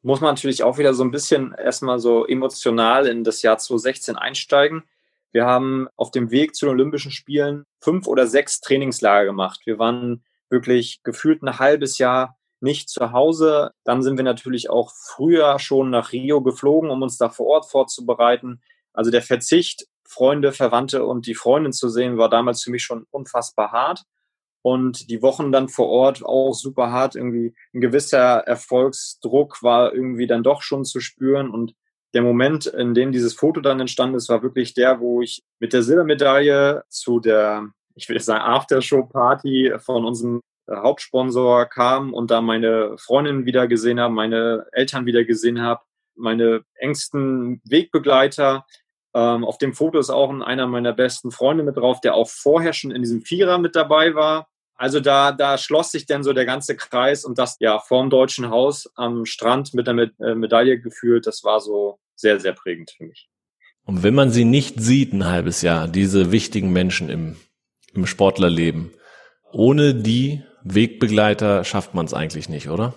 Muss 0.03 0.21
man 0.21 0.35
natürlich 0.35 0.63
auch 0.63 0.79
wieder 0.79 0.95
so 0.95 1.05
ein 1.05 1.11
bisschen 1.11 1.55
erstmal 1.55 1.99
so 1.99 2.27
emotional 2.27 3.07
in 3.07 3.23
das 3.23 3.43
Jahr 3.43 3.59
2016 3.59 4.17
einsteigen. 4.17 4.85
Wir 5.33 5.47
haben 5.47 5.89
auf 5.97 6.11
dem 6.11 6.31
Weg 6.31 6.55
zu 6.55 6.67
den 6.67 6.75
Olympischen 6.75 7.13
Spielen 7.13 7.65
fünf 7.81 8.07
oder 8.07 8.27
sechs 8.27 8.61
Trainingslager 8.61 9.27
gemacht. 9.27 9.61
Wir 9.65 9.79
waren 9.79 10.25
wirklich 10.49 11.01
gefühlt 11.05 11.43
ein 11.43 11.59
halbes 11.59 11.99
Jahr 11.99 12.37
nicht 12.61 12.89
zu 12.91 13.13
Hause. 13.13 13.71
Dann 13.85 14.03
sind 14.03 14.17
wir 14.17 14.25
natürlich 14.25 14.71
auch 14.71 14.93
früher 14.93 15.59
schon 15.59 15.91
nach 15.91 16.13
Rio 16.13 16.43
geflogen, 16.43 16.91
um 16.91 17.03
uns 17.03 17.17
da 17.17 17.29
vor 17.29 17.47
Ort 17.47 17.71
vorzubereiten. 17.71 18.61
Also 18.93 19.11
der 19.11 19.23
Verzicht, 19.23 19.87
Freunde, 20.05 20.53
Verwandte 20.53 21.05
und 21.05 21.27
die 21.27 21.35
Freundin 21.35 21.73
zu 21.73 21.89
sehen, 21.89 22.19
war 22.19 22.29
damals 22.29 22.63
für 22.63 22.71
mich 22.71 22.83
schon 22.83 23.07
unfassbar 23.11 23.73
hart. 23.73 24.03
Und 24.63 25.09
die 25.09 25.23
Wochen 25.23 25.53
dann 25.53 25.69
vor 25.71 25.89
Ort 25.89 26.23
auch 26.23 26.53
super 26.53 26.91
hart. 26.91 27.15
Irgendwie 27.15 27.55
ein 27.73 27.81
gewisser 27.81 28.41
Erfolgsdruck 28.41 29.63
war 29.63 29.95
irgendwie 29.95 30.27
dann 30.27 30.43
doch 30.43 30.61
schon 30.61 30.85
zu 30.85 31.01
spüren. 31.01 31.51
Und 31.51 31.75
der 32.15 32.23
Moment, 32.23 32.67
in 32.67 32.95
dem 32.95 33.13
dieses 33.13 33.35
Foto 33.35 33.61
dann 33.61 33.81
entstanden 33.81 34.17
ist, 34.17 34.29
war 34.29 34.43
wirklich 34.43 34.75
der, 34.75 35.01
wo 35.01 35.23
ich 35.23 35.43
mit 35.61 35.73
der 35.73 35.83
Silbermedaille 35.83 36.85
zu 36.89 37.21
der, 37.21 37.69
ich 37.95 38.09
will 38.09 38.19
sagen, 38.21 38.43
Aftershow-Party 38.43 39.75
von 39.79 40.05
unserem 40.05 40.41
Hauptsponsor 40.69 41.67
kam 41.67 42.15
und 42.15 42.31
da 42.31 42.41
meine 42.41 42.97
Freundin 42.99 43.45
wieder 43.45 43.67
gesehen 43.67 44.01
habe, 44.01 44.15
meine 44.15 44.67
Eltern 44.73 45.07
wieder 45.07 45.25
gesehen 45.25 45.61
habe, 45.61 45.83
meine 46.15 46.63
engsten 46.75 47.61
Wegbegleiter. 47.65 48.67
Ähm, 49.15 49.45
auf 49.45 49.59
dem 49.59 49.75
Foto 49.75 49.99
ist 49.99 50.11
auch 50.11 50.31
einer 50.31 50.67
meiner 50.67 50.93
besten 50.93 51.31
Freunde 51.31 51.65
mit 51.65 51.77
drauf, 51.77 52.01
der 52.01 52.15
auch 52.15 52.29
vorher 52.29 52.73
schon 52.73 52.93
in 52.93 53.03
diesem 53.03 53.23
Vierer 53.23 53.59
mit 53.59 53.75
dabei 53.75 54.15
war. 54.15 54.49
Also 54.81 54.99
da, 55.01 55.31
da 55.33 55.59
schloss 55.59 55.93
sich 55.93 56.07
dann 56.07 56.23
so 56.23 56.33
der 56.33 56.47
ganze 56.47 56.75
Kreis 56.75 57.27
und 57.27 57.39
das 57.39 57.59
ja 57.61 57.79
vorm 57.81 58.09
Deutschen 58.09 58.49
Haus 58.49 58.91
am 58.95 59.27
Strand 59.27 59.75
mit 59.75 59.87
der 59.87 60.11
äh, 60.21 60.35
Medaille 60.35 60.81
gefühlt, 60.81 61.27
das 61.27 61.45
war 61.45 61.61
so 61.61 61.99
sehr, 62.15 62.41
sehr 62.41 62.55
prägend 62.55 62.91
für 62.97 63.05
mich. 63.05 63.29
Und 63.85 64.03
wenn 64.03 64.15
man 64.15 64.31
sie 64.31 64.47
nicht 64.47 64.81
sieht 64.81 65.13
ein 65.13 65.27
halbes 65.27 65.61
Jahr, 65.61 65.87
diese 65.87 66.33
wichtigen 66.33 66.73
Menschen 66.73 67.11
im, 67.11 67.37
im 67.93 68.07
Sportlerleben, 68.07 68.95
ohne 69.53 69.95
die 69.95 70.45
Wegbegleiter 70.63 71.63
schafft 71.65 71.93
man 71.93 72.07
es 72.07 72.15
eigentlich 72.15 72.49
nicht, 72.49 72.71
oder? 72.71 72.95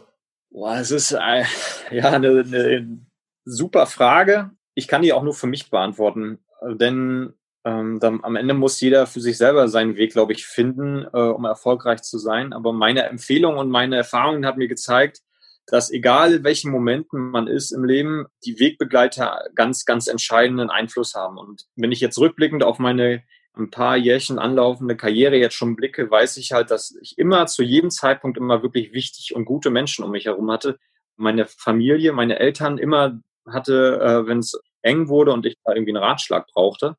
Boah, 0.51 0.77
es 0.77 0.89
ist 0.89 1.11
äh, 1.11 1.43
ja 1.91 2.11
eine, 2.11 2.45
eine 2.47 2.97
super 3.43 3.87
Frage. 3.87 4.51
Ich 4.73 4.87
kann 4.87 5.01
die 5.01 5.11
auch 5.11 5.23
nur 5.23 5.33
für 5.33 5.47
mich 5.47 5.69
beantworten, 5.69 6.39
denn 6.61 7.33
ähm, 7.65 7.99
dann, 7.99 8.23
am 8.23 8.35
Ende 8.35 8.53
muss 8.53 8.81
jeder 8.81 9.07
für 9.07 9.21
sich 9.21 9.37
selber 9.37 9.67
seinen 9.69 9.95
Weg, 9.95 10.13
glaube 10.13 10.33
ich, 10.33 10.45
finden, 10.45 11.05
äh, 11.13 11.17
um 11.17 11.45
erfolgreich 11.45 12.01
zu 12.01 12.17
sein. 12.17 12.51
Aber 12.53 12.73
meine 12.73 13.03
Empfehlung 13.03 13.57
und 13.57 13.69
meine 13.69 13.97
Erfahrungen 13.97 14.45
hat 14.45 14.57
mir 14.57 14.67
gezeigt, 14.67 15.21
dass 15.67 15.91
egal 15.91 16.33
in 16.33 16.43
welchen 16.43 16.71
Momenten 16.71 17.31
man 17.31 17.47
ist 17.47 17.71
im 17.71 17.85
Leben, 17.85 18.25
die 18.45 18.59
Wegbegleiter 18.59 19.45
ganz, 19.55 19.85
ganz 19.85 20.07
entscheidenden 20.07 20.69
Einfluss 20.69 21.13
haben. 21.15 21.37
Und 21.37 21.63
wenn 21.75 21.93
ich 21.93 22.01
jetzt 22.01 22.17
rückblickend 22.17 22.63
auf 22.63 22.79
meine 22.79 23.23
ein 23.55 23.69
paar 23.69 23.95
Jährchen 23.95 24.39
anlaufende 24.39 24.97
Karriere 24.97 25.37
jetzt 25.37 25.55
schon 25.55 25.75
blicke, 25.75 26.09
weiß 26.09 26.37
ich 26.37 26.51
halt, 26.51 26.71
dass 26.71 26.97
ich 27.01 27.17
immer 27.17 27.45
zu 27.45 27.63
jedem 27.63 27.91
Zeitpunkt 27.91 28.37
immer 28.37 28.63
wirklich 28.63 28.93
wichtig 28.93 29.35
und 29.35 29.45
gute 29.45 29.69
Menschen 29.69 30.03
um 30.03 30.11
mich 30.11 30.25
herum 30.25 30.51
hatte. 30.51 30.79
Meine 31.15 31.45
Familie, 31.45 32.13
meine 32.13 32.39
Eltern 32.39 32.77
immer 32.77 33.19
hatte, 33.47 33.99
äh, 34.01 34.27
wenn 34.27 34.39
es 34.39 34.59
eng 34.81 35.07
wurde 35.07 35.31
und 35.31 35.45
ich 35.45 35.55
da 35.63 35.73
irgendwie 35.73 35.95
einen 35.95 36.03
Ratschlag 36.03 36.47
brauchte. 36.47 36.97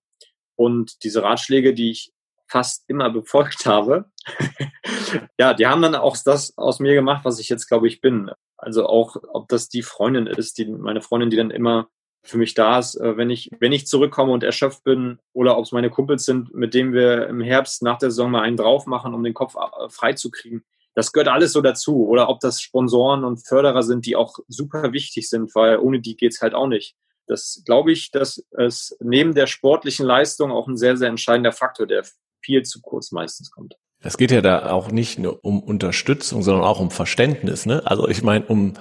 Und 0.56 1.02
diese 1.04 1.22
Ratschläge, 1.22 1.74
die 1.74 1.90
ich 1.90 2.12
fast 2.46 2.84
immer 2.88 3.10
befolgt 3.10 3.66
habe, 3.66 4.06
ja, 5.38 5.54
die 5.54 5.66
haben 5.66 5.82
dann 5.82 5.94
auch 5.94 6.16
das 6.24 6.56
aus 6.56 6.80
mir 6.80 6.94
gemacht, 6.94 7.24
was 7.24 7.38
ich 7.38 7.48
jetzt, 7.48 7.66
glaube 7.66 7.88
ich, 7.88 8.00
bin. 8.00 8.30
Also 8.56 8.86
auch, 8.86 9.16
ob 9.32 9.48
das 9.48 9.68
die 9.68 9.82
Freundin 9.82 10.26
ist, 10.26 10.58
die, 10.58 10.66
meine 10.66 11.02
Freundin, 11.02 11.30
die 11.30 11.36
dann 11.36 11.50
immer 11.50 11.88
für 12.24 12.38
mich 12.38 12.54
da 12.54 12.78
ist, 12.78 12.94
äh, 12.96 13.16
wenn 13.16 13.30
ich, 13.30 13.50
wenn 13.60 13.72
ich 13.72 13.86
zurückkomme 13.86 14.32
und 14.32 14.42
erschöpft 14.42 14.82
bin 14.82 15.18
oder 15.34 15.58
ob 15.58 15.64
es 15.66 15.72
meine 15.72 15.90
Kumpels 15.90 16.24
sind, 16.24 16.54
mit 16.54 16.72
denen 16.72 16.94
wir 16.94 17.28
im 17.28 17.40
Herbst 17.40 17.82
nach 17.82 17.98
der 17.98 18.10
Saison 18.10 18.30
mal 18.30 18.40
einen 18.40 18.56
drauf 18.56 18.86
machen, 18.86 19.14
um 19.14 19.22
den 19.22 19.34
Kopf 19.34 19.56
äh, 19.56 19.88
frei 19.90 20.14
zu 20.14 20.30
kriegen. 20.30 20.64
Das 20.94 21.12
gehört 21.12 21.28
alles 21.28 21.52
so 21.52 21.60
dazu. 21.60 22.06
Oder 22.06 22.28
ob 22.28 22.40
das 22.40 22.60
Sponsoren 22.60 23.24
und 23.24 23.46
Förderer 23.46 23.82
sind, 23.82 24.06
die 24.06 24.16
auch 24.16 24.38
super 24.48 24.92
wichtig 24.92 25.28
sind, 25.28 25.54
weil 25.54 25.78
ohne 25.78 26.00
die 26.00 26.16
geht's 26.16 26.40
halt 26.40 26.54
auch 26.54 26.68
nicht. 26.68 26.96
Das 27.26 27.62
glaube 27.64 27.92
ich, 27.92 28.10
dass 28.10 28.44
es 28.58 28.96
neben 29.00 29.34
der 29.34 29.46
sportlichen 29.46 30.06
Leistung 30.06 30.50
auch 30.50 30.68
ein 30.68 30.76
sehr, 30.76 30.96
sehr 30.96 31.08
entscheidender 31.08 31.52
Faktor, 31.52 31.86
der 31.86 32.04
viel 32.42 32.62
zu 32.62 32.80
kurz 32.80 33.12
meistens 33.12 33.50
kommt. 33.50 33.76
Es 34.00 34.18
geht 34.18 34.30
ja 34.30 34.42
da 34.42 34.70
auch 34.70 34.90
nicht 34.90 35.18
nur 35.18 35.42
um 35.42 35.62
Unterstützung, 35.62 36.42
sondern 36.42 36.64
auch 36.64 36.80
um 36.80 36.90
Verständnis. 36.90 37.64
Ne? 37.64 37.82
Also 37.86 38.06
ich 38.06 38.22
meine, 38.22 38.44
um 38.44 38.74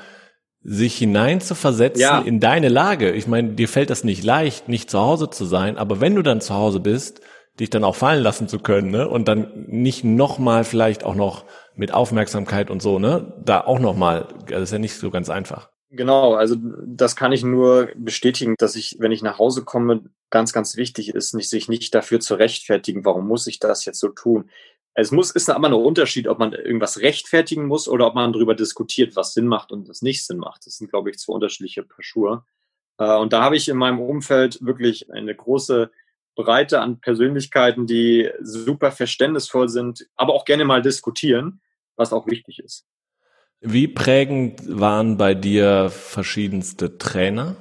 sich 0.62 0.98
hinein 0.98 1.42
zu 1.42 1.56
versetzen 1.56 2.02
ja. 2.02 2.20
in 2.20 2.40
deine 2.40 2.70
Lage. 2.70 3.12
Ich 3.12 3.28
meine, 3.28 3.54
dir 3.54 3.68
fällt 3.68 3.90
das 3.90 4.04
nicht 4.04 4.24
leicht, 4.24 4.70
nicht 4.70 4.90
zu 4.90 5.00
Hause 5.00 5.30
zu 5.30 5.46
sein, 5.46 5.78
aber 5.78 6.00
wenn 6.00 6.16
du 6.16 6.22
dann 6.22 6.42
zu 6.42 6.54
Hause 6.54 6.80
bist, 6.80 7.22
dich 7.60 7.70
dann 7.70 7.84
auch 7.84 7.96
fallen 7.96 8.24
lassen 8.24 8.48
zu 8.48 8.60
können, 8.60 8.90
ne? 8.90 9.08
Und 9.08 9.28
dann 9.28 9.66
nicht 9.68 10.04
nochmal 10.04 10.64
vielleicht 10.64 11.04
auch 11.04 11.16
noch 11.16 11.46
mit 11.76 11.94
Aufmerksamkeit 11.94 12.72
und 12.72 12.82
so, 12.82 12.98
ne? 12.98 13.34
Da 13.44 13.62
auch 13.62 13.80
nochmal, 13.80 14.28
das 14.48 14.64
ist 14.64 14.72
ja 14.72 14.80
nicht 14.80 14.96
so 14.96 15.12
ganz 15.12 15.30
einfach. 15.30 15.70
Genau, 15.96 16.34
also 16.34 16.56
das 16.60 17.16
kann 17.16 17.34
ich 17.34 17.44
nur 17.44 17.92
bestätigen, 17.96 18.56
dass 18.58 18.76
ich, 18.76 18.96
wenn 18.98 19.12
ich 19.12 19.22
nach 19.22 19.38
Hause 19.38 19.64
komme, 19.64 20.10
ganz, 20.32 20.52
ganz 20.52 20.76
wichtig 20.76 21.10
ist, 21.10 21.36
nicht, 21.36 21.52
sich 21.52 21.70
nicht 21.70 21.94
dafür 21.94 22.20
zu 22.20 22.34
rechtfertigen, 22.34 23.06
warum 23.06 23.28
muss 23.28 23.46
ich 23.46 23.60
das 23.60 23.86
jetzt 23.86 24.00
so 24.00 24.10
tun. 24.10 24.50
Es 24.96 25.12
muss, 25.12 25.30
ist 25.30 25.52
aber 25.52 25.68
ein 25.68 25.74
Unterschied, 25.74 26.28
ob 26.28 26.40
man 26.40 26.54
irgendwas 26.54 27.00
rechtfertigen 27.02 27.68
muss 27.68 27.88
oder 27.88 28.08
ob 28.08 28.16
man 28.16 28.34
darüber 28.34 28.56
diskutiert, 28.56 29.16
was 29.16 29.36
Sinn 29.36 29.46
macht 29.46 29.72
und 29.72 29.88
was 29.88 30.02
nicht 30.02 30.26
Sinn 30.26 30.40
macht. 30.40 30.66
Das 30.66 30.78
sind, 30.78 30.90
glaube 30.90 31.12
ich, 31.12 31.20
zwei 31.20 31.34
unterschiedliche 31.34 31.84
Paar 31.84 32.02
Schuhe. 32.02 32.44
Äh, 32.98 33.16
und 33.18 33.32
da 33.32 33.44
habe 33.44 33.56
ich 33.56 33.70
in 33.70 33.78
meinem 33.78 34.00
Umfeld 34.00 34.66
wirklich 34.66 35.12
eine 35.12 35.36
große 35.36 35.92
Breite 36.34 36.82
an 36.82 37.02
Persönlichkeiten, 37.02 37.86
die 37.86 38.32
super 38.42 38.92
verständnisvoll 38.92 39.70
sind, 39.70 40.08
aber 40.16 40.34
auch 40.34 40.46
gerne 40.46 40.66
mal 40.66 40.82
diskutieren, 40.82 41.62
was 41.96 42.14
auch 42.14 42.26
wichtig 42.26 42.58
ist. 42.58 42.88
Wie 43.66 43.88
prägend 43.88 44.62
waren 44.68 45.16
bei 45.16 45.34
dir 45.34 45.90
verschiedenste 45.90 46.98
Trainer? 46.98 47.56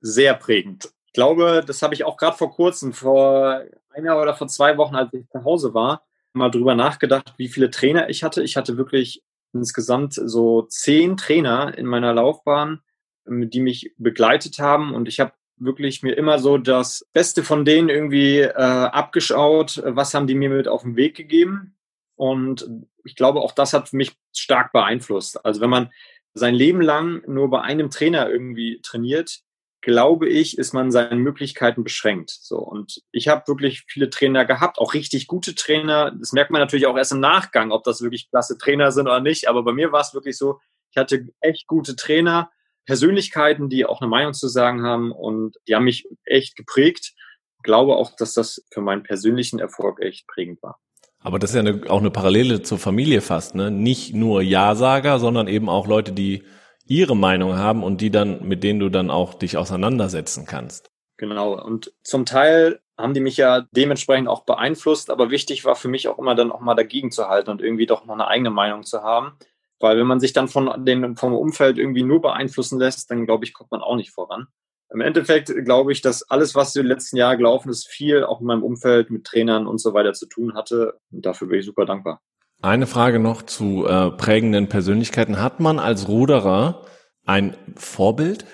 Sehr 0.00 0.32
prägend. 0.32 0.88
Ich 1.04 1.12
glaube, 1.12 1.62
das 1.66 1.82
habe 1.82 1.92
ich 1.92 2.04
auch 2.04 2.16
gerade 2.16 2.38
vor 2.38 2.50
kurzem, 2.50 2.94
vor 2.94 3.62
einer 3.90 4.20
oder 4.20 4.34
vor 4.34 4.48
zwei 4.48 4.78
Wochen, 4.78 4.96
als 4.96 5.12
ich 5.12 5.28
zu 5.28 5.44
Hause 5.44 5.74
war, 5.74 6.06
mal 6.32 6.50
drüber 6.50 6.74
nachgedacht, 6.74 7.34
wie 7.36 7.48
viele 7.48 7.70
Trainer 7.70 8.08
ich 8.08 8.22
hatte. 8.24 8.42
Ich 8.42 8.56
hatte 8.56 8.78
wirklich 8.78 9.22
insgesamt 9.52 10.14
so 10.14 10.62
zehn 10.62 11.18
Trainer 11.18 11.76
in 11.76 11.84
meiner 11.84 12.14
Laufbahn, 12.14 12.80
ähm, 13.28 13.50
die 13.50 13.60
mich 13.60 13.92
begleitet 13.98 14.58
haben 14.58 14.94
und 14.94 15.06
ich 15.06 15.20
habe 15.20 15.32
wirklich 15.58 16.02
mir 16.02 16.12
immer 16.12 16.38
so 16.38 16.56
das 16.56 17.06
Beste 17.12 17.42
von 17.42 17.66
denen 17.66 17.90
irgendwie 17.90 18.40
äh, 18.40 18.52
abgeschaut. 18.54 19.82
Was 19.84 20.14
haben 20.14 20.26
die 20.26 20.34
mir 20.34 20.48
mit 20.48 20.66
auf 20.66 20.82
den 20.82 20.96
Weg 20.96 21.14
gegeben? 21.14 21.75
Und 22.16 22.68
ich 23.04 23.14
glaube, 23.14 23.40
auch 23.40 23.52
das 23.52 23.72
hat 23.72 23.92
mich 23.92 24.16
stark 24.34 24.72
beeinflusst. 24.72 25.44
Also 25.44 25.60
wenn 25.60 25.70
man 25.70 25.90
sein 26.34 26.54
Leben 26.54 26.80
lang 26.80 27.22
nur 27.26 27.48
bei 27.50 27.60
einem 27.62 27.90
Trainer 27.90 28.28
irgendwie 28.28 28.80
trainiert, 28.82 29.40
glaube 29.86 30.28
ich, 30.28 30.58
ist 30.58 30.72
man 30.72 30.90
seinen 30.90 31.20
Möglichkeiten 31.20 31.84
beschränkt. 31.84 32.30
So 32.30 32.58
und 32.58 33.02
ich 33.12 33.28
habe 33.28 33.46
wirklich 33.46 33.84
viele 33.86 34.10
Trainer 34.10 34.44
gehabt, 34.44 34.78
auch 34.78 34.94
richtig 34.94 35.28
gute 35.28 35.54
Trainer. 35.54 36.10
Das 36.10 36.32
merkt 36.32 36.50
man 36.50 36.60
natürlich 36.60 36.86
auch 36.86 36.96
erst 36.96 37.12
im 37.12 37.20
Nachgang, 37.20 37.70
ob 37.70 37.84
das 37.84 38.02
wirklich 38.02 38.28
klasse 38.28 38.58
Trainer 38.58 38.90
sind 38.90 39.06
oder 39.06 39.20
nicht. 39.20 39.48
Aber 39.48 39.62
bei 39.62 39.72
mir 39.72 39.92
war 39.92 40.00
es 40.00 40.12
wirklich 40.12 40.36
so, 40.36 40.58
ich 40.90 40.96
hatte 40.96 41.28
echt 41.40 41.68
gute 41.68 41.94
Trainer, 41.94 42.50
Persönlichkeiten, 42.86 43.68
die 43.68 43.86
auch 43.86 44.00
eine 44.00 44.08
Meinung 44.08 44.34
zu 44.34 44.48
sagen 44.48 44.82
haben 44.82 45.12
und 45.12 45.56
die 45.68 45.74
haben 45.74 45.84
mich 45.84 46.08
echt 46.24 46.56
geprägt. 46.56 47.14
Ich 47.58 47.62
glaube 47.62 47.96
auch, 47.96 48.14
dass 48.16 48.34
das 48.34 48.64
für 48.72 48.80
meinen 48.80 49.02
persönlichen 49.02 49.58
Erfolg 49.58 50.00
echt 50.00 50.26
prägend 50.26 50.62
war. 50.62 50.80
Aber 51.26 51.40
das 51.40 51.50
ist 51.50 51.56
ja 51.56 51.60
eine, 51.62 51.90
auch 51.90 51.98
eine 51.98 52.12
Parallele 52.12 52.62
zur 52.62 52.78
Familie 52.78 53.20
fast, 53.20 53.56
ne? 53.56 53.72
Nicht 53.72 54.14
nur 54.14 54.42
Ja-Sager, 54.42 55.18
sondern 55.18 55.48
eben 55.48 55.68
auch 55.68 55.88
Leute, 55.88 56.12
die 56.12 56.44
ihre 56.86 57.16
Meinung 57.16 57.56
haben 57.56 57.82
und 57.82 58.00
die 58.00 58.12
dann, 58.12 58.46
mit 58.46 58.62
denen 58.62 58.78
du 58.78 58.90
dann 58.90 59.10
auch 59.10 59.34
dich 59.34 59.56
auseinandersetzen 59.56 60.46
kannst. 60.46 60.92
Genau. 61.16 61.60
Und 61.60 61.92
zum 62.04 62.26
Teil 62.26 62.78
haben 62.96 63.12
die 63.12 63.18
mich 63.18 63.36
ja 63.38 63.66
dementsprechend 63.72 64.28
auch 64.28 64.44
beeinflusst, 64.44 65.10
aber 65.10 65.32
wichtig 65.32 65.64
war 65.64 65.74
für 65.74 65.88
mich 65.88 66.06
auch 66.06 66.20
immer 66.20 66.36
dann 66.36 66.52
auch 66.52 66.60
mal 66.60 66.76
dagegen 66.76 67.10
zu 67.10 67.26
halten 67.26 67.50
und 67.50 67.60
irgendwie 67.60 67.86
doch 67.86 68.06
noch 68.06 68.14
eine 68.14 68.28
eigene 68.28 68.50
Meinung 68.50 68.84
zu 68.84 69.02
haben. 69.02 69.32
Weil 69.80 69.98
wenn 69.98 70.06
man 70.06 70.20
sich 70.20 70.32
dann 70.32 70.46
von 70.46 70.84
den, 70.84 71.16
vom 71.16 71.34
Umfeld 71.34 71.76
irgendwie 71.76 72.04
nur 72.04 72.22
beeinflussen 72.22 72.78
lässt, 72.78 73.10
dann 73.10 73.26
glaube 73.26 73.44
ich, 73.44 73.52
kommt 73.52 73.72
man 73.72 73.82
auch 73.82 73.96
nicht 73.96 74.12
voran. 74.12 74.46
Im 74.92 75.00
Endeffekt 75.00 75.52
glaube 75.64 75.92
ich, 75.92 76.00
dass 76.00 76.22
alles, 76.30 76.54
was 76.54 76.76
in 76.76 76.82
den 76.82 76.88
letzten 76.88 77.16
Jahren 77.16 77.38
gelaufen 77.38 77.70
ist, 77.70 77.88
viel 77.88 78.24
auch 78.24 78.40
in 78.40 78.46
meinem 78.46 78.62
Umfeld 78.62 79.10
mit 79.10 79.24
Trainern 79.24 79.66
und 79.66 79.78
so 79.78 79.94
weiter 79.94 80.12
zu 80.12 80.26
tun 80.26 80.54
hatte. 80.54 80.98
Und 81.10 81.26
dafür 81.26 81.48
bin 81.48 81.58
ich 81.58 81.66
super 81.66 81.86
dankbar. 81.86 82.20
Eine 82.62 82.86
Frage 82.86 83.18
noch 83.18 83.42
zu 83.42 83.86
äh, 83.86 84.10
prägenden 84.12 84.68
Persönlichkeiten. 84.68 85.42
Hat 85.42 85.60
man 85.60 85.78
als 85.78 86.08
Ruderer 86.08 86.86
ein 87.24 87.56
Vorbild? 87.76 88.46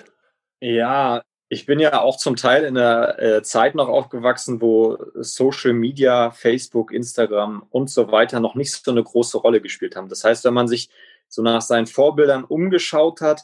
Ja, 0.59 1.21
ich 1.49 1.65
bin 1.65 1.79
ja 1.79 2.01
auch 2.01 2.17
zum 2.17 2.35
Teil 2.35 2.63
in 2.63 2.73
der 2.73 3.21
äh, 3.21 3.43
Zeit 3.43 3.75
noch 3.75 3.87
aufgewachsen, 3.87 4.59
wo 4.59 4.97
Social 5.15 5.73
Media, 5.73 6.31
Facebook, 6.31 6.91
Instagram 6.91 7.63
und 7.69 7.89
so 7.89 8.11
weiter 8.11 8.39
noch 8.39 8.55
nicht 8.55 8.71
so 8.73 8.91
eine 8.91 9.03
große 9.03 9.37
Rolle 9.37 9.61
gespielt 9.61 9.95
haben. 9.95 10.09
Das 10.09 10.23
heißt, 10.23 10.43
wenn 10.45 10.53
man 10.53 10.67
sich 10.67 10.89
so 11.27 11.41
nach 11.41 11.61
seinen 11.61 11.85
Vorbildern 11.85 12.43
umgeschaut 12.43 13.21
hat, 13.21 13.43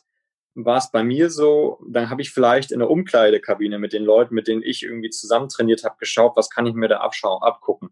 war 0.65 0.77
es 0.77 0.91
bei 0.91 1.03
mir 1.03 1.29
so, 1.29 1.79
dann 1.87 2.09
habe 2.09 2.21
ich 2.21 2.31
vielleicht 2.31 2.71
in 2.71 2.79
der 2.79 2.89
Umkleidekabine 2.89 3.79
mit 3.79 3.93
den 3.93 4.03
Leuten, 4.03 4.35
mit 4.35 4.47
denen 4.47 4.63
ich 4.63 4.83
irgendwie 4.83 5.09
zusammen 5.09 5.49
trainiert 5.49 5.83
habe, 5.83 5.95
geschaut, 5.99 6.35
was 6.35 6.49
kann 6.49 6.65
ich 6.65 6.73
mir 6.73 6.87
da 6.87 6.97
abschauen, 6.97 7.41
abgucken. 7.43 7.89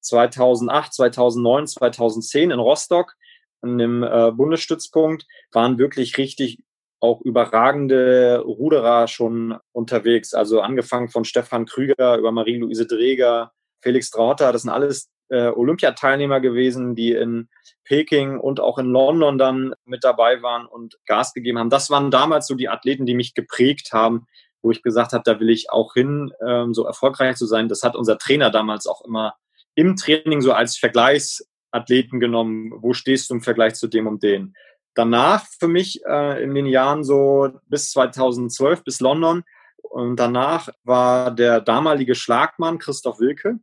2008, 0.00 0.92
2009, 0.94 1.66
2010 1.66 2.50
in 2.50 2.58
Rostock, 2.58 3.14
an 3.60 3.78
dem 3.78 4.02
äh, 4.02 4.30
Bundesstützpunkt, 4.32 5.26
waren 5.52 5.78
wirklich 5.78 6.16
richtig 6.18 6.62
auch 7.00 7.20
überragende 7.20 8.42
Ruderer 8.44 9.06
schon 9.08 9.56
unterwegs. 9.72 10.34
Also 10.34 10.60
angefangen 10.60 11.08
von 11.08 11.24
Stefan 11.24 11.66
Krüger 11.66 12.16
über 12.16 12.32
Marie-Louise 12.32 12.86
Dreger, 12.86 13.52
Felix 13.80 14.10
Trauter, 14.10 14.52
das 14.52 14.62
sind 14.62 14.70
alles 14.70 15.08
äh, 15.30 15.48
Olympiateilnehmer 15.48 16.40
gewesen, 16.40 16.94
die 16.94 17.12
in 17.12 17.48
Peking 17.84 18.38
und 18.38 18.60
auch 18.60 18.78
in 18.78 18.86
London 18.86 19.38
dann 19.38 19.74
mit 19.84 20.04
dabei 20.04 20.42
waren 20.42 20.66
und 20.66 20.98
Gas 21.06 21.32
gegeben 21.32 21.58
haben. 21.58 21.70
Das 21.70 21.90
waren 21.90 22.10
damals 22.10 22.46
so 22.46 22.54
die 22.54 22.68
Athleten, 22.68 23.06
die 23.06 23.14
mich 23.14 23.34
geprägt 23.34 23.92
haben, 23.92 24.26
wo 24.62 24.70
ich 24.70 24.82
gesagt 24.82 25.12
habe, 25.12 25.22
da 25.24 25.40
will 25.40 25.50
ich 25.50 25.70
auch 25.70 25.94
hin, 25.94 26.32
ähm, 26.46 26.74
so 26.74 26.84
erfolgreich 26.84 27.36
zu 27.36 27.46
sein. 27.46 27.68
Das 27.68 27.82
hat 27.82 27.96
unser 27.96 28.18
Trainer 28.18 28.50
damals 28.50 28.86
auch 28.86 29.02
immer 29.04 29.34
im 29.74 29.96
Training 29.96 30.40
so 30.40 30.52
als 30.52 30.76
Vergleichsathleten 30.76 32.20
genommen. 32.20 32.72
Wo 32.76 32.92
stehst 32.92 33.30
du 33.30 33.34
im 33.34 33.40
Vergleich 33.40 33.74
zu 33.74 33.86
dem 33.86 34.06
und 34.06 34.22
den? 34.22 34.54
Danach 34.94 35.46
für 35.60 35.68
mich 35.68 36.00
äh, 36.04 36.42
in 36.42 36.54
den 36.54 36.66
Jahren 36.66 37.04
so 37.04 37.50
bis 37.66 37.90
2012 37.92 38.82
bis 38.82 39.00
London 39.00 39.44
und 39.82 40.16
danach 40.16 40.68
war 40.82 41.30
der 41.30 41.60
damalige 41.60 42.14
Schlagmann 42.14 42.78
Christoph 42.78 43.20
Wilke 43.20 43.60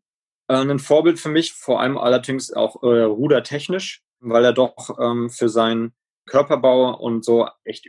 ein 0.48 0.80
Vorbild 0.80 1.20
für 1.20 1.30
mich, 1.30 1.54
vor 1.54 1.82
allem 1.82 1.98
allerdings 1.98 2.54
auch 2.54 2.84
äh, 2.84 3.02
rudertechnisch, 3.02 4.04
weil 4.20 4.46
er 4.46 4.54
doch 4.54 4.98
ähm, 5.00 5.30
für 5.30 5.50
seinen 5.50 5.94
Körperbau 6.28 6.96
und 6.98 7.24
so 7.24 7.48
echt 7.64 7.88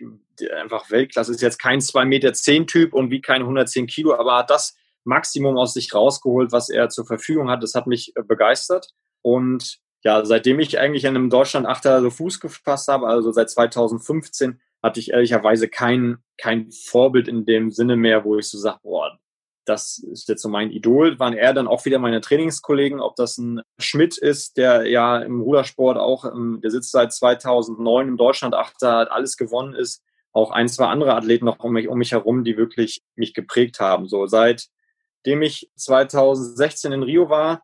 einfach 0.54 0.90
Weltklasse 0.90 1.32
ist. 1.32 1.42
Jetzt 1.42 1.58
kein 1.58 1.80
2,10 1.80 2.04
Meter 2.04 2.32
zehn 2.32 2.66
Typ 2.66 2.92
und 2.92 3.10
wie 3.10 3.20
keine 3.20 3.44
110 3.44 3.86
Kilo, 3.86 4.14
aber 4.14 4.36
hat 4.36 4.50
das 4.50 4.76
Maximum 5.04 5.56
aus 5.56 5.74
sich 5.74 5.94
rausgeholt, 5.94 6.52
was 6.52 6.68
er 6.68 6.88
zur 6.88 7.06
Verfügung 7.06 7.50
hat. 7.50 7.62
Das 7.62 7.74
hat 7.74 7.86
mich 7.86 8.12
äh, 8.16 8.22
begeistert. 8.22 8.90
Und 9.22 9.78
ja, 10.04 10.24
seitdem 10.24 10.60
ich 10.60 10.78
eigentlich 10.78 11.04
in 11.04 11.16
einem 11.16 11.30
Deutschland-Achter 11.30 12.00
so 12.00 12.10
Fuß 12.10 12.40
gefasst 12.40 12.88
habe, 12.88 13.06
also 13.06 13.32
seit 13.32 13.50
2015, 13.50 14.60
hatte 14.82 15.00
ich 15.00 15.10
ehrlicherweise 15.10 15.68
kein, 15.68 16.18
kein 16.38 16.70
Vorbild 16.70 17.28
in 17.28 17.44
dem 17.44 17.70
Sinne 17.70 17.96
mehr, 17.96 18.24
wo 18.24 18.36
ich 18.36 18.48
so 18.48 18.58
sage, 18.58 18.78
boah, 18.82 19.18
das 19.66 19.98
ist 19.98 20.28
jetzt 20.28 20.42
so 20.42 20.48
mein 20.48 20.70
Idol, 20.70 21.18
waren 21.18 21.34
eher 21.34 21.52
dann 21.52 21.68
auch 21.68 21.84
wieder 21.84 21.98
meine 21.98 22.20
Trainingskollegen, 22.20 23.00
ob 23.00 23.16
das 23.16 23.36
ein 23.36 23.60
Schmidt 23.78 24.16
ist, 24.16 24.56
der 24.56 24.86
ja 24.86 25.18
im 25.18 25.40
Rudersport 25.40 25.98
auch, 25.98 26.24
ähm, 26.24 26.60
der 26.62 26.70
sitzt 26.70 26.92
seit 26.92 27.12
2009 27.12 28.08
im 28.08 28.16
Deutschland-Achter, 28.16 28.92
hat 28.96 29.10
alles 29.10 29.36
gewonnen 29.36 29.74
ist, 29.74 30.02
auch 30.32 30.50
ein, 30.50 30.68
zwei 30.68 30.86
andere 30.86 31.14
Athleten 31.14 31.46
noch 31.46 31.58
um 31.60 31.72
mich, 31.72 31.88
um 31.88 31.98
mich 31.98 32.12
herum, 32.12 32.44
die 32.44 32.56
wirklich 32.56 33.02
mich 33.14 33.34
geprägt 33.34 33.80
haben. 33.80 34.06
So 34.06 34.26
seitdem 34.26 35.42
ich 35.42 35.70
2016 35.76 36.92
in 36.92 37.02
Rio 37.02 37.28
war, 37.28 37.62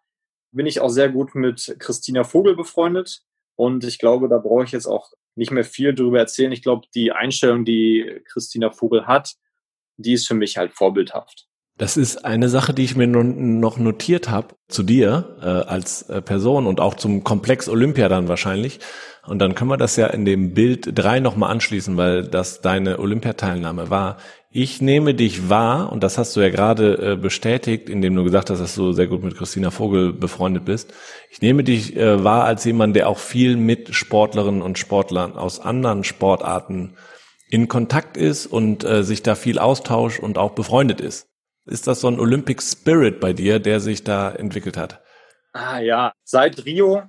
bin 0.52 0.66
ich 0.66 0.80
auch 0.80 0.88
sehr 0.88 1.08
gut 1.08 1.34
mit 1.34 1.76
Christina 1.78 2.24
Vogel 2.24 2.56
befreundet. 2.56 3.22
Und 3.56 3.84
ich 3.84 3.98
glaube, 3.98 4.28
da 4.28 4.38
brauche 4.38 4.64
ich 4.64 4.72
jetzt 4.72 4.86
auch 4.86 5.12
nicht 5.34 5.50
mehr 5.50 5.64
viel 5.64 5.94
darüber 5.94 6.18
erzählen. 6.18 6.52
Ich 6.52 6.62
glaube, 6.62 6.86
die 6.94 7.12
Einstellung, 7.12 7.64
die 7.64 8.22
Christina 8.26 8.70
Vogel 8.70 9.06
hat, 9.06 9.34
die 9.96 10.14
ist 10.14 10.26
für 10.26 10.34
mich 10.34 10.56
halt 10.56 10.72
vorbildhaft. 10.72 11.48
Das 11.82 11.96
ist 11.96 12.24
eine 12.24 12.48
Sache, 12.48 12.72
die 12.72 12.84
ich 12.84 12.94
mir 12.94 13.08
noch 13.08 13.76
notiert 13.76 14.30
habe 14.30 14.54
zu 14.68 14.84
dir 14.84 15.36
äh, 15.42 15.46
als 15.46 16.02
äh, 16.02 16.22
Person 16.22 16.68
und 16.68 16.78
auch 16.78 16.94
zum 16.94 17.24
Komplex 17.24 17.68
Olympia 17.68 18.08
dann 18.08 18.28
wahrscheinlich. 18.28 18.78
Und 19.26 19.40
dann 19.40 19.56
können 19.56 19.68
wir 19.68 19.78
das 19.78 19.96
ja 19.96 20.06
in 20.06 20.24
dem 20.24 20.54
Bild 20.54 20.96
drei 20.96 21.18
nochmal 21.18 21.50
anschließen, 21.50 21.96
weil 21.96 22.22
das 22.22 22.60
deine 22.60 23.00
Olympiateilnahme 23.00 23.90
war. 23.90 24.18
Ich 24.52 24.80
nehme 24.80 25.14
dich 25.14 25.50
wahr, 25.50 25.90
und 25.90 26.04
das 26.04 26.18
hast 26.18 26.36
du 26.36 26.40
ja 26.40 26.50
gerade 26.50 27.14
äh, 27.14 27.16
bestätigt, 27.16 27.88
indem 27.88 28.14
du 28.14 28.22
gesagt 28.22 28.50
hast, 28.50 28.60
dass 28.60 28.76
du 28.76 28.92
sehr 28.92 29.08
gut 29.08 29.24
mit 29.24 29.36
Christina 29.36 29.72
Vogel 29.72 30.12
befreundet 30.12 30.64
bist. 30.64 30.94
Ich 31.32 31.42
nehme 31.42 31.64
dich 31.64 31.96
äh, 31.96 32.22
wahr 32.22 32.44
als 32.44 32.64
jemand, 32.64 32.94
der 32.94 33.08
auch 33.08 33.18
viel 33.18 33.56
mit 33.56 33.92
Sportlerinnen 33.92 34.62
und 34.62 34.78
Sportlern 34.78 35.34
aus 35.34 35.58
anderen 35.58 36.04
Sportarten 36.04 36.94
in 37.50 37.66
Kontakt 37.66 38.16
ist 38.16 38.46
und 38.46 38.84
äh, 38.84 39.02
sich 39.02 39.24
da 39.24 39.34
viel 39.34 39.58
austauscht 39.58 40.20
und 40.20 40.38
auch 40.38 40.52
befreundet 40.52 41.00
ist. 41.00 41.31
Ist 41.64 41.86
das 41.86 42.00
so 42.00 42.08
ein 42.08 42.18
Olympic 42.18 42.62
Spirit 42.62 43.20
bei 43.20 43.32
dir, 43.32 43.60
der 43.60 43.80
sich 43.80 44.02
da 44.02 44.32
entwickelt 44.32 44.76
hat? 44.76 45.02
Ah 45.52 45.78
ja, 45.78 46.12
seit 46.24 46.64
Rio 46.64 47.02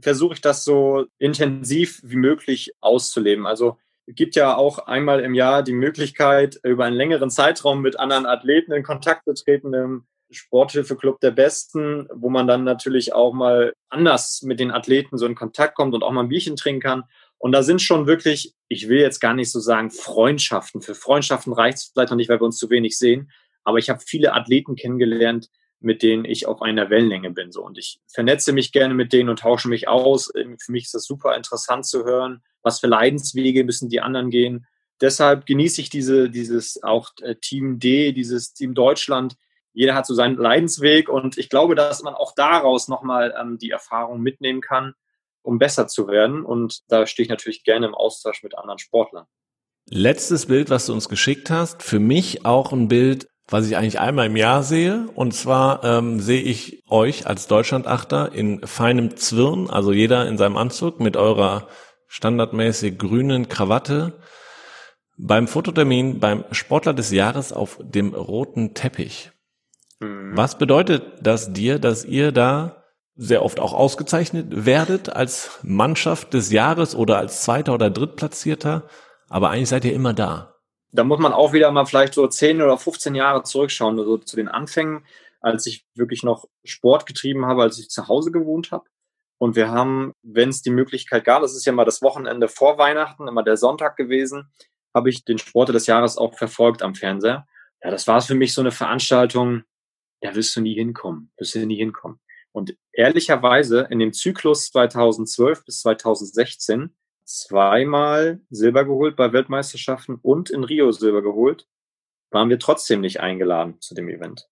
versuche 0.00 0.34
ich 0.34 0.40
das 0.40 0.64
so 0.64 1.06
intensiv 1.18 2.00
wie 2.02 2.16
möglich 2.16 2.72
auszuleben. 2.80 3.46
Also 3.46 3.76
es 4.06 4.14
gibt 4.14 4.36
ja 4.36 4.56
auch 4.56 4.78
einmal 4.78 5.20
im 5.20 5.34
Jahr 5.34 5.62
die 5.62 5.72
Möglichkeit, 5.72 6.58
über 6.64 6.84
einen 6.84 6.96
längeren 6.96 7.30
Zeitraum 7.30 7.82
mit 7.82 7.98
anderen 7.98 8.26
Athleten 8.26 8.72
in 8.72 8.82
Kontakt 8.82 9.24
zu 9.24 9.34
treten 9.34 9.74
im 9.74 10.06
Sporthilfeclub 10.30 11.20
der 11.20 11.32
Besten, 11.32 12.08
wo 12.14 12.30
man 12.30 12.46
dann 12.46 12.64
natürlich 12.64 13.12
auch 13.12 13.32
mal 13.32 13.74
anders 13.88 14.42
mit 14.42 14.60
den 14.60 14.70
Athleten 14.70 15.18
so 15.18 15.26
in 15.26 15.34
Kontakt 15.34 15.74
kommt 15.74 15.94
und 15.94 16.02
auch 16.02 16.12
mal 16.12 16.22
ein 16.22 16.28
Bierchen 16.28 16.56
trinken 16.56 16.80
kann. 16.80 17.04
Und 17.38 17.52
da 17.52 17.62
sind 17.62 17.82
schon 17.82 18.06
wirklich, 18.06 18.54
ich 18.68 18.88
will 18.88 19.00
jetzt 19.00 19.20
gar 19.20 19.34
nicht 19.34 19.50
so 19.50 19.60
sagen 19.60 19.90
Freundschaften. 19.90 20.82
Für 20.82 20.94
Freundschaften 20.94 21.52
reicht 21.52 21.78
es 21.78 21.84
vielleicht 21.84 22.10
noch 22.10 22.16
nicht, 22.16 22.28
weil 22.28 22.40
wir 22.40 22.44
uns 22.44 22.58
zu 22.58 22.70
wenig 22.70 22.98
sehen. 22.98 23.30
Aber 23.64 23.78
ich 23.78 23.90
habe 23.90 24.00
viele 24.04 24.32
Athleten 24.32 24.76
kennengelernt, 24.76 25.48
mit 25.80 26.02
denen 26.02 26.24
ich 26.24 26.46
auf 26.46 26.62
einer 26.62 26.90
Wellenlänge 26.90 27.30
bin. 27.30 27.52
So. 27.52 27.64
Und 27.64 27.78
ich 27.78 28.00
vernetze 28.06 28.52
mich 28.52 28.72
gerne 28.72 28.94
mit 28.94 29.12
denen 29.12 29.30
und 29.30 29.40
tausche 29.40 29.68
mich 29.68 29.88
aus. 29.88 30.30
Ähm, 30.36 30.58
für 30.58 30.72
mich 30.72 30.84
ist 30.84 30.94
das 30.94 31.04
super 31.04 31.36
interessant 31.36 31.86
zu 31.86 32.04
hören, 32.04 32.42
was 32.62 32.80
für 32.80 32.86
Leidenswege 32.86 33.64
müssen 33.64 33.88
die 33.88 34.00
anderen 34.00 34.30
gehen. 34.30 34.66
Deshalb 35.00 35.46
genieße 35.46 35.80
ich 35.80 35.88
diese, 35.88 36.28
dieses 36.28 36.82
auch 36.82 37.10
äh, 37.22 37.34
Team 37.36 37.78
D, 37.78 38.12
dieses 38.12 38.52
Team 38.52 38.74
Deutschland. 38.74 39.36
Jeder 39.72 39.94
hat 39.94 40.06
so 40.06 40.14
seinen 40.14 40.36
Leidensweg 40.36 41.08
und 41.08 41.38
ich 41.38 41.48
glaube, 41.48 41.74
dass 41.74 42.02
man 42.02 42.14
auch 42.14 42.34
daraus 42.34 42.88
nochmal 42.88 43.34
ähm, 43.40 43.56
die 43.56 43.70
Erfahrung 43.70 44.20
mitnehmen 44.20 44.60
kann, 44.60 44.94
um 45.42 45.58
besser 45.58 45.88
zu 45.88 46.08
werden. 46.08 46.44
Und 46.44 46.80
da 46.88 47.06
stehe 47.06 47.24
ich 47.24 47.30
natürlich 47.30 47.64
gerne 47.64 47.86
im 47.86 47.94
Austausch 47.94 48.42
mit 48.42 48.58
anderen 48.58 48.78
Sportlern. 48.78 49.26
Letztes 49.88 50.46
Bild, 50.46 50.68
was 50.68 50.86
du 50.86 50.92
uns 50.92 51.08
geschickt 51.08 51.50
hast, 51.50 51.82
für 51.82 51.98
mich 51.98 52.44
auch 52.44 52.72
ein 52.72 52.88
Bild 52.88 53.29
was 53.50 53.66
ich 53.66 53.76
eigentlich 53.76 54.00
einmal 54.00 54.26
im 54.26 54.36
Jahr 54.36 54.62
sehe. 54.62 55.08
Und 55.14 55.34
zwar 55.34 55.84
ähm, 55.84 56.20
sehe 56.20 56.40
ich 56.40 56.84
euch 56.88 57.26
als 57.26 57.48
Deutschlandachter 57.48 58.32
in 58.32 58.66
feinem 58.66 59.16
Zwirn, 59.16 59.68
also 59.68 59.92
jeder 59.92 60.26
in 60.28 60.38
seinem 60.38 60.56
Anzug 60.56 61.00
mit 61.00 61.16
eurer 61.16 61.66
standardmäßig 62.06 62.98
grünen 62.98 63.48
Krawatte 63.48 64.14
beim 65.22 65.48
Fototermin 65.48 66.18
beim 66.18 66.44
Sportler 66.50 66.94
des 66.94 67.10
Jahres 67.10 67.52
auf 67.52 67.78
dem 67.80 68.14
roten 68.14 68.74
Teppich. 68.74 69.30
Mhm. 70.00 70.32
Was 70.34 70.56
bedeutet 70.56 71.02
das 71.20 71.52
dir, 71.52 71.78
dass 71.78 72.04
ihr 72.04 72.32
da 72.32 72.84
sehr 73.16 73.44
oft 73.44 73.60
auch 73.60 73.74
ausgezeichnet 73.74 74.64
werdet 74.64 75.14
als 75.14 75.58
Mannschaft 75.62 76.32
des 76.32 76.50
Jahres 76.50 76.94
oder 76.94 77.18
als 77.18 77.42
Zweiter 77.42 77.74
oder 77.74 77.90
Drittplatzierter, 77.90 78.84
aber 79.28 79.50
eigentlich 79.50 79.68
seid 79.68 79.84
ihr 79.84 79.92
immer 79.92 80.14
da? 80.14 80.49
Da 80.92 81.04
muss 81.04 81.18
man 81.18 81.32
auch 81.32 81.52
wieder 81.52 81.70
mal 81.70 81.84
vielleicht 81.86 82.14
so 82.14 82.26
10 82.26 82.62
oder 82.62 82.76
15 82.76 83.14
Jahre 83.14 83.42
zurückschauen, 83.42 83.96
so 83.96 84.18
zu 84.18 84.36
den 84.36 84.48
Anfängen, 84.48 85.04
als 85.40 85.66
ich 85.66 85.86
wirklich 85.94 86.22
noch 86.22 86.46
Sport 86.64 87.06
getrieben 87.06 87.46
habe, 87.46 87.62
als 87.62 87.78
ich 87.78 87.88
zu 87.88 88.08
Hause 88.08 88.30
gewohnt 88.30 88.72
habe. 88.72 88.84
Und 89.38 89.56
wir 89.56 89.70
haben, 89.70 90.12
wenn 90.22 90.50
es 90.50 90.62
die 90.62 90.70
Möglichkeit 90.70 91.24
gab, 91.24 91.40
das 91.42 91.54
ist 91.54 91.64
ja 91.64 91.72
mal 91.72 91.86
das 91.86 92.02
Wochenende 92.02 92.48
vor 92.48 92.76
Weihnachten, 92.76 93.26
immer 93.26 93.42
der 93.42 93.56
Sonntag 93.56 93.96
gewesen, 93.96 94.50
habe 94.94 95.08
ich 95.08 95.24
den 95.24 95.38
Sportler 95.38 95.72
des 95.72 95.86
Jahres 95.86 96.18
auch 96.18 96.36
verfolgt 96.36 96.82
am 96.82 96.94
Fernseher. 96.94 97.46
Ja, 97.82 97.90
das 97.90 98.06
war 98.06 98.20
für 98.20 98.34
mich 98.34 98.52
so 98.52 98.60
eine 98.60 98.72
Veranstaltung, 98.72 99.62
da 100.20 100.34
wirst 100.34 100.54
du 100.56 100.60
nie 100.60 100.74
hinkommen, 100.74 101.32
wirst 101.38 101.54
du 101.54 101.64
nie 101.64 101.76
hinkommen. 101.76 102.20
Und 102.52 102.76
ehrlicherweise 102.92 103.86
in 103.90 103.98
dem 103.98 104.12
Zyklus 104.12 104.66
2012 104.70 105.64
bis 105.64 105.80
2016 105.80 106.94
zweimal 107.30 108.40
Silber 108.50 108.84
geholt 108.84 109.16
bei 109.16 109.32
Weltmeisterschaften 109.32 110.18
und 110.20 110.50
in 110.50 110.64
Rio 110.64 110.90
Silber 110.90 111.22
geholt, 111.22 111.68
waren 112.30 112.48
wir 112.48 112.58
trotzdem 112.58 113.00
nicht 113.00 113.20
eingeladen 113.20 113.80
zu 113.80 113.94
dem 113.94 114.08
Event. 114.08 114.48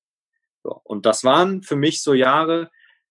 So. 0.62 0.81
Und 0.85 1.07
das 1.07 1.25
waren 1.25 1.62
für 1.62 1.77
mich 1.77 2.03
so 2.03 2.14
Jahre, 2.14 2.71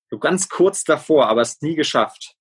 so 0.10 0.20
ganz 0.20 0.48
kurz 0.50 0.84
davor, 0.84 1.28
aber 1.28 1.42
es 1.42 1.62
nie 1.62 1.76
geschafft. 1.76 2.36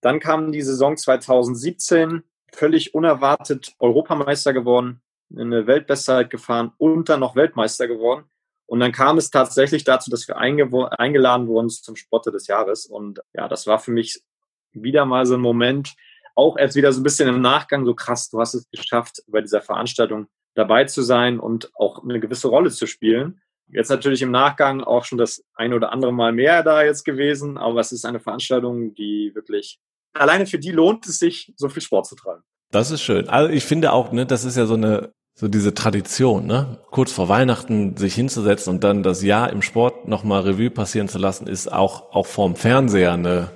Dann 0.00 0.20
kam 0.20 0.52
die 0.52 0.62
Saison 0.62 0.96
2017, 0.96 2.22
völlig 2.52 2.94
unerwartet 2.94 3.74
Europameister 3.78 4.52
geworden, 4.52 5.02
eine 5.34 5.66
Weltbestzeit 5.66 6.30
gefahren 6.30 6.72
und 6.78 7.08
dann 7.08 7.20
noch 7.20 7.36
Weltmeister 7.36 7.88
geworden. 7.88 8.24
Und 8.66 8.80
dann 8.80 8.92
kam 8.92 9.18
es 9.18 9.30
tatsächlich 9.30 9.84
dazu, 9.84 10.10
dass 10.10 10.28
wir 10.28 10.38
eingeladen 10.38 11.46
wurden 11.46 11.68
zum 11.68 11.96
Sporte 11.96 12.30
des 12.30 12.46
Jahres. 12.46 12.86
Und 12.86 13.20
ja, 13.34 13.48
das 13.48 13.66
war 13.66 13.78
für 13.78 13.90
mich 13.90 14.22
wieder 14.72 15.04
mal 15.04 15.26
so 15.26 15.34
ein 15.34 15.40
Moment, 15.40 15.94
auch 16.40 16.56
erst 16.56 16.74
wieder 16.74 16.92
so 16.92 17.00
ein 17.00 17.04
bisschen 17.04 17.28
im 17.28 17.40
Nachgang, 17.40 17.84
so 17.84 17.94
krass, 17.94 18.30
du 18.30 18.40
hast 18.40 18.54
es 18.54 18.68
geschafft, 18.70 19.22
bei 19.28 19.40
dieser 19.40 19.60
Veranstaltung 19.60 20.26
dabei 20.54 20.84
zu 20.84 21.02
sein 21.02 21.38
und 21.38 21.70
auch 21.74 22.02
eine 22.02 22.18
gewisse 22.18 22.48
Rolle 22.48 22.70
zu 22.70 22.86
spielen. 22.86 23.40
Jetzt 23.68 23.90
natürlich 23.90 24.22
im 24.22 24.32
Nachgang 24.32 24.82
auch 24.82 25.04
schon 25.04 25.18
das 25.18 25.44
ein 25.54 25.72
oder 25.72 25.92
andere 25.92 26.12
Mal 26.12 26.32
mehr 26.32 26.62
da 26.62 26.82
jetzt 26.82 27.04
gewesen, 27.04 27.56
aber 27.56 27.80
es 27.80 27.92
ist 27.92 28.04
eine 28.04 28.18
Veranstaltung, 28.18 28.94
die 28.94 29.30
wirklich 29.34 29.78
alleine 30.12 30.46
für 30.46 30.58
die 30.58 30.72
lohnt 30.72 31.06
es 31.06 31.18
sich, 31.18 31.52
so 31.56 31.68
viel 31.68 31.82
Sport 31.82 32.06
zu 32.06 32.16
treiben. 32.16 32.42
Das 32.72 32.90
ist 32.90 33.02
schön. 33.02 33.28
Also 33.28 33.52
ich 33.52 33.64
finde 33.64 33.92
auch, 33.92 34.10
ne, 34.10 34.26
das 34.26 34.44
ist 34.44 34.56
ja 34.56 34.66
so 34.66 34.74
eine 34.74 35.12
so 35.34 35.48
diese 35.48 35.72
Tradition, 35.72 36.46
ne? 36.46 36.80
Kurz 36.90 37.12
vor 37.12 37.28
Weihnachten 37.28 37.96
sich 37.96 38.14
hinzusetzen 38.14 38.74
und 38.74 38.84
dann 38.84 39.02
das 39.02 39.22
Jahr 39.22 39.50
im 39.50 39.62
Sport 39.62 40.06
nochmal 40.06 40.42
Revue 40.42 40.70
passieren 40.70 41.08
zu 41.08 41.18
lassen, 41.18 41.46
ist 41.46 41.72
auch 41.72 42.12
auch 42.12 42.26
vorm 42.26 42.56
Fernseher 42.56 43.12
eine 43.12 43.50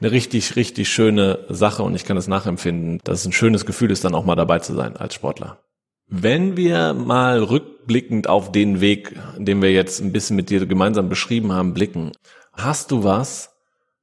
eine 0.00 0.12
richtig 0.12 0.56
richtig 0.56 0.88
schöne 0.88 1.44
Sache 1.48 1.82
und 1.82 1.94
ich 1.94 2.04
kann 2.04 2.16
es 2.16 2.28
nachempfinden, 2.28 3.00
dass 3.04 3.20
es 3.20 3.26
ein 3.26 3.32
schönes 3.32 3.66
Gefühl 3.66 3.90
ist, 3.90 4.04
dann 4.04 4.14
auch 4.14 4.24
mal 4.24 4.36
dabei 4.36 4.58
zu 4.58 4.74
sein 4.74 4.96
als 4.96 5.14
Sportler. 5.14 5.58
Wenn 6.12 6.56
wir 6.56 6.92
mal 6.92 7.40
rückblickend 7.40 8.28
auf 8.28 8.50
den 8.50 8.80
Weg, 8.80 9.14
den 9.36 9.62
wir 9.62 9.70
jetzt 9.70 10.00
ein 10.00 10.12
bisschen 10.12 10.34
mit 10.34 10.50
dir 10.50 10.66
gemeinsam 10.66 11.08
beschrieben 11.08 11.52
haben, 11.52 11.72
blicken, 11.72 12.12
hast 12.52 12.90
du 12.90 13.04
was, 13.04 13.54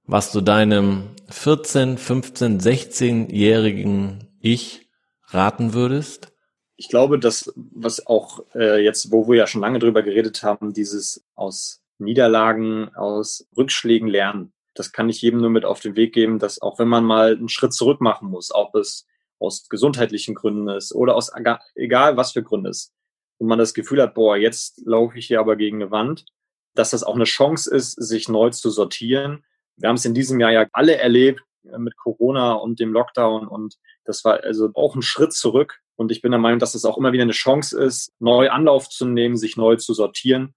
was 0.05 0.31
du 0.31 0.39
deinem 0.39 1.09
14, 1.29 1.97
15, 1.97 2.61
16-jährigen 2.61 4.29
Ich 4.39 4.89
raten 5.25 5.73
würdest? 5.73 6.31
Ich 6.77 6.87
glaube, 6.87 7.19
dass 7.19 7.51
was 7.55 8.07
auch 8.07 8.45
äh, 8.55 8.81
jetzt, 8.81 9.11
wo 9.11 9.27
wir 9.27 9.35
ja 9.35 9.47
schon 9.47 9.61
lange 9.61 9.79
drüber 9.79 10.01
geredet 10.01 10.43
haben, 10.43 10.71
dieses 10.71 11.25
aus 11.35 11.81
Niederlagen, 11.97 12.95
aus 12.95 13.47
Rückschlägen 13.57 14.07
lernen. 14.07 14.53
Das 14.77 14.91
kann 14.91 15.09
ich 15.09 15.21
jedem 15.21 15.41
nur 15.41 15.49
mit 15.49 15.65
auf 15.65 15.79
den 15.79 15.95
Weg 15.95 16.13
geben, 16.13 16.39
dass 16.39 16.61
auch 16.61 16.79
wenn 16.79 16.87
man 16.87 17.03
mal 17.03 17.35
einen 17.35 17.49
Schritt 17.49 17.73
zurück 17.73 18.01
machen 18.01 18.29
muss, 18.29 18.51
ob 18.53 18.75
es 18.75 19.05
aus 19.39 19.67
gesundheitlichen 19.69 20.35
Gründen 20.35 20.67
ist 20.69 20.93
oder 20.93 21.15
aus 21.15 21.31
egal 21.75 22.17
was 22.17 22.31
für 22.31 22.43
Gründe 22.43 22.69
ist, 22.69 22.93
und 23.39 23.47
man 23.47 23.59
das 23.59 23.75
Gefühl 23.75 24.01
hat, 24.01 24.15
boah, 24.15 24.35
jetzt 24.35 24.81
laufe 24.85 25.17
ich 25.17 25.27
hier 25.27 25.39
aber 25.39 25.55
gegen 25.57 25.81
eine 25.81 25.91
Wand, 25.91 26.25
dass 26.73 26.89
das 26.89 27.03
auch 27.03 27.15
eine 27.15 27.25
Chance 27.25 27.73
ist, 27.73 27.91
sich 27.91 28.29
neu 28.29 28.49
zu 28.49 28.71
sortieren 28.71 29.43
wir 29.77 29.89
haben 29.89 29.95
es 29.95 30.05
in 30.05 30.13
diesem 30.13 30.39
Jahr 30.39 30.51
ja 30.51 30.65
alle 30.73 30.97
erlebt 30.97 31.41
äh, 31.71 31.77
mit 31.77 31.95
Corona 31.95 32.53
und 32.53 32.79
dem 32.79 32.91
Lockdown 32.91 33.47
und 33.47 33.75
das 34.03 34.25
war 34.25 34.43
also 34.43 34.69
auch 34.73 34.95
ein 34.95 35.01
Schritt 35.01 35.33
zurück. 35.33 35.79
Und 35.95 36.11
ich 36.11 36.21
bin 36.21 36.31
der 36.31 36.39
Meinung, 36.39 36.59
dass 36.59 36.75
es 36.75 36.85
auch 36.85 36.97
immer 36.97 37.11
wieder 37.11 37.23
eine 37.23 37.31
Chance 37.31 37.79
ist, 37.81 38.13
neu 38.19 38.49
Anlauf 38.49 38.87
zu 38.89 39.05
nehmen, 39.05 39.35
sich 39.35 39.57
neu 39.57 39.77
zu 39.77 39.93
sortieren. 39.93 40.53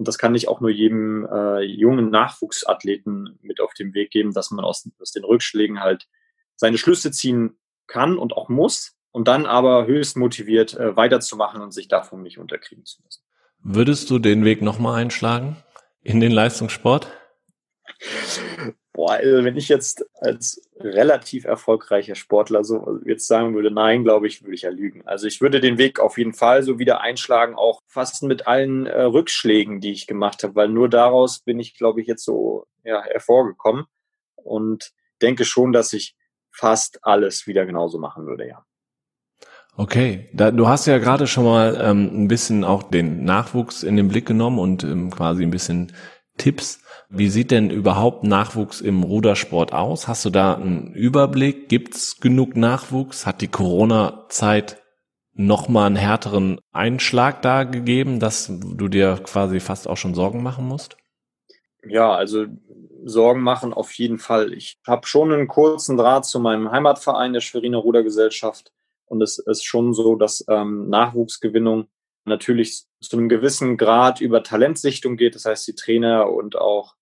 Und 0.00 0.08
das 0.08 0.16
kann 0.16 0.34
ich 0.34 0.48
auch 0.48 0.62
nur 0.62 0.70
jedem 0.70 1.28
äh, 1.30 1.60
jungen 1.60 2.08
Nachwuchsathleten 2.08 3.38
mit 3.42 3.60
auf 3.60 3.74
den 3.74 3.92
Weg 3.92 4.10
geben, 4.10 4.32
dass 4.32 4.50
man 4.50 4.64
aus, 4.64 4.88
aus 4.98 5.12
den 5.12 5.24
Rückschlägen 5.24 5.80
halt 5.80 6.08
seine 6.56 6.78
Schlüsse 6.78 7.10
ziehen 7.10 7.58
kann 7.86 8.16
und 8.16 8.32
auch 8.32 8.48
muss 8.48 8.96
und 9.10 9.28
dann 9.28 9.44
aber 9.44 9.84
höchst 9.86 10.16
motiviert 10.16 10.72
äh, 10.72 10.96
weiterzumachen 10.96 11.60
und 11.60 11.74
sich 11.74 11.88
davon 11.88 12.22
nicht 12.22 12.38
unterkriegen 12.38 12.86
zu 12.86 13.02
lassen. 13.02 13.22
Würdest 13.58 14.08
du 14.08 14.18
den 14.18 14.42
Weg 14.46 14.62
nochmal 14.62 15.02
einschlagen 15.02 15.58
in 16.00 16.18
den 16.18 16.32
Leistungssport? 16.32 17.06
Boah, 19.00 19.18
wenn 19.22 19.56
ich 19.56 19.70
jetzt 19.70 20.04
als 20.20 20.60
relativ 20.78 21.46
erfolgreicher 21.46 22.14
Sportler 22.14 22.64
so 22.64 22.98
jetzt 23.06 23.26
sagen 23.26 23.54
würde, 23.54 23.70
nein, 23.70 24.04
glaube 24.04 24.26
ich, 24.26 24.42
würde 24.42 24.54
ich 24.54 24.60
ja 24.60 24.68
lügen. 24.68 25.00
Also 25.06 25.26
ich 25.26 25.40
würde 25.40 25.58
den 25.58 25.78
Weg 25.78 25.98
auf 26.00 26.18
jeden 26.18 26.34
Fall 26.34 26.62
so 26.62 26.78
wieder 26.78 27.00
einschlagen, 27.00 27.54
auch 27.54 27.80
fast 27.86 28.22
mit 28.24 28.46
allen 28.46 28.84
äh, 28.84 29.00
Rückschlägen, 29.00 29.80
die 29.80 29.92
ich 29.92 30.06
gemacht 30.06 30.42
habe, 30.42 30.54
weil 30.54 30.68
nur 30.68 30.90
daraus 30.90 31.38
bin 31.38 31.58
ich, 31.58 31.78
glaube 31.78 32.02
ich, 32.02 32.08
jetzt 32.08 32.26
so 32.26 32.66
ja, 32.84 33.02
hervorgekommen 33.02 33.86
und 34.34 34.90
denke 35.22 35.46
schon, 35.46 35.72
dass 35.72 35.94
ich 35.94 36.14
fast 36.50 36.98
alles 37.00 37.46
wieder 37.46 37.64
genauso 37.64 37.98
machen 37.98 38.26
würde, 38.26 38.46
ja. 38.46 38.66
Okay, 39.78 40.28
da, 40.34 40.50
du 40.50 40.68
hast 40.68 40.84
ja 40.84 40.98
gerade 40.98 41.26
schon 41.26 41.44
mal 41.44 41.80
ähm, 41.82 42.24
ein 42.24 42.28
bisschen 42.28 42.64
auch 42.64 42.82
den 42.82 43.24
Nachwuchs 43.24 43.82
in 43.82 43.96
den 43.96 44.08
Blick 44.08 44.26
genommen 44.26 44.58
und 44.58 44.84
ähm, 44.84 45.08
quasi 45.08 45.42
ein 45.42 45.50
bisschen 45.50 45.90
Tipps. 46.40 46.80
Wie 47.10 47.28
sieht 47.28 47.50
denn 47.50 47.70
überhaupt 47.70 48.24
Nachwuchs 48.24 48.80
im 48.80 49.02
Rudersport 49.02 49.72
aus? 49.72 50.08
Hast 50.08 50.24
du 50.24 50.30
da 50.30 50.54
einen 50.54 50.94
Überblick? 50.94 51.68
Gibt's 51.68 52.18
genug 52.20 52.56
Nachwuchs? 52.56 53.26
Hat 53.26 53.42
die 53.42 53.48
Corona-Zeit 53.48 54.82
nochmal 55.34 55.86
einen 55.86 55.96
härteren 55.96 56.58
Einschlag 56.72 57.42
da 57.42 57.64
gegeben, 57.64 58.20
dass 58.20 58.50
du 58.50 58.88
dir 58.88 59.18
quasi 59.22 59.60
fast 59.60 59.86
auch 59.86 59.96
schon 59.96 60.14
Sorgen 60.14 60.42
machen 60.42 60.66
musst? 60.66 60.96
Ja, 61.84 62.14
also 62.14 62.46
Sorgen 63.04 63.42
machen 63.42 63.74
auf 63.74 63.92
jeden 63.92 64.18
Fall. 64.18 64.52
Ich 64.54 64.78
habe 64.86 65.06
schon 65.06 65.32
einen 65.32 65.48
kurzen 65.48 65.96
Draht 65.96 66.24
zu 66.24 66.40
meinem 66.40 66.70
Heimatverein, 66.70 67.32
der 67.32 67.40
Schweriner 67.40 67.78
Rudergesellschaft. 67.78 68.72
Und 69.06 69.22
es 69.22 69.38
ist 69.38 69.64
schon 69.64 69.92
so, 69.92 70.16
dass 70.16 70.44
ähm, 70.48 70.88
Nachwuchsgewinnung 70.88 71.88
natürlich 72.24 72.84
zu 73.00 73.16
einem 73.16 73.28
gewissen 73.28 73.76
Grad 73.76 74.20
über 74.20 74.42
Talentsichtung 74.42 75.16
geht. 75.16 75.34
Das 75.34 75.44
heißt, 75.44 75.66
die 75.66 75.74
Trainer 75.74 76.30
und 76.30 76.56
auch 76.56 76.94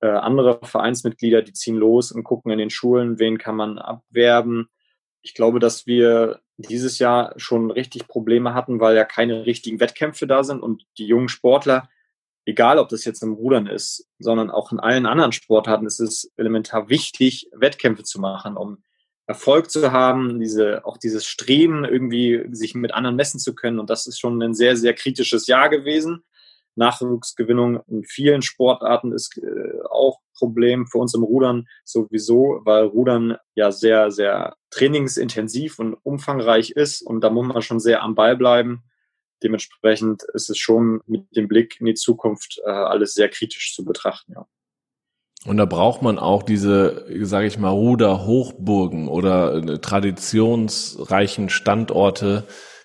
äh, 0.00 0.08
andere 0.08 0.60
Vereinsmitglieder, 0.62 1.42
die 1.42 1.52
ziehen 1.52 1.76
los 1.76 2.12
und 2.12 2.24
gucken 2.24 2.52
in 2.52 2.58
den 2.58 2.70
Schulen, 2.70 3.18
wen 3.18 3.38
kann 3.38 3.56
man 3.56 3.78
abwerben. 3.78 4.68
Ich 5.22 5.34
glaube, 5.34 5.58
dass 5.58 5.86
wir 5.86 6.40
dieses 6.56 6.98
Jahr 6.98 7.34
schon 7.36 7.70
richtig 7.70 8.06
Probleme 8.06 8.54
hatten, 8.54 8.80
weil 8.80 8.96
ja 8.96 9.04
keine 9.04 9.46
richtigen 9.46 9.80
Wettkämpfe 9.80 10.26
da 10.26 10.44
sind 10.44 10.62
und 10.62 10.84
die 10.98 11.06
jungen 11.06 11.28
Sportler, 11.28 11.88
egal 12.44 12.78
ob 12.78 12.88
das 12.88 13.04
jetzt 13.04 13.22
im 13.22 13.32
Rudern 13.32 13.66
ist, 13.66 14.08
sondern 14.18 14.50
auch 14.50 14.72
in 14.72 14.80
allen 14.80 15.06
anderen 15.06 15.32
Sportarten, 15.32 15.86
ist 15.86 16.00
es 16.00 16.32
elementar 16.36 16.88
wichtig, 16.88 17.48
Wettkämpfe 17.52 18.04
zu 18.04 18.20
machen, 18.20 18.56
um 18.56 18.82
Erfolg 19.26 19.70
zu 19.70 19.92
haben, 19.92 20.38
diese, 20.38 20.84
auch 20.84 20.98
dieses 20.98 21.26
Streben, 21.26 21.84
irgendwie 21.84 22.44
sich 22.52 22.74
mit 22.74 22.94
anderen 22.94 23.16
messen 23.16 23.40
zu 23.40 23.54
können. 23.54 23.78
Und 23.80 23.90
das 23.90 24.06
ist 24.06 24.20
schon 24.20 24.40
ein 24.42 24.54
sehr, 24.54 24.76
sehr 24.76 24.94
kritisches 24.94 25.46
Jahr 25.46 25.68
gewesen. 25.68 26.22
Nachwuchsgewinnung 26.76 27.80
in 27.88 28.04
vielen 28.04 28.42
Sportarten 28.42 29.12
ist 29.12 29.38
äh, 29.38 29.82
auch 29.90 30.20
Problem 30.34 30.86
für 30.86 30.98
uns 30.98 31.14
im 31.14 31.22
Rudern 31.22 31.66
sowieso, 31.84 32.60
weil 32.64 32.84
Rudern 32.84 33.38
ja 33.54 33.72
sehr, 33.72 34.10
sehr 34.10 34.56
trainingsintensiv 34.70 35.78
und 35.78 35.94
umfangreich 35.94 36.70
ist 36.70 37.02
und 37.02 37.22
da 37.22 37.30
muss 37.30 37.46
man 37.46 37.62
schon 37.62 37.80
sehr 37.80 38.02
am 38.02 38.14
Ball 38.14 38.36
bleiben. 38.36 38.84
Dementsprechend 39.42 40.22
ist 40.34 40.50
es 40.50 40.58
schon 40.58 41.00
mit 41.06 41.34
dem 41.34 41.48
Blick 41.48 41.80
in 41.80 41.86
die 41.86 41.94
Zukunft 41.94 42.60
äh, 42.64 42.70
alles 42.70 43.14
sehr 43.14 43.28
kritisch 43.28 43.74
zu 43.74 43.84
betrachten, 43.84 44.32
ja. 44.32 44.46
Und 45.46 45.58
da 45.58 45.64
braucht 45.64 46.02
man 46.02 46.18
auch 46.18 46.42
diese, 46.42 47.06
sage 47.24 47.46
ich 47.46 47.58
mal, 47.58 47.70
Ruderhochburgen 47.70 49.06
oder 49.08 49.54
äh, 49.54 49.78
traditionsreichen 49.78 51.48
Standorte. 51.48 52.44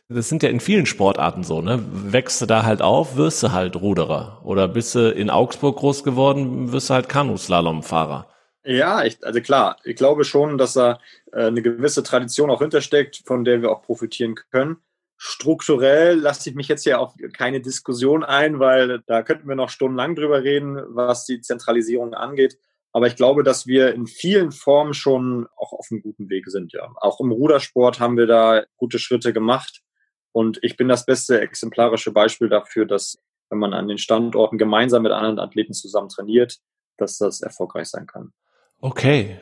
Das 0.10 0.30
sind 0.30 0.44
ja 0.44 0.50
in 0.50 0.60
vielen 0.60 0.86
Sportarten 0.86 1.44
so, 1.44 1.62
ne? 1.62 1.84
Wächst 1.92 2.42
du 2.42 2.46
da 2.46 2.64
halt 2.64 2.82
auf, 2.82 3.16
wirst 3.16 3.42
du 3.42 3.52
halt 3.52 3.76
Ruderer. 3.76 4.42
Oder 4.44 4.68
bist 4.68 4.94
du 4.94 5.10
in 5.10 5.30
Augsburg 5.30 5.78
groß 5.78 6.04
geworden, 6.04 6.72
wirst 6.72 6.90
du 6.90 6.94
halt 6.94 7.10
Kanuslalomfahrer. 7.10 8.28
Ja, 8.64 9.04
ich, 9.04 9.26
also 9.26 9.42
klar, 9.42 9.78
ich 9.84 9.96
glaube 9.96 10.24
schon, 10.24 10.60
dass 10.60 10.74
da 10.74 11.00
äh, 11.32 11.46
eine 11.46 11.64
gewisse 11.64 12.04
Tradition 12.04 12.52
auch 12.52 12.62
hintersteckt, 12.62 13.24
von 13.26 13.44
der 13.44 13.62
wir 13.62 13.72
auch 13.72 13.82
profitieren 13.82 14.36
können. 14.52 14.78
Strukturell 15.24 16.18
lasse 16.18 16.50
ich 16.50 16.56
mich 16.56 16.68
jetzt 16.68 16.82
hier 16.82 17.00
auf 17.00 17.14
keine 17.38 17.62
Diskussion 17.62 18.24
ein, 18.24 18.60
weil 18.60 19.04
da 19.06 19.22
könnten 19.22 19.48
wir 19.48 19.56
noch 19.56 19.70
stundenlang 19.70 20.16
drüber 20.16 20.42
reden, 20.42 20.82
was 20.96 21.26
die 21.26 21.42
Zentralisierung 21.42 22.16
angeht. 22.16 22.58
Aber 22.92 23.06
ich 23.06 23.16
glaube, 23.16 23.44
dass 23.44 23.68
wir 23.68 23.94
in 23.94 24.08
vielen 24.08 24.52
Formen 24.52 24.96
schon 24.96 25.48
auch 25.58 25.74
auf 25.74 25.90
einem 25.92 26.02
guten 26.02 26.32
Weg 26.32 26.50
sind, 26.50 26.74
ja. 26.74 26.92
Auch 26.96 27.20
im 27.20 27.32
Rudersport 27.32 28.00
haben 28.00 28.18
wir 28.18 28.26
da 28.26 28.64
gute 28.78 28.98
Schritte 28.98 29.32
gemacht. 29.32 29.84
Und 30.32 30.58
ich 30.64 30.76
bin 30.76 30.88
das 30.88 31.06
beste 31.06 31.40
exemplarische 31.40 32.12
Beispiel 32.12 32.50
dafür, 32.50 32.88
dass 32.88 33.20
wenn 33.52 33.60
man 33.60 33.74
an 33.74 33.88
den 33.88 34.00
Standorten 34.00 34.58
gemeinsam 34.58 35.04
mit 35.04 35.12
anderen 35.12 35.38
Athleten 35.38 35.74
zusammen 35.74 36.10
trainiert, 36.10 36.58
dass 36.98 37.20
das 37.20 37.42
erfolgreich 37.42 37.90
sein 37.90 38.08
kann. 38.08 38.34
Okay. 38.80 39.40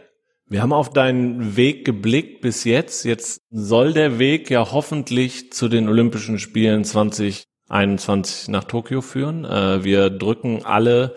Wir 0.49 0.63
haben 0.63 0.73
auf 0.73 0.89
deinen 0.89 1.55
Weg 1.55 1.85
geblickt 1.85 2.41
bis 2.41 2.63
jetzt. 2.63 3.05
Jetzt 3.05 3.43
soll 3.51 3.93
der 3.93 4.17
Weg 4.17 4.49
ja 4.49 4.71
hoffentlich 4.71 5.53
zu 5.53 5.69
den 5.69 5.87
Olympischen 5.87 6.39
Spielen 6.39 6.83
2021 6.83 8.47
nach 8.47 8.63
Tokio 8.63 9.01
führen. 9.01 9.45
Äh, 9.45 9.83
wir 9.83 10.09
drücken 10.09 10.65
alle 10.65 11.13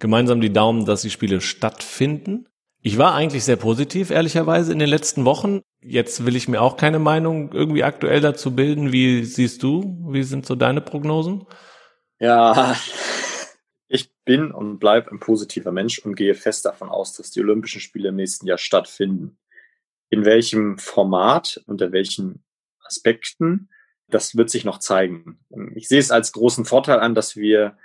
gemeinsam 0.00 0.40
die 0.40 0.52
Daumen, 0.52 0.86
dass 0.86 1.02
die 1.02 1.10
Spiele 1.10 1.40
stattfinden. 1.40 2.48
Ich 2.82 2.98
war 2.98 3.14
eigentlich 3.14 3.44
sehr 3.44 3.56
positiv, 3.56 4.10
ehrlicherweise, 4.10 4.72
in 4.72 4.80
den 4.80 4.88
letzten 4.88 5.24
Wochen. 5.24 5.60
Jetzt 5.80 6.26
will 6.26 6.34
ich 6.34 6.48
mir 6.48 6.60
auch 6.60 6.76
keine 6.76 6.98
Meinung 6.98 7.52
irgendwie 7.52 7.84
aktuell 7.84 8.20
dazu 8.20 8.56
bilden. 8.56 8.92
Wie 8.92 9.24
siehst 9.24 9.62
du? 9.62 10.04
Wie 10.10 10.24
sind 10.24 10.46
so 10.46 10.56
deine 10.56 10.80
Prognosen? 10.80 11.46
Ja, 12.18 12.74
bin 14.24 14.50
und 14.50 14.78
bleibe 14.78 15.10
ein 15.10 15.20
positiver 15.20 15.72
Mensch 15.72 15.98
und 15.98 16.14
gehe 16.14 16.34
fest 16.34 16.64
davon 16.64 16.88
aus, 16.88 17.12
dass 17.12 17.30
die 17.30 17.40
Olympischen 17.40 17.80
Spiele 17.80 18.08
im 18.08 18.16
nächsten 18.16 18.46
Jahr 18.46 18.58
stattfinden. 18.58 19.38
In 20.10 20.24
welchem 20.24 20.78
Format, 20.78 21.62
unter 21.66 21.92
welchen 21.92 22.44
Aspekten, 22.84 23.68
das 24.08 24.36
wird 24.36 24.50
sich 24.50 24.64
noch 24.64 24.78
zeigen. 24.78 25.40
Ich 25.74 25.88
sehe 25.88 25.98
es 25.98 26.10
als 26.10 26.32
großen 26.32 26.64
Vorteil 26.64 27.00
an, 27.00 27.14
dass 27.14 27.36
wir 27.36 27.76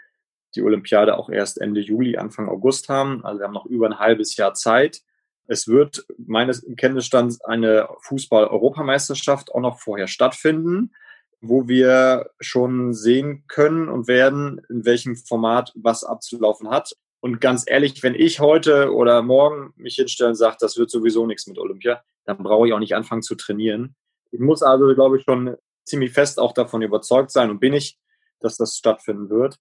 die 0.55 0.61
Olympiade 0.61 1.17
auch 1.17 1.29
erst 1.29 1.61
Ende 1.61 1.81
Juli, 1.81 2.17
Anfang 2.17 2.49
August 2.49 2.89
haben. 2.89 3.23
Also 3.23 3.39
wir 3.39 3.45
haben 3.45 3.53
noch 3.53 3.65
über 3.65 3.87
ein 3.87 3.99
halbes 3.99 4.35
Jahr 4.35 4.53
Zeit. 4.53 5.01
Es 5.47 5.67
wird 5.67 6.05
meines 6.17 6.65
Kenntnisstands 6.77 7.41
eine 7.41 7.87
Fußball-Europameisterschaft 8.01 9.51
auch 9.51 9.61
noch 9.61 9.79
vorher 9.79 10.07
stattfinden 10.07 10.91
wo 11.41 11.67
wir 11.67 12.29
schon 12.39 12.93
sehen 12.93 13.45
können 13.47 13.87
und 13.87 14.07
werden, 14.07 14.61
in 14.69 14.85
welchem 14.85 15.15
Format 15.15 15.71
was 15.75 16.03
abzulaufen 16.03 16.69
hat. 16.69 16.93
Und 17.21 17.41
ganz 17.41 17.63
ehrlich, 17.67 18.01
wenn 18.03 18.15
ich 18.15 18.39
heute 18.39 18.93
oder 18.93 19.21
morgen 19.21 19.73
mich 19.75 19.95
hinstellen 19.95 20.31
und 20.31 20.35
sage, 20.35 20.57
das 20.59 20.77
wird 20.77 20.89
sowieso 20.89 21.25
nichts 21.25 21.47
mit 21.47 21.57
Olympia, 21.57 22.01
dann 22.25 22.37
brauche 22.37 22.67
ich 22.67 22.73
auch 22.73 22.79
nicht 22.79 22.95
anfangen 22.95 23.21
zu 23.21 23.35
trainieren. 23.35 23.95
Ich 24.31 24.39
muss 24.39 24.61
also, 24.61 24.93
glaube 24.93 25.17
ich, 25.17 25.23
schon 25.23 25.55
ziemlich 25.85 26.11
fest 26.11 26.39
auch 26.39 26.53
davon 26.53 26.81
überzeugt 26.81 27.31
sein 27.31 27.49
und 27.49 27.59
bin 27.59 27.73
ich, 27.73 27.97
dass 28.39 28.57
das 28.57 28.77
stattfinden 28.77 29.29
wird. 29.29 29.57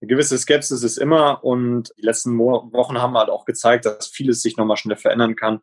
Eine 0.00 0.08
gewisse 0.08 0.38
Skepsis 0.38 0.82
ist 0.82 0.98
immer 0.98 1.42
und 1.44 1.92
die 1.98 2.02
letzten 2.02 2.38
Wochen 2.38 2.98
haben 2.98 3.16
halt 3.16 3.30
auch 3.30 3.44
gezeigt, 3.44 3.86
dass 3.86 4.06
vieles 4.06 4.42
sich 4.42 4.56
nochmal 4.56 4.76
schnell 4.76 4.96
verändern 4.96 5.36
kann. 5.36 5.60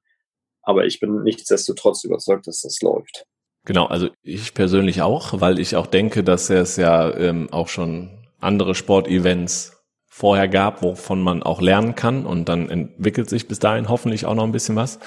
Aber 0.64 0.86
ich 0.86 0.99
bin 0.99 1.24
nichtsdestotrotz 1.24 2.03
überzeugt, 2.03 2.47
dass 2.47 2.62
das 2.62 2.82
läuft. 2.82 3.26
Genau, 3.66 3.86
also 3.86 4.09
ich 4.24 4.53
persönlich 4.53 5.01
auch, 5.01 5.39
weil 5.39 5.59
ich 5.59 5.76
auch 5.76 5.88
denke, 5.88 6.24
dass 6.24 6.49
es 6.49 6.78
ja 6.78 7.16
ähm, 7.16 7.49
auch 7.51 7.68
schon 7.68 8.09
andere 8.39 8.74
Sportevents 8.74 9.78
vorher 10.07 10.47
gab, 10.47 10.82
wovon 10.82 11.22
man 11.22 11.43
auch 11.43 11.62
lernen 11.62 11.95
kann 11.95 12.26
und 12.26 12.49
dann 12.49 12.70
entwickelt 12.70 13.30
sich 13.30 13.47
bis 13.47 13.59
dahin 13.59 13.88
hoffentlich 13.88 14.26
auch 14.26 14.36
noch 14.36 14.43
ein 14.43 14.51
bisschen 14.51 14.76
was. 14.76 14.99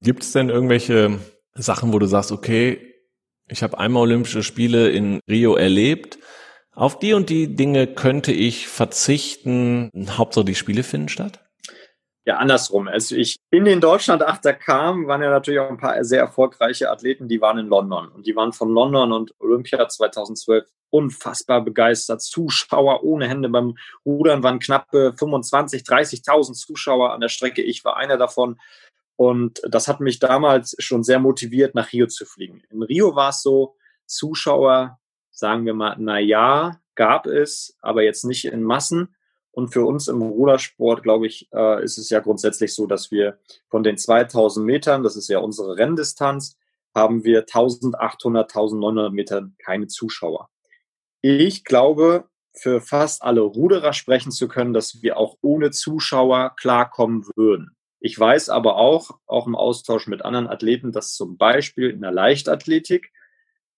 Gibt 0.00 0.22
es 0.22 0.32
denn 0.32 0.48
irgendwelche 0.48 1.18
Sachen, 1.54 1.92
wo 1.92 1.98
du 1.98 2.06
sagst, 2.06 2.32
okay, 2.32 2.80
ich 3.48 3.62
habe 3.62 3.78
einmal 3.78 4.02
Olympische 4.02 4.42
Spiele 4.42 4.88
in 4.88 5.20
Rio 5.28 5.56
erlebt, 5.56 6.18
auf 6.72 6.98
die 6.98 7.12
und 7.12 7.28
die 7.28 7.54
Dinge 7.54 7.86
könnte 7.86 8.32
ich 8.32 8.68
verzichten, 8.68 9.90
Hauptsache 10.16 10.44
die 10.46 10.54
Spiele 10.54 10.82
finden 10.82 11.08
statt? 11.08 11.49
Ja, 12.26 12.36
andersrum. 12.36 12.86
Als 12.86 13.10
ich 13.10 13.36
in 13.50 13.64
den 13.64 13.80
Deutschland-Achter 13.80 14.52
kam, 14.52 15.06
waren 15.06 15.22
ja 15.22 15.30
natürlich 15.30 15.60
auch 15.60 15.70
ein 15.70 15.78
paar 15.78 16.04
sehr 16.04 16.20
erfolgreiche 16.20 16.90
Athleten, 16.90 17.28
die 17.28 17.40
waren 17.40 17.58
in 17.58 17.66
London. 17.66 18.08
Und 18.08 18.26
die 18.26 18.36
waren 18.36 18.52
von 18.52 18.70
London 18.70 19.12
und 19.12 19.34
Olympia 19.40 19.88
2012 19.88 20.68
unfassbar 20.90 21.64
begeistert. 21.64 22.20
Zuschauer 22.20 23.04
ohne 23.04 23.28
Hände 23.28 23.48
beim 23.48 23.76
Rudern 24.04 24.42
waren 24.42 24.58
knappe 24.58 25.14
25, 25.18 25.82
30.000 25.82 26.52
Zuschauer 26.52 27.12
an 27.12 27.20
der 27.20 27.28
Strecke. 27.28 27.62
Ich 27.62 27.84
war 27.84 27.96
einer 27.96 28.18
davon. 28.18 28.60
Und 29.16 29.60
das 29.68 29.88
hat 29.88 30.00
mich 30.00 30.18
damals 30.18 30.76
schon 30.78 31.02
sehr 31.04 31.20
motiviert, 31.20 31.74
nach 31.74 31.92
Rio 31.92 32.06
zu 32.06 32.26
fliegen. 32.26 32.62
In 32.70 32.82
Rio 32.82 33.14
war 33.14 33.30
es 33.30 33.42
so, 33.42 33.76
Zuschauer, 34.06 34.98
sagen 35.30 35.64
wir 35.64 35.74
mal, 35.74 35.96
na 35.98 36.18
ja, 36.18 36.80
gab 36.94 37.26
es, 37.26 37.76
aber 37.80 38.02
jetzt 38.02 38.24
nicht 38.24 38.44
in 38.44 38.62
Massen. 38.62 39.14
Und 39.52 39.72
für 39.72 39.84
uns 39.84 40.08
im 40.08 40.22
Rudersport, 40.22 41.02
glaube 41.02 41.26
ich, 41.26 41.48
äh, 41.52 41.82
ist 41.82 41.98
es 41.98 42.10
ja 42.10 42.20
grundsätzlich 42.20 42.74
so, 42.74 42.86
dass 42.86 43.10
wir 43.10 43.38
von 43.68 43.82
den 43.82 43.98
2000 43.98 44.64
Metern, 44.64 45.02
das 45.02 45.16
ist 45.16 45.28
ja 45.28 45.40
unsere 45.40 45.76
Renndistanz, 45.76 46.56
haben 46.94 47.24
wir 47.24 47.40
1800, 47.40 48.50
1900 48.50 49.12
Metern 49.12 49.56
keine 49.64 49.86
Zuschauer. 49.86 50.48
Ich 51.20 51.64
glaube, 51.64 52.28
für 52.52 52.80
fast 52.80 53.22
alle 53.22 53.42
Ruderer 53.42 53.92
sprechen 53.92 54.32
zu 54.32 54.48
können, 54.48 54.72
dass 54.72 55.02
wir 55.02 55.16
auch 55.16 55.36
ohne 55.40 55.70
Zuschauer 55.70 56.54
klarkommen 56.56 57.24
würden. 57.36 57.76
Ich 58.00 58.18
weiß 58.18 58.48
aber 58.48 58.76
auch, 58.76 59.18
auch 59.26 59.46
im 59.46 59.54
Austausch 59.54 60.06
mit 60.06 60.24
anderen 60.24 60.48
Athleten, 60.48 60.90
dass 60.90 61.14
zum 61.14 61.36
Beispiel 61.36 61.90
in 61.90 62.00
der 62.00 62.12
Leichtathletik 62.12 63.12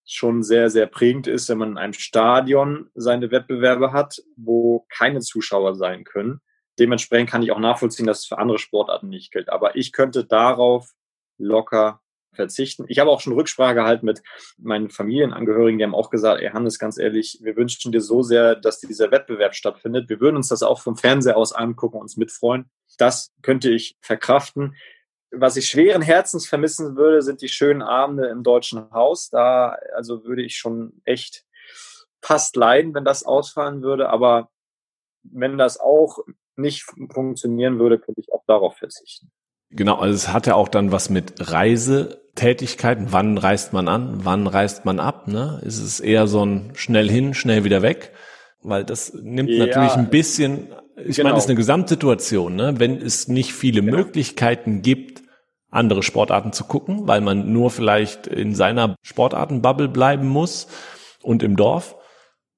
schon 0.04 0.42
sehr, 0.42 0.70
sehr 0.70 0.86
prägend 0.86 1.26
ist, 1.26 1.48
wenn 1.48 1.58
man 1.58 1.70
in 1.72 1.78
einem 1.78 1.92
Stadion 1.92 2.90
seine 2.94 3.30
Wettbewerbe 3.30 3.92
hat, 3.92 4.22
wo 4.36 4.86
keine 4.88 5.20
Zuschauer 5.20 5.74
sein 5.74 6.04
können. 6.04 6.40
Dementsprechend 6.78 7.30
kann 7.30 7.42
ich 7.42 7.52
auch 7.52 7.58
nachvollziehen, 7.58 8.06
dass 8.06 8.20
es 8.20 8.26
für 8.26 8.38
andere 8.38 8.58
Sportarten 8.58 9.08
nicht 9.08 9.32
gilt. 9.32 9.48
Aber 9.50 9.76
ich 9.76 9.92
könnte 9.92 10.24
darauf 10.24 10.90
locker 11.38 12.00
verzichten. 12.34 12.84
Ich 12.88 12.98
habe 12.98 13.10
auch 13.10 13.20
schon 13.20 13.34
Rücksprache 13.34 13.74
gehalten 13.74 14.06
mit 14.06 14.22
meinen 14.56 14.90
Familienangehörigen, 14.90 15.78
die 15.78 15.84
haben 15.84 15.94
auch 15.94 16.10
gesagt, 16.10 16.40
ey 16.40 16.50
Hannes, 16.50 16.78
ganz 16.78 16.98
ehrlich, 16.98 17.38
wir 17.42 17.56
wünschen 17.56 17.92
dir 17.92 18.00
so 18.00 18.22
sehr, 18.22 18.56
dass 18.56 18.80
dieser 18.80 19.10
Wettbewerb 19.10 19.54
stattfindet. 19.54 20.08
Wir 20.08 20.20
würden 20.20 20.36
uns 20.36 20.48
das 20.48 20.62
auch 20.62 20.80
vom 20.80 20.96
Fernseher 20.96 21.36
aus 21.36 21.52
angucken, 21.52 21.98
uns 21.98 22.16
mitfreuen. 22.16 22.70
Das 22.98 23.32
könnte 23.42 23.70
ich 23.70 23.96
verkraften 24.00 24.74
was 25.32 25.56
ich 25.56 25.68
schweren 25.68 26.02
Herzens 26.02 26.46
vermissen 26.46 26.96
würde, 26.96 27.22
sind 27.22 27.40
die 27.40 27.48
schönen 27.48 27.82
Abende 27.82 28.28
im 28.28 28.42
Deutschen 28.42 28.90
Haus. 28.92 29.30
Da 29.30 29.76
also 29.94 30.24
würde 30.24 30.42
ich 30.42 30.56
schon 30.56 31.00
echt 31.04 31.44
fast 32.20 32.54
leiden, 32.56 32.94
wenn 32.94 33.04
das 33.04 33.24
ausfallen 33.24 33.82
würde. 33.82 34.10
Aber 34.10 34.50
wenn 35.22 35.58
das 35.58 35.80
auch 35.80 36.18
nicht 36.56 36.84
funktionieren 37.12 37.78
würde, 37.78 37.98
könnte 37.98 38.20
ich 38.20 38.32
auch 38.32 38.44
darauf 38.46 38.76
verzichten. 38.76 39.30
Genau, 39.70 39.96
also 39.96 40.14
es 40.14 40.28
hat 40.28 40.46
ja 40.46 40.54
auch 40.54 40.68
dann 40.68 40.92
was 40.92 41.08
mit 41.08 41.34
Reisetätigkeiten. 41.38 43.06
Wann 43.10 43.38
reist 43.38 43.72
man 43.72 43.88
an? 43.88 44.20
Wann 44.24 44.46
reist 44.46 44.84
man 44.84 45.00
ab? 45.00 45.28
Ne? 45.28 45.62
Ist 45.64 45.80
es 45.80 45.98
eher 45.98 46.26
so 46.26 46.44
ein 46.44 46.72
schnell 46.74 47.08
hin, 47.08 47.32
schnell 47.32 47.64
wieder 47.64 47.80
weg? 47.80 48.12
Weil 48.60 48.84
das 48.84 49.14
nimmt 49.14 49.48
ja, 49.48 49.66
natürlich 49.66 49.94
ein 49.94 50.10
bisschen, 50.10 50.68
ich 50.96 51.16
genau. 51.16 51.28
meine, 51.28 51.36
das 51.36 51.44
ist 51.44 51.50
eine 51.50 51.56
Gesamtsituation, 51.56 52.54
ne? 52.54 52.74
Wenn 52.78 53.00
es 53.00 53.26
nicht 53.26 53.54
viele 53.54 53.80
genau. 53.80 53.96
Möglichkeiten 53.96 54.82
gibt, 54.82 55.21
andere 55.72 56.02
Sportarten 56.02 56.52
zu 56.52 56.64
gucken, 56.64 57.08
weil 57.08 57.20
man 57.20 57.52
nur 57.52 57.70
vielleicht 57.70 58.26
in 58.26 58.54
seiner 58.54 58.94
Sportartenbubble 59.02 59.88
bleiben 59.88 60.28
muss 60.28 60.68
und 61.22 61.42
im 61.42 61.56
Dorf, 61.56 61.96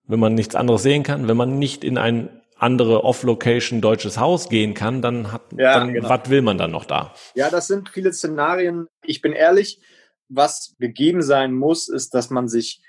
wenn 0.06 0.20
man 0.20 0.34
nichts 0.34 0.54
anderes 0.54 0.82
sehen 0.82 1.04
kann, 1.04 1.28
wenn 1.28 1.36
man 1.36 1.58
nicht 1.58 1.84
in 1.84 1.96
ein 1.96 2.42
andere 2.56 3.04
Off-Location 3.04 3.80
deutsches 3.80 4.18
Haus 4.18 4.48
gehen 4.48 4.74
kann, 4.74 5.00
dann 5.00 5.32
hat, 5.32 5.42
ja, 5.56 5.78
dann, 5.78 5.92
genau. 5.92 6.08
was 6.08 6.28
will 6.28 6.42
man 6.42 6.58
dann 6.58 6.72
noch 6.72 6.84
da? 6.84 7.14
Ja, 7.34 7.50
das 7.50 7.66
sind 7.66 7.88
viele 7.88 8.12
Szenarien. 8.12 8.86
Ich 9.02 9.22
bin 9.22 9.32
ehrlich, 9.32 9.80
was 10.28 10.74
gegeben 10.78 11.22
sein 11.22 11.52
muss, 11.52 11.88
ist, 11.88 12.14
dass 12.14 12.30
man 12.30 12.48
sich 12.48 12.80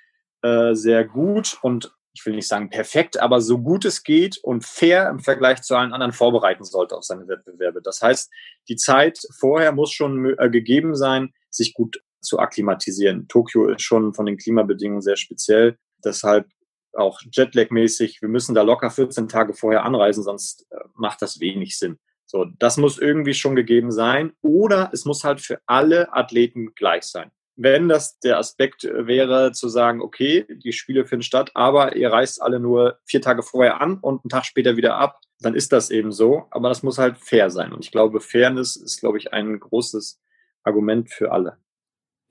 äh, 0.41 0.73
sehr 0.73 1.05
gut 1.05 1.57
und 1.61 1.91
ich 2.15 2.25
will 2.25 2.35
nicht 2.35 2.47
sagen 2.47 2.69
perfekt, 2.69 3.19
aber 3.19 3.41
so 3.41 3.59
gut 3.59 3.83
es 3.83 4.03
geht 4.03 4.37
und 4.37 4.65
fair 4.65 5.09
im 5.09 5.19
Vergleich 5.19 5.61
zu 5.61 5.75
allen 5.75 5.91
anderen 5.91 6.13
vorbereiten 6.13 6.63
sollte 6.63 6.95
auf 6.95 7.03
seine 7.03 7.27
Wettbewerbe. 7.27 7.81
Das 7.81 8.01
heißt, 8.01 8.31
die 8.69 8.77
Zeit 8.77 9.19
vorher 9.37 9.73
muss 9.73 9.91
schon 9.91 10.33
äh, 10.39 10.49
gegeben 10.49 10.95
sein, 10.95 11.33
sich 11.49 11.73
gut 11.73 12.01
zu 12.21 12.39
akklimatisieren. 12.39 13.27
Tokio 13.27 13.67
ist 13.67 13.81
schon 13.81 14.13
von 14.13 14.25
den 14.25 14.37
Klimabedingungen 14.37 15.01
sehr 15.01 15.17
speziell. 15.17 15.77
Deshalb 16.03 16.47
auch 16.93 17.19
Jetlag-mäßig, 17.29 18.21
wir 18.21 18.29
müssen 18.29 18.55
da 18.55 18.61
locker 18.61 18.89
14 18.89 19.27
Tage 19.27 19.53
vorher 19.53 19.83
anreisen, 19.83 20.23
sonst 20.23 20.65
äh, 20.71 20.77
macht 20.93 21.21
das 21.21 21.41
wenig 21.41 21.77
Sinn. 21.77 21.99
So, 22.25 22.45
das 22.45 22.77
muss 22.77 22.97
irgendwie 22.97 23.33
schon 23.33 23.57
gegeben 23.57 23.91
sein. 23.91 24.31
Oder 24.41 24.89
es 24.93 25.03
muss 25.03 25.25
halt 25.25 25.41
für 25.41 25.59
alle 25.65 26.13
Athleten 26.13 26.73
gleich 26.75 27.03
sein 27.03 27.31
wenn 27.55 27.87
das 27.87 28.19
der 28.19 28.37
Aspekt 28.37 28.83
wäre, 28.83 29.51
zu 29.53 29.69
sagen, 29.69 30.01
okay, 30.01 30.45
die 30.49 30.73
Spiele 30.73 31.05
finden 31.05 31.23
statt, 31.23 31.51
aber 31.53 31.95
ihr 31.95 32.11
reist 32.11 32.41
alle 32.41 32.59
nur 32.59 32.99
vier 33.05 33.21
Tage 33.21 33.43
vorher 33.43 33.81
an 33.81 33.97
und 33.99 34.23
einen 34.23 34.29
Tag 34.29 34.45
später 34.45 34.77
wieder 34.77 34.95
ab, 34.97 35.19
dann 35.39 35.55
ist 35.55 35.71
das 35.71 35.89
eben 35.89 36.11
so. 36.11 36.45
Aber 36.51 36.69
das 36.69 36.83
muss 36.83 36.97
halt 36.97 37.17
fair 37.17 37.49
sein. 37.49 37.71
Und 37.71 37.83
ich 37.83 37.91
glaube, 37.91 38.19
Fairness 38.19 38.75
ist, 38.75 38.99
glaube 38.99 39.17
ich, 39.17 39.33
ein 39.33 39.59
großes 39.59 40.19
Argument 40.63 41.09
für 41.09 41.31
alle. 41.31 41.57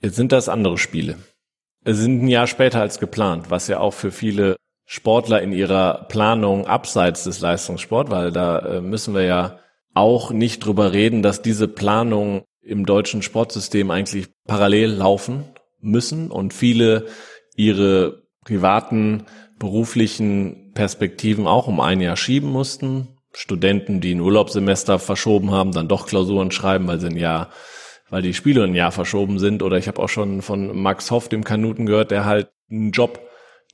Jetzt 0.01 0.17
sind 0.17 0.33
das 0.33 0.49
andere 0.49 0.77
Spiele. 0.77 1.19
Es 1.85 1.99
sind 1.99 2.23
ein 2.23 2.29
Jahr 2.29 2.47
später 2.47 2.81
als 2.81 2.99
geplant, 2.99 3.51
was 3.51 3.69
ja 3.69 3.79
auch 3.79 3.95
für 3.95 4.11
viele 4.11 4.57
Sportler 4.87 5.41
in 5.41 5.53
ihrer 5.53 6.07
Planung 6.09 6.67
abseits 6.67 7.25
des 7.25 7.41
Leistungssport, 7.41 8.11
weil 8.11 8.33
da 8.33 8.59
äh, 8.59 8.81
müssen 8.81 9.15
wir 9.15 9.23
ja 9.23 9.61
auch 9.95 10.31
nicht 10.31 10.65
drüber 10.65 10.93
reden, 10.93 11.23
dass 11.23 11.41
diese 11.41 11.69
Planungen 11.69 12.43
im 12.65 12.87
deutschen 12.87 13.23
Sportsystem 13.23 13.91
eigentlich 13.91 14.29
parallel 14.47 14.91
laufen 14.91 15.45
müssen 15.81 16.31
und 16.31 16.55
viele 16.55 17.07
ihre 17.57 18.23
privaten 18.45 19.25
beruflichen 19.59 20.73
Perspektiven 20.75 21.47
auch 21.47 21.67
um 21.67 21.81
ein 21.81 22.01
Jahr 22.01 22.17
schieben 22.17 22.51
mussten. 22.51 23.09
Studenten, 23.33 24.01
die 24.01 24.15
ein 24.15 24.21
Urlaubssemester 24.21 24.99
verschoben 24.99 25.51
haben, 25.51 25.73
dann 25.73 25.89
doch 25.89 26.07
Klausuren 26.07 26.51
schreiben, 26.51 26.87
weil 26.87 27.01
sie 27.01 27.09
ein 27.09 27.17
Jahr, 27.17 27.51
weil 28.11 28.23
die 28.23 28.35
Spiele 28.35 28.65
ein 28.65 28.75
Jahr 28.75 28.93
verschoben 28.93 29.39
sind. 29.39 29.63
Oder 29.63 29.77
ich 29.77 29.89
habe 29.89 30.01
auch 30.01 30.09
schon 30.09 30.43
von 30.43 30.77
Max 30.81 31.11
Hoff, 31.11 31.29
dem 31.29 31.45
Kanuten, 31.45 31.87
gehört, 31.87 32.11
der 32.11 32.25
halt 32.25 32.51
einen 32.71 32.93
Job 32.93 33.21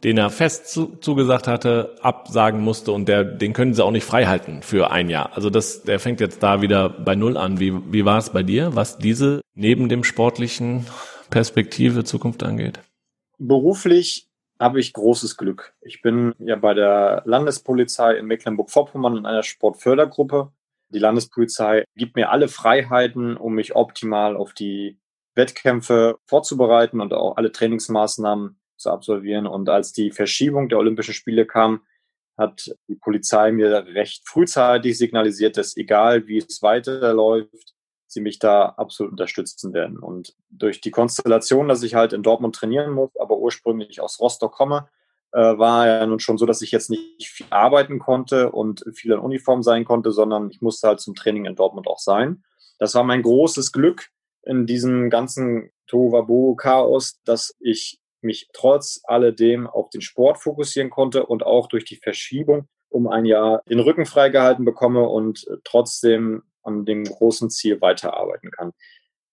den 0.04 0.16
er 0.16 0.30
fest 0.30 0.68
zu, 0.68 0.96
zugesagt 0.96 1.46
hatte, 1.46 1.96
absagen 2.00 2.60
musste 2.60 2.92
und 2.92 3.08
der, 3.08 3.24
den 3.24 3.52
können 3.52 3.74
sie 3.74 3.84
auch 3.84 3.90
nicht 3.90 4.04
frei 4.04 4.26
halten 4.26 4.62
für 4.62 4.90
ein 4.90 5.10
Jahr. 5.10 5.30
Also 5.34 5.50
das, 5.50 5.82
der 5.82 6.00
fängt 6.00 6.20
jetzt 6.20 6.42
da 6.42 6.62
wieder 6.62 6.88
bei 6.88 7.14
Null 7.14 7.36
an. 7.36 7.60
Wie, 7.60 7.92
wie 7.92 8.04
war 8.04 8.18
es 8.18 8.30
bei 8.30 8.42
dir, 8.42 8.74
was 8.74 8.98
diese 8.98 9.42
neben 9.54 9.88
dem 9.88 10.04
sportlichen 10.04 10.86
Perspektive 11.28 12.04
Zukunft 12.04 12.42
angeht? 12.42 12.80
Beruflich 13.38 14.28
habe 14.58 14.80
ich 14.80 14.92
großes 14.92 15.36
Glück. 15.36 15.74
Ich 15.80 16.02
bin 16.02 16.34
ja 16.38 16.56
bei 16.56 16.74
der 16.74 17.22
Landespolizei 17.24 18.16
in 18.16 18.26
Mecklenburg-Vorpommern 18.26 19.16
in 19.16 19.26
einer 19.26 19.42
Sportfördergruppe. 19.42 20.52
Die 20.90 20.98
Landespolizei 20.98 21.84
gibt 21.94 22.16
mir 22.16 22.30
alle 22.30 22.48
Freiheiten, 22.48 23.36
um 23.36 23.54
mich 23.54 23.74
optimal 23.74 24.36
auf 24.36 24.52
die 24.52 24.98
Wettkämpfe 25.34 26.18
vorzubereiten 26.26 27.00
und 27.00 27.14
auch 27.14 27.36
alle 27.36 27.52
Trainingsmaßnahmen 27.52 28.59
zu 28.80 28.90
absolvieren. 28.90 29.46
Und 29.46 29.68
als 29.68 29.92
die 29.92 30.10
Verschiebung 30.10 30.68
der 30.68 30.78
Olympischen 30.78 31.14
Spiele 31.14 31.46
kam, 31.46 31.82
hat 32.36 32.74
die 32.88 32.94
Polizei 32.94 33.52
mir 33.52 33.84
recht 33.86 34.26
frühzeitig 34.26 34.96
signalisiert, 34.96 35.56
dass 35.56 35.76
egal 35.76 36.26
wie 36.26 36.38
es 36.38 36.62
weiterläuft, 36.62 37.74
sie 38.06 38.20
mich 38.20 38.38
da 38.38 38.66
absolut 38.70 39.12
unterstützen 39.12 39.72
werden. 39.72 39.98
Und 39.98 40.34
durch 40.48 40.80
die 40.80 40.90
Konstellation, 40.90 41.68
dass 41.68 41.82
ich 41.82 41.94
halt 41.94 42.12
in 42.12 42.22
Dortmund 42.22 42.54
trainieren 42.56 42.92
muss, 42.92 43.10
aber 43.20 43.38
ursprünglich 43.38 44.00
aus 44.00 44.18
Rostock 44.20 44.52
komme, 44.52 44.88
äh, 45.32 45.38
war 45.38 45.86
ja 45.86 46.06
nun 46.06 46.18
schon 46.18 46.38
so, 46.38 46.46
dass 46.46 46.62
ich 46.62 46.72
jetzt 46.72 46.90
nicht 46.90 47.28
viel 47.28 47.46
arbeiten 47.50 47.98
konnte 47.98 48.50
und 48.50 48.84
viel 48.94 49.12
in 49.12 49.18
Uniform 49.18 49.62
sein 49.62 49.84
konnte, 49.84 50.10
sondern 50.10 50.50
ich 50.50 50.60
musste 50.60 50.88
halt 50.88 51.00
zum 51.00 51.14
Training 51.14 51.44
in 51.44 51.54
Dortmund 51.54 51.86
auch 51.86 52.00
sein. 52.00 52.42
Das 52.78 52.94
war 52.94 53.04
mein 53.04 53.22
großes 53.22 53.72
Glück 53.72 54.08
in 54.42 54.66
diesem 54.66 55.10
ganzen 55.10 55.70
Tohuwabohu-Chaos, 55.86 57.20
dass 57.24 57.54
ich 57.60 58.00
mich 58.22 58.48
trotz 58.52 59.00
alledem 59.04 59.66
auf 59.66 59.90
den 59.90 60.00
Sport 60.00 60.38
fokussieren 60.38 60.90
konnte 60.90 61.26
und 61.26 61.44
auch 61.44 61.68
durch 61.68 61.84
die 61.84 61.96
Verschiebung 61.96 62.68
um 62.88 63.06
ein 63.06 63.24
Jahr 63.24 63.62
den 63.68 63.80
Rücken 63.80 64.04
freigehalten 64.04 64.64
bekomme 64.64 65.08
und 65.08 65.46
trotzdem 65.64 66.42
an 66.62 66.84
dem 66.84 67.04
großen 67.04 67.48
Ziel 67.50 67.80
weiterarbeiten 67.80 68.50
kann. 68.50 68.72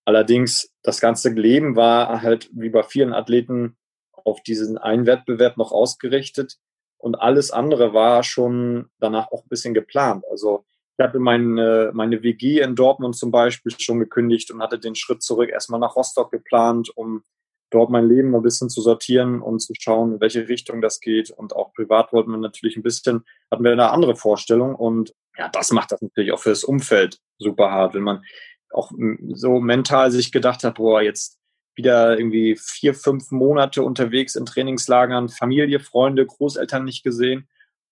Allerdings, 0.06 0.72
das 0.84 1.02
ganze 1.02 1.30
Leben 1.30 1.76
war 1.76 2.22
halt 2.22 2.50
wie 2.54 2.70
bei 2.70 2.84
vielen 2.84 3.14
Athleten 3.14 3.76
auf 4.12 4.42
diesen 4.42 4.78
einen 4.78 5.06
Wettbewerb 5.06 5.58
noch 5.58 5.72
ausgerichtet 5.72 6.58
und 6.98 7.16
alles 7.16 7.52
andere 7.52 7.94
war 7.94 8.24
schon 8.24 8.90
danach 9.00 9.32
auch 9.32 9.44
ein 9.44 9.50
bisschen 9.50 9.74
geplant. 9.74 10.24
Also 10.32 10.66
ich 10.98 11.04
hatte 11.04 11.20
meine, 11.20 11.92
meine 11.94 12.24
WG 12.24 12.60
in 12.62 12.76
Dortmund 12.76 13.16
zum 13.16 13.32
Beispiel 13.32 13.72
schon 13.78 14.00
gekündigt 14.00 14.50
und 14.50 14.62
hatte 14.62 14.80
den 14.80 14.96
Schritt 14.96 15.22
zurück 15.22 15.50
erstmal 15.50 15.80
nach 15.80 15.96
Rostock 15.96 16.32
geplant, 16.32 16.90
um 16.96 17.24
dort 17.70 17.90
mein 17.90 18.08
Leben 18.08 18.36
ein 18.36 18.42
bisschen 18.42 18.70
zu 18.70 18.82
sortieren 18.82 19.42
und 19.42 19.60
zu 19.60 19.74
schauen, 19.78 20.14
in 20.14 20.22
welche 20.22 20.48
Richtung 20.48 20.82
das 20.82 21.00
geht. 21.00 21.30
Und 21.32 21.56
auch 21.56 21.74
privat 21.74 22.14
wollten 22.14 22.32
wir 22.32 22.38
natürlich 22.38 22.78
ein 22.78 22.84
bisschen, 22.84 23.26
hatten 23.52 23.64
wir 23.64 23.72
eine 23.72 23.92
andere 23.92 24.16
Vorstellung. 24.16 24.76
Und 24.76 25.14
ja, 25.38 25.50
das 25.50 25.72
macht 25.72 25.92
das 25.92 26.02
natürlich 26.02 26.32
auch 26.32 26.40
für 26.40 26.50
das 26.50 26.64
Umfeld 26.64 27.20
super 27.38 27.72
hart, 27.72 27.94
wenn 27.94 28.04
man 28.04 28.24
auch 28.72 28.92
so 29.34 29.60
mental 29.60 30.12
sich 30.12 30.32
gedacht 30.32 30.64
hat, 30.64 30.76
boah, 30.76 31.02
jetzt 31.02 31.38
wieder 31.76 32.18
irgendwie 32.18 32.58
vier, 32.60 32.94
fünf 32.94 33.32
Monate 33.32 33.84
unterwegs 33.84 34.36
in 34.36 34.46
Trainingslagern, 34.46 35.30
Familie, 35.30 35.80
Freunde, 35.80 36.26
Großeltern 36.26 36.84
nicht 36.84 37.04
gesehen. 37.04 37.48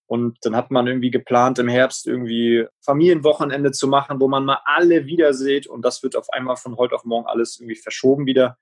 Und 0.07 0.37
dann 0.41 0.55
hat 0.55 0.71
man 0.71 0.87
irgendwie 0.87 1.11
geplant, 1.11 1.59
im 1.59 1.67
Herbst 1.67 2.07
irgendwie 2.07 2.65
Familienwochenende 2.81 3.71
zu 3.71 3.87
machen, 3.87 4.19
wo 4.19 4.27
man 4.27 4.45
mal 4.45 4.59
alle 4.65 5.05
wieder 5.05 5.33
sieht. 5.33 5.67
Und 5.67 5.83
das 5.83 6.03
wird 6.03 6.15
auf 6.15 6.29
einmal 6.31 6.57
von 6.57 6.77
heute 6.77 6.95
auf 6.95 7.05
morgen 7.05 7.27
alles 7.27 7.59
irgendwie 7.59 7.75
verschoben 7.75 8.25
wieder 8.25 8.57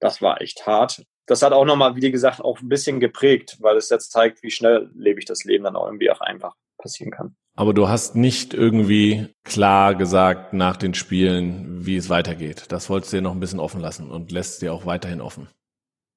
das 0.00 0.20
war 0.20 0.40
echt 0.40 0.66
hart. 0.66 1.04
Das 1.26 1.42
hat 1.42 1.52
auch 1.52 1.64
nochmal, 1.64 1.94
wie 1.94 2.10
gesagt, 2.10 2.40
auch 2.40 2.60
ein 2.60 2.68
bisschen 2.68 2.98
geprägt, 2.98 3.58
weil 3.60 3.76
es 3.76 3.88
jetzt 3.88 4.10
zeigt, 4.10 4.42
wie 4.42 4.50
schnell 4.50 4.90
lebe 4.94 5.20
ich 5.20 5.26
das 5.26 5.44
Leben 5.44 5.64
dann 5.64 5.76
auch 5.76 5.86
irgendwie 5.86 6.10
auch 6.10 6.20
einfach 6.20 6.56
passieren 6.76 7.12
kann. 7.12 7.36
Aber 7.54 7.74
du 7.74 7.88
hast 7.88 8.16
nicht 8.16 8.54
irgendwie 8.54 9.28
klar 9.44 9.94
gesagt 9.94 10.54
nach 10.54 10.76
den 10.76 10.94
Spielen, 10.94 11.84
wie 11.84 11.96
es 11.96 12.08
weitergeht. 12.08 12.64
Das 12.70 12.88
wolltest 12.88 13.12
du 13.12 13.18
dir 13.18 13.22
noch 13.22 13.32
ein 13.34 13.40
bisschen 13.40 13.60
offen 13.60 13.80
lassen 13.80 14.10
und 14.10 14.32
lässt 14.32 14.62
dir 14.62 14.72
auch 14.72 14.86
weiterhin 14.86 15.20
offen. 15.20 15.48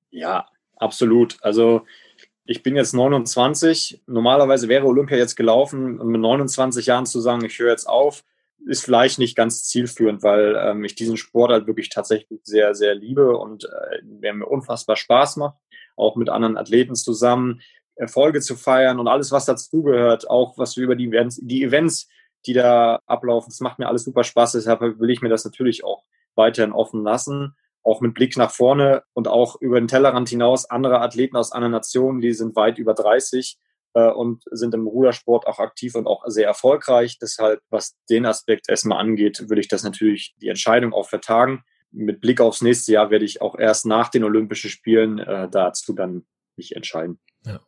Ja, 0.09 0.47
absolut. 0.77 1.37
Also 1.41 1.85
ich 2.45 2.63
bin 2.63 2.75
jetzt 2.75 2.93
29. 2.93 4.03
Normalerweise 4.07 4.67
wäre 4.69 4.85
Olympia 4.85 5.17
jetzt 5.17 5.35
gelaufen 5.35 5.99
und 5.99 6.07
mit 6.07 6.21
29 6.21 6.85
Jahren 6.85 7.05
zu 7.05 7.19
sagen, 7.19 7.43
ich 7.45 7.59
höre 7.59 7.71
jetzt 7.71 7.87
auf, 7.87 8.23
ist 8.65 8.83
vielleicht 8.83 9.19
nicht 9.19 9.35
ganz 9.35 9.63
zielführend, 9.63 10.23
weil 10.23 10.55
ähm, 10.57 10.83
ich 10.83 10.95
diesen 10.95 11.17
Sport 11.17 11.51
halt 11.51 11.67
wirklich 11.67 11.89
tatsächlich 11.89 12.39
sehr, 12.43 12.75
sehr 12.75 12.95
liebe 12.95 13.37
und 13.37 13.65
äh, 13.65 13.99
der 14.03 14.33
mir 14.33 14.45
unfassbar 14.45 14.95
Spaß 14.95 15.37
macht, 15.37 15.57
auch 15.95 16.15
mit 16.15 16.29
anderen 16.29 16.57
Athleten 16.57 16.95
zusammen 16.95 17.61
Erfolge 17.95 18.41
zu 18.41 18.55
feiern 18.55 18.99
und 18.99 19.07
alles, 19.07 19.31
was 19.31 19.45
dazugehört, 19.45 20.29
auch 20.29 20.57
was 20.57 20.75
wir 20.77 20.83
über 20.83 20.95
die 20.95 21.07
Events, 21.07 21.39
die 21.41 21.63
Events, 21.63 22.07
die 22.45 22.53
da 22.53 22.99
ablaufen, 23.05 23.49
das 23.49 23.59
macht 23.59 23.79
mir 23.79 23.87
alles 23.87 24.03
super 24.03 24.23
Spaß, 24.23 24.53
deshalb 24.53 24.81
will 24.81 25.09
ich 25.09 25.21
mir 25.21 25.29
das 25.29 25.45
natürlich 25.45 25.83
auch 25.83 26.03
weiterhin 26.35 26.73
offen 26.73 27.03
lassen, 27.03 27.55
auch 27.83 28.01
mit 28.01 28.13
Blick 28.13 28.37
nach 28.37 28.51
vorne 28.51 29.03
und 29.13 29.27
auch 29.27 29.61
über 29.61 29.79
den 29.79 29.87
Tellerrand 29.87 30.29
hinaus. 30.29 30.69
Andere 30.69 31.01
Athleten 31.01 31.35
aus 31.35 31.51
anderen 31.51 31.73
Nationen, 31.73 32.21
die 32.21 32.33
sind 32.33 32.55
weit 32.55 32.77
über 32.77 32.93
30, 32.93 33.59
äh, 33.93 34.09
und 34.09 34.43
sind 34.51 34.73
im 34.73 34.87
Rudersport 34.87 35.47
auch 35.47 35.59
aktiv 35.59 35.95
und 35.95 36.07
auch 36.07 36.23
sehr 36.27 36.47
erfolgreich. 36.47 37.17
Deshalb, 37.19 37.61
was 37.69 37.95
den 38.09 38.25
Aspekt 38.25 38.69
erstmal 38.69 38.99
angeht, 38.99 39.49
würde 39.49 39.61
ich 39.61 39.67
das 39.67 39.83
natürlich 39.83 40.35
die 40.41 40.49
Entscheidung 40.49 40.93
auch 40.93 41.07
vertagen. 41.07 41.63
Mit 41.91 42.21
Blick 42.21 42.41
aufs 42.41 42.61
nächste 42.61 42.91
Jahr 42.91 43.11
werde 43.11 43.25
ich 43.25 43.41
auch 43.41 43.57
erst 43.57 43.85
nach 43.85 44.09
den 44.09 44.23
Olympischen 44.23 44.69
Spielen 44.69 45.19
äh, 45.19 45.47
dazu 45.49 45.93
dann 45.93 46.25
mich 46.55 46.75
entscheiden. 46.75 47.19
Ja. 47.45 47.59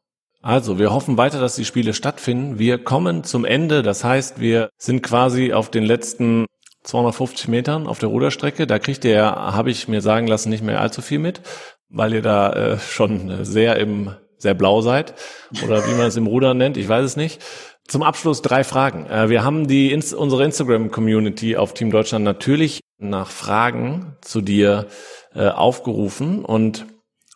Also, 0.42 0.78
wir 0.78 0.94
hoffen 0.94 1.18
weiter, 1.18 1.40
dass 1.40 1.56
die 1.56 1.66
Spiele 1.66 1.94
stattfinden. 1.94 2.60
Wir 2.60 2.78
kommen 2.78 3.24
zum 3.24 3.46
Ende. 3.46 3.82
Das 3.82 4.04
heißt, 4.04 4.40
wir 4.40 4.70
sind 4.78 5.02
quasi 5.02 5.54
auf 5.54 5.72
den 5.72 5.84
letzten 5.84 6.46
250 6.84 7.48
Metern 7.48 7.88
auf 7.88 7.98
der 8.00 8.10
Ruderstrecke. 8.10 8.68
Da 8.68 8.78
kriegt 8.78 9.06
ihr, 9.06 9.24
habe 9.24 9.72
ich 9.72 9.88
mir 9.88 10.02
sagen 10.02 10.28
lassen, 10.28 10.50
nicht 10.50 10.64
mehr 10.64 10.82
allzu 10.82 11.02
viel 11.02 11.20
mit, 11.20 11.42
weil 11.90 12.14
ihr 12.14 12.22
da 12.22 12.54
äh, 12.54 12.80
schon 12.80 13.44
sehr 13.44 13.78
im 13.78 14.12
sehr 14.46 14.54
blau 14.54 14.82
seid 14.82 15.16
oder 15.64 15.88
wie 15.88 15.96
man 15.96 16.08
es 16.08 16.16
im 16.18 16.28
Ruder 16.28 16.54
nennt, 16.54 16.78
ich 16.78 16.88
weiß 16.88 17.04
es 17.04 17.16
nicht. 17.16 17.42
Zum 17.88 18.04
Abschluss 18.04 18.44
drei 18.44 18.64
Fragen. 18.64 19.08
Äh, 19.08 19.30
wir 19.30 19.44
haben 19.44 19.68
die 19.68 19.94
unsere 20.16 20.44
Instagram-Community 20.44 21.58
auf 21.58 21.74
Team 21.74 21.90
Deutschland 21.90 22.24
natürlich 22.24 22.82
nach 23.00 23.32
Fragen 23.32 24.18
zu 24.22 24.42
dir 24.42 24.88
äh, 25.34 25.48
aufgerufen 25.48 26.46
und 26.46 26.86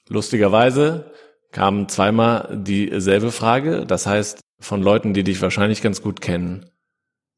lustigerweise 0.07 1.11
kam 1.51 1.87
zweimal 1.87 2.61
dieselbe 2.63 3.31
Frage. 3.31 3.85
Das 3.87 4.05
heißt 4.05 4.39
von 4.59 4.83
Leuten, 4.83 5.15
die 5.15 5.23
dich 5.23 5.41
wahrscheinlich 5.41 5.81
ganz 5.81 6.03
gut 6.03 6.21
kennen. 6.21 6.69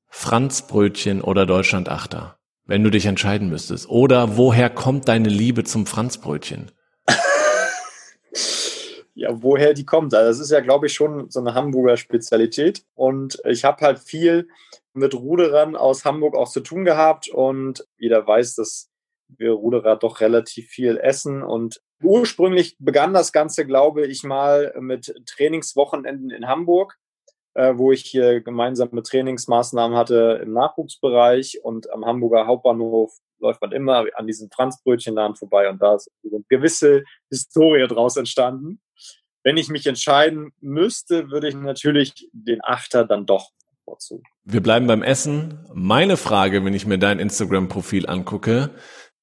Franzbrötchen 0.09 1.21
oder 1.21 1.45
Deutschlandachter, 1.45 2.35
wenn 2.65 2.83
du 2.83 2.89
dich 2.89 3.05
entscheiden 3.05 3.49
müsstest. 3.49 3.87
Oder 3.87 4.35
woher 4.35 4.69
kommt 4.69 5.07
deine 5.07 5.29
Liebe 5.29 5.63
zum 5.63 5.85
Franzbrötchen? 5.85 6.71
ja, 9.13 9.29
woher 9.41 9.73
die 9.73 9.85
kommt. 9.85 10.13
Also 10.13 10.29
das 10.29 10.39
ist 10.39 10.51
ja, 10.51 10.61
glaube 10.61 10.87
ich, 10.87 10.93
schon 10.93 11.29
so 11.29 11.39
eine 11.39 11.53
Hamburger 11.53 11.97
Spezialität. 11.97 12.83
Und 12.95 13.41
ich 13.45 13.63
habe 13.63 13.85
halt 13.85 13.99
viel 13.99 14.47
mit 14.93 15.13
Ruderern 15.13 15.75
aus 15.75 16.05
Hamburg 16.05 16.35
auch 16.35 16.49
zu 16.49 16.61
tun 16.61 16.85
gehabt. 16.85 17.29
Und 17.29 17.85
jeder 17.97 18.25
weiß, 18.25 18.55
dass 18.55 18.89
wir 19.27 19.51
Ruderer 19.51 19.97
doch 19.97 20.21
relativ 20.21 20.67
viel 20.69 20.97
essen. 20.97 21.43
Und 21.43 21.81
ursprünglich 22.01 22.75
begann 22.79 23.13
das 23.13 23.31
Ganze, 23.31 23.65
glaube 23.65 24.05
ich, 24.05 24.23
mal 24.23 24.73
mit 24.79 25.13
Trainingswochenenden 25.25 26.29
in 26.29 26.47
Hamburg, 26.47 26.97
äh, 27.53 27.73
wo 27.75 27.91
ich 27.91 28.03
hier 28.03 28.41
gemeinsame 28.41 29.03
Trainingsmaßnahmen 29.03 29.97
hatte 29.97 30.39
im 30.41 30.53
Nachwuchsbereich. 30.53 31.59
Und 31.63 31.91
am 31.91 32.05
Hamburger 32.05 32.47
Hauptbahnhof 32.47 33.11
läuft 33.39 33.61
man 33.61 33.71
immer 33.71 34.05
an 34.15 34.27
diesen 34.27 34.49
Franzbrötchenladen 34.51 35.35
vorbei. 35.35 35.69
Und 35.69 35.81
da 35.81 35.95
ist 35.95 36.09
eine 36.23 36.43
gewisse 36.47 37.03
Historie 37.29 37.87
draus 37.87 38.15
entstanden. 38.15 38.79
Wenn 39.43 39.57
ich 39.57 39.69
mich 39.69 39.87
entscheiden 39.87 40.51
müsste, 40.61 41.29
würde 41.31 41.47
ich 41.49 41.55
natürlich 41.55 42.29
den 42.31 42.59
Achter 42.63 43.05
dann 43.05 43.25
doch 43.25 43.49
bevorzugen. 43.79 44.23
Wir 44.43 44.61
bleiben 44.61 44.87
beim 44.87 45.01
Essen. 45.03 45.65
Meine 45.73 46.17
Frage, 46.17 46.63
wenn 46.63 46.73
ich 46.73 46.85
mir 46.85 46.97
dein 46.97 47.19
Instagram-Profil 47.19 48.07
angucke, 48.07 48.69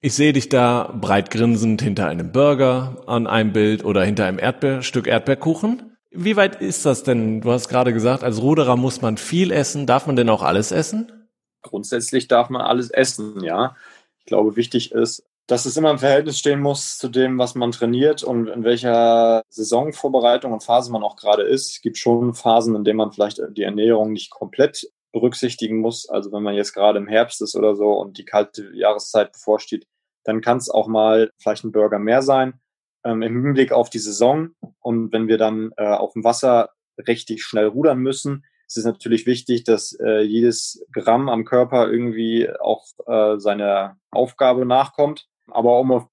Ich 0.01 0.15
sehe 0.15 0.33
dich 0.33 0.49
da 0.49 0.97
breit 1.01 1.31
grinsend 1.33 1.83
hinter 1.83 2.07
einem 2.07 2.31
Burger 2.31 3.03
an 3.09 3.27
einem 3.27 3.53
Bild 3.53 3.85
oder 3.85 4.05
hinter 4.05 4.27
einem 4.27 4.39
Erdbeer, 4.39 4.83
Stück 4.83 5.09
Erdbeerkuchen. 5.09 5.97
Wie 6.13 6.37
weit 6.37 6.63
ist 6.63 6.87
das 6.87 7.03
denn? 7.03 7.41
Du 7.41 7.51
hast 7.51 7.69
gerade 7.69 7.93
gesagt, 7.93 8.23
als 8.23 8.41
Ruderer 8.41 8.77
muss 8.77 9.03
man 9.03 9.17
viel 9.17 9.51
essen. 9.51 9.87
Darf 9.87 10.07
man 10.07 10.15
denn 10.15 10.29
auch 10.29 10.43
alles 10.43 10.71
essen? 10.71 11.29
Grundsätzlich 11.63 12.29
darf 12.29 12.49
man 12.49 12.63
alles 12.63 12.91
essen, 12.91 13.43
ja. 13.43 13.75
Ich 14.21 14.27
glaube, 14.27 14.55
wichtig 14.55 14.93
ist, 14.93 15.25
dass 15.49 15.65
es 15.65 15.79
immer 15.79 15.91
im 15.91 15.99
Verhältnis 15.99 16.39
stehen 16.39 16.61
muss 16.61 16.99
zu 16.99 17.09
dem, 17.09 17.39
was 17.39 17.55
man 17.55 17.73
trainiert 17.73 18.23
und 18.23 18.49
in 18.49 18.65
welcher 18.65 19.43
Saisonvorbereitung 19.49 20.53
und 20.53 20.63
Phase 20.63 20.93
man 20.93 21.03
auch 21.03 21.17
gerade 21.17 21.43
ist. 21.43 21.71
Es 21.71 21.81
gibt 21.81 21.97
schon 21.97 22.35
Phasen, 22.35 22.77
in 22.77 22.85
denen 22.85 22.99
man 22.99 23.13
vielleicht 23.13 23.41
die 23.57 23.63
Ernährung 23.63 24.13
nicht 24.13 24.31
komplett 24.31 24.87
berücksichtigen 25.11 25.79
muss. 25.79 26.07
Also 26.07 26.33
wenn 26.33 26.43
man 26.43 26.55
jetzt 26.55 26.75
gerade 26.75 26.99
im 26.99 27.09
Herbst 27.09 27.41
ist 27.41 27.57
oder 27.57 27.75
so 27.75 27.93
und 27.93 28.19
die 28.19 28.27
kalte 28.27 28.71
Jahreszeit 28.75 29.33
bevorsteht, 29.33 29.87
dann 30.25 30.43
kann 30.43 30.59
es 30.59 30.69
auch 30.69 30.87
mal 30.87 31.31
vielleicht 31.39 31.65
ein 31.65 31.73
Burger 31.73 31.99
mehr 31.99 32.21
sein 32.21 32.61
ähm, 33.05 33.23
im 33.23 33.43
Hinblick 33.43 33.73
auf 33.73 33.89
die 33.89 33.99
Saison. 33.99 34.51
Und 34.81 35.13
wenn 35.15 35.29
wir 35.29 35.39
dann 35.39 35.73
äh, 35.79 35.87
auf 35.87 36.13
dem 36.13 36.25
Wasser 36.25 36.71
richtig 37.07 37.43
schnell 37.43 37.67
rudern 37.67 37.99
müssen, 38.01 38.45
ist 38.67 38.77
es 38.77 38.85
natürlich 38.85 39.25
wichtig, 39.25 39.65
dass 39.65 39.99
äh, 39.99 40.21
jedes 40.21 40.85
Gramm 40.93 41.31
am 41.31 41.47
Körper 41.47 41.91
irgendwie 41.91 42.51
auch 42.61 42.85
äh, 43.07 43.39
seiner 43.39 43.97
Aufgabe 44.11 44.67
nachkommt. 44.67 45.27
Aber 45.51 45.79
um 45.79 45.93
auf, 45.93 46.07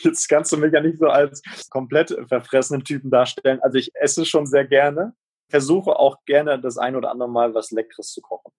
jetzt 0.00 0.28
kannst 0.28 0.52
du 0.52 0.56
mich 0.56 0.72
ja 0.72 0.80
nicht 0.80 0.98
so 0.98 1.06
als 1.06 1.42
komplett 1.70 2.16
verfressenen 2.28 2.84
Typen 2.84 3.10
darstellen. 3.10 3.60
Also 3.62 3.78
ich 3.78 3.90
esse 3.94 4.24
schon 4.24 4.46
sehr 4.46 4.66
gerne, 4.66 5.14
versuche 5.48 5.96
auch 5.96 6.24
gerne 6.26 6.60
das 6.60 6.78
ein 6.78 6.96
oder 6.96 7.10
andere 7.10 7.28
Mal 7.28 7.54
was 7.54 7.70
Leckeres 7.70 8.12
zu 8.12 8.20
kochen. 8.20 8.52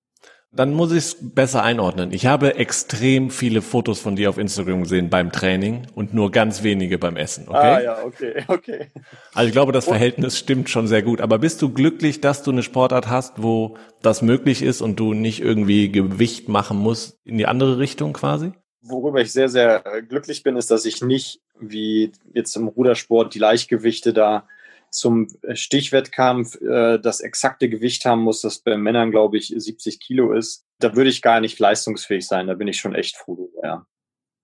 Dann 0.52 0.74
muss 0.74 0.92
ich 0.92 0.98
es 0.98 1.18
besser 1.22 1.62
einordnen. 1.62 2.12
Ich 2.12 2.26
habe 2.26 2.56
extrem 2.56 3.30
viele 3.30 3.62
Fotos 3.62 4.00
von 4.00 4.16
dir 4.16 4.32
auf 4.32 4.40
Instagram 4.40 4.82
gesehen 4.82 5.12
beim 5.12 5.32
Training 5.32 5.86
und 5.94 6.16
nur 6.16 6.32
ganz 6.32 6.64
wenige 6.64 6.98
beim 6.98 7.18
Essen. 7.18 7.48
Okay? 7.48 7.58
Ah 7.58 7.80
ja, 7.82 8.04
okay, 8.04 8.44
okay. 8.48 8.88
Also 9.36 9.48
ich 9.48 9.54
glaube, 9.54 9.74
das 9.74 9.86
Verhältnis 9.86 10.40
stimmt 10.40 10.68
schon 10.68 10.88
sehr 10.88 11.04
gut. 11.04 11.22
Aber 11.22 11.38
bist 11.38 11.62
du 11.62 11.72
glücklich, 11.72 12.20
dass 12.20 12.42
du 12.42 12.50
eine 12.50 12.64
Sportart 12.64 13.10
hast, 13.10 13.44
wo 13.44 13.78
das 14.02 14.24
möglich 14.24 14.64
ist 14.64 14.82
und 14.82 15.00
du 15.00 15.14
nicht 15.14 15.40
irgendwie 15.40 15.92
Gewicht 15.92 16.50
machen 16.50 16.80
musst 16.80 17.20
in 17.26 17.38
die 17.38 17.46
andere 17.46 17.78
Richtung 17.78 18.14
quasi? 18.14 18.52
Worüber 18.82 19.22
ich 19.22 19.32
sehr, 19.32 19.50
sehr 19.50 19.82
glücklich 20.08 20.44
bin, 20.44 20.56
ist, 20.56 20.72
dass 20.72 20.86
ich 20.86 21.02
nicht 21.02 21.42
wie 21.60 22.12
jetzt 22.34 22.56
im 22.56 22.68
Rudersport 22.68 23.34
die 23.34 23.40
Leichtgewichte 23.40 24.14
da 24.14 24.48
zum 24.92 25.28
Stichwettkampf 25.54 26.60
äh, 26.62 26.98
das 26.98 27.20
exakte 27.22 27.70
Gewicht 27.70 28.06
haben 28.06 28.22
muss, 28.22 28.42
das 28.42 28.60
bei 28.60 28.78
Männern, 28.78 29.12
glaube 29.12 29.38
ich, 29.38 29.54
70 29.56 30.00
Kilo 30.00 30.34
ist, 30.34 30.66
da 30.80 30.96
würde 30.96 31.10
ich 31.10 31.22
gar 31.22 31.42
nicht 31.42 31.60
leistungsfähig 31.60 32.26
sein. 32.26 32.48
Da 32.48 32.56
bin 32.56 32.68
ich 32.68 32.80
schon 32.80 32.96
echt 32.96 33.18
froh 33.18 33.50
ja. 33.62 33.86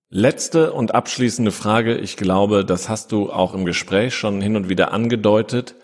Letzte 0.09 0.71
und 0.71 0.93
abschließende 0.93 1.51
Frage. 1.51 1.97
Ich 1.97 2.15
glaube, 2.15 2.63
das 2.63 2.89
hast 2.89 3.11
du 3.11 3.31
auch 3.31 3.53
im 3.53 3.65
Gespräch 3.65 4.13
schon 4.13 4.39
hin 4.39 4.55
und 4.55 4.69
wieder 4.69 4.91
angedeutet. 4.91 5.75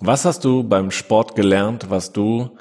Was 0.00 0.24
hast 0.24 0.44
du 0.44 0.64
beim 0.64 0.90
Sport 0.90 1.34
gelernt, 1.34 1.90
was 1.90 2.12
du 2.12 2.56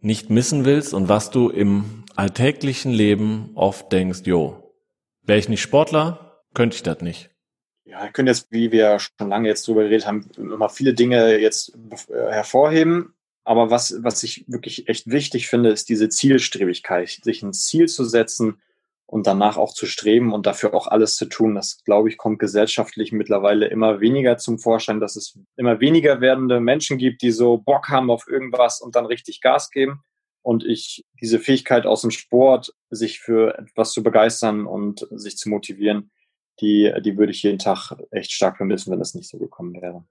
nicht 0.00 0.28
missen 0.28 0.64
willst 0.64 0.92
und 0.92 1.08
was 1.08 1.30
du 1.30 1.48
im 1.48 2.04
alltäglichen 2.18 2.90
Leben 2.92 3.52
oft 3.54 3.92
denkst, 3.92 4.22
jo, 4.24 4.74
wäre 5.22 5.38
ich 5.38 5.48
nicht 5.48 5.62
Sportler, 5.62 6.42
könnte 6.52 6.74
ich 6.74 6.82
das 6.82 7.00
nicht. 7.00 7.30
Ja, 7.84 8.02
wir 8.02 8.10
können 8.10 8.28
jetzt, 8.28 8.50
wie 8.50 8.72
wir 8.72 8.98
schon 8.98 9.28
lange 9.28 9.48
jetzt 9.48 9.66
drüber 9.66 9.84
geredet 9.84 10.06
haben, 10.06 10.28
immer 10.36 10.68
viele 10.68 10.94
Dinge 10.94 11.38
jetzt 11.38 11.78
hervorheben. 12.08 13.14
Aber 13.44 13.70
was, 13.70 14.02
was 14.02 14.22
ich 14.24 14.44
wirklich 14.48 14.88
echt 14.88 15.06
wichtig 15.06 15.48
finde, 15.48 15.70
ist 15.70 15.88
diese 15.88 16.08
Zielstrebigkeit, 16.08 17.08
sich 17.08 17.42
ein 17.42 17.54
Ziel 17.54 17.88
zu 17.88 18.04
setzen 18.04 18.60
und 19.06 19.26
danach 19.26 19.56
auch 19.56 19.72
zu 19.72 19.86
streben 19.86 20.34
und 20.34 20.44
dafür 20.44 20.74
auch 20.74 20.88
alles 20.88 21.16
zu 21.16 21.26
tun. 21.26 21.54
Das, 21.54 21.82
glaube 21.84 22.10
ich, 22.10 22.18
kommt 22.18 22.40
gesellschaftlich 22.40 23.12
mittlerweile 23.12 23.68
immer 23.68 24.00
weniger 24.00 24.36
zum 24.36 24.58
Vorschein, 24.58 25.00
dass 25.00 25.16
es 25.16 25.38
immer 25.56 25.80
weniger 25.80 26.20
werdende 26.20 26.60
Menschen 26.60 26.98
gibt, 26.98 27.22
die 27.22 27.30
so 27.30 27.58
Bock 27.58 27.88
haben 27.88 28.10
auf 28.10 28.26
irgendwas 28.28 28.80
und 28.82 28.96
dann 28.96 29.06
richtig 29.06 29.40
Gas 29.40 29.70
geben. 29.70 30.02
Und 30.48 30.64
ich 30.64 31.04
diese 31.20 31.38
Fähigkeit 31.40 31.84
aus 31.84 32.00
dem 32.00 32.10
Sport, 32.10 32.72
sich 32.88 33.20
für 33.20 33.58
etwas 33.58 33.92
zu 33.92 34.02
begeistern 34.02 34.64
und 34.64 35.06
sich 35.10 35.36
zu 35.36 35.50
motivieren, 35.50 36.10
die, 36.62 36.90
die 37.04 37.18
würde 37.18 37.32
ich 37.32 37.42
jeden 37.42 37.58
Tag 37.58 37.92
echt 38.12 38.32
stark 38.32 38.56
vermissen, 38.56 38.90
wenn 38.90 38.98
das 38.98 39.12
nicht 39.12 39.28
so 39.28 39.36
gekommen 39.36 39.74
wäre. 39.74 40.06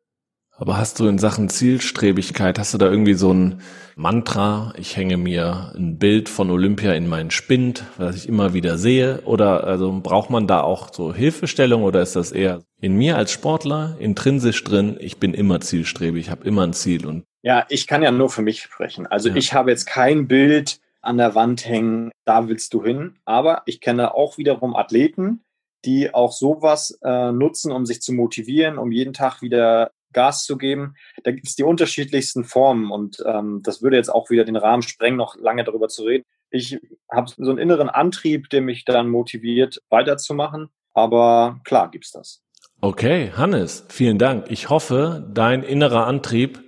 Aber 0.52 0.78
hast 0.78 1.00
du 1.00 1.08
in 1.08 1.18
Sachen 1.18 1.50
Zielstrebigkeit, 1.50 2.60
hast 2.60 2.76
du 2.76 2.78
da 2.78 2.88
irgendwie 2.88 3.16
so 3.16 3.34
ein 3.34 3.62
Mantra? 3.96 4.74
Ich 4.78 4.96
hänge 4.96 5.18
mir 5.18 5.74
ein 5.76 5.98
Bild 5.98 6.30
von 6.30 6.52
Olympia 6.52 6.94
in 6.94 7.08
meinen 7.08 7.32
Spind, 7.32 7.86
was 7.98 8.16
ich 8.16 8.30
immer 8.30 8.54
wieder 8.54 8.78
sehe. 8.78 9.22
Oder 9.22 9.64
also 9.64 10.00
braucht 10.04 10.30
man 10.30 10.46
da 10.46 10.62
auch 10.62 10.94
so 10.94 11.16
Hilfestellung 11.16 11.82
oder 11.82 12.04
ist 12.04 12.16
das 12.16 12.32
eher 12.32 12.62
in 12.80 12.96
mir 12.96 13.18
als 13.18 13.32
Sportler 13.32 13.96
intrinsisch 14.00 14.64
drin? 14.64 14.98
Ich 15.00 15.18
bin 15.18 15.34
immer 15.34 15.62
zielstrebig, 15.62 16.26
ich 16.26 16.30
habe 16.30 16.46
immer 16.46 16.62
ein 16.62 16.74
Ziel 16.74 17.08
und 17.08 17.24
ja, 17.48 17.66
ich 17.70 17.88
kann 17.88 18.04
ja 18.04 18.12
nur 18.12 18.30
für 18.30 18.42
mich 18.42 18.62
sprechen. 18.62 19.08
Also 19.08 19.30
ja. 19.30 19.36
ich 19.38 19.54
habe 19.54 19.72
jetzt 19.72 19.86
kein 19.86 20.28
Bild 20.28 20.82
an 21.02 21.18
der 21.18 21.34
Wand 21.34 21.66
hängen, 21.66 22.12
da 22.26 22.50
willst 22.50 22.74
du 22.74 22.84
hin. 22.84 23.20
Aber 23.24 23.62
ich 23.66 23.80
kenne 23.80 24.14
auch 24.14 24.38
wiederum 24.38 24.76
Athleten, 24.76 25.46
die 25.86 26.14
auch 26.14 26.34
sowas 26.34 27.00
äh, 27.02 27.32
nutzen, 27.32 27.72
um 27.72 27.86
sich 27.86 28.02
zu 28.02 28.12
motivieren, 28.12 28.78
um 28.78 28.92
jeden 28.92 29.14
Tag 29.14 29.42
wieder 29.42 29.92
Gas 30.12 30.44
zu 30.44 30.58
geben. 30.58 30.96
Da 31.24 31.32
gibt 31.32 31.48
es 31.48 31.56
die 31.56 31.64
unterschiedlichsten 31.64 32.44
Formen 32.44 32.92
und 32.92 33.24
ähm, 33.26 33.62
das 33.64 33.82
würde 33.82 33.96
jetzt 33.96 34.10
auch 34.10 34.30
wieder 34.30 34.44
den 34.44 34.58
Rahmen 34.58 34.84
sprengen, 34.84 35.16
noch 35.16 35.38
lange 35.38 35.64
darüber 35.64 35.88
zu 35.88 36.04
reden. 36.04 36.26
Ich 36.50 36.78
habe 37.10 37.32
so 37.34 37.50
einen 37.50 37.60
inneren 37.60 37.88
Antrieb, 37.88 38.50
der 38.50 38.60
mich 38.60 38.84
dann 38.84 39.08
motiviert, 39.08 39.82
weiterzumachen. 39.90 40.68
Aber 40.94 41.62
klar 41.64 41.92
gibt's 41.92 42.12
das. 42.12 42.42
Okay, 42.82 43.32
Hannes, 43.38 43.86
vielen 43.88 44.18
Dank. 44.18 44.52
Ich 44.52 44.70
hoffe, 44.70 45.26
dein 45.34 45.64
innerer 45.64 46.08
Antrieb 46.08 46.67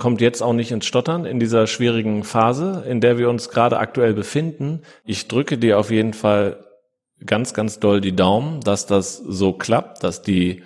kommt 0.00 0.20
jetzt 0.20 0.42
auch 0.42 0.54
nicht 0.54 0.72
ins 0.72 0.86
Stottern 0.86 1.24
in 1.24 1.38
dieser 1.38 1.68
schwierigen 1.68 2.24
Phase, 2.24 2.84
in 2.88 3.00
der 3.00 3.18
wir 3.18 3.30
uns 3.30 3.50
gerade 3.50 3.78
aktuell 3.78 4.14
befinden. 4.14 4.82
Ich 5.04 5.28
drücke 5.28 5.58
dir 5.58 5.78
auf 5.78 5.92
jeden 5.92 6.14
Fall 6.14 6.64
ganz, 7.24 7.54
ganz 7.54 7.78
doll 7.78 8.00
die 8.00 8.16
Daumen, 8.16 8.60
dass 8.62 8.86
das 8.86 9.18
so 9.18 9.52
klappt, 9.52 10.02
dass 10.02 10.22
die, 10.22 10.64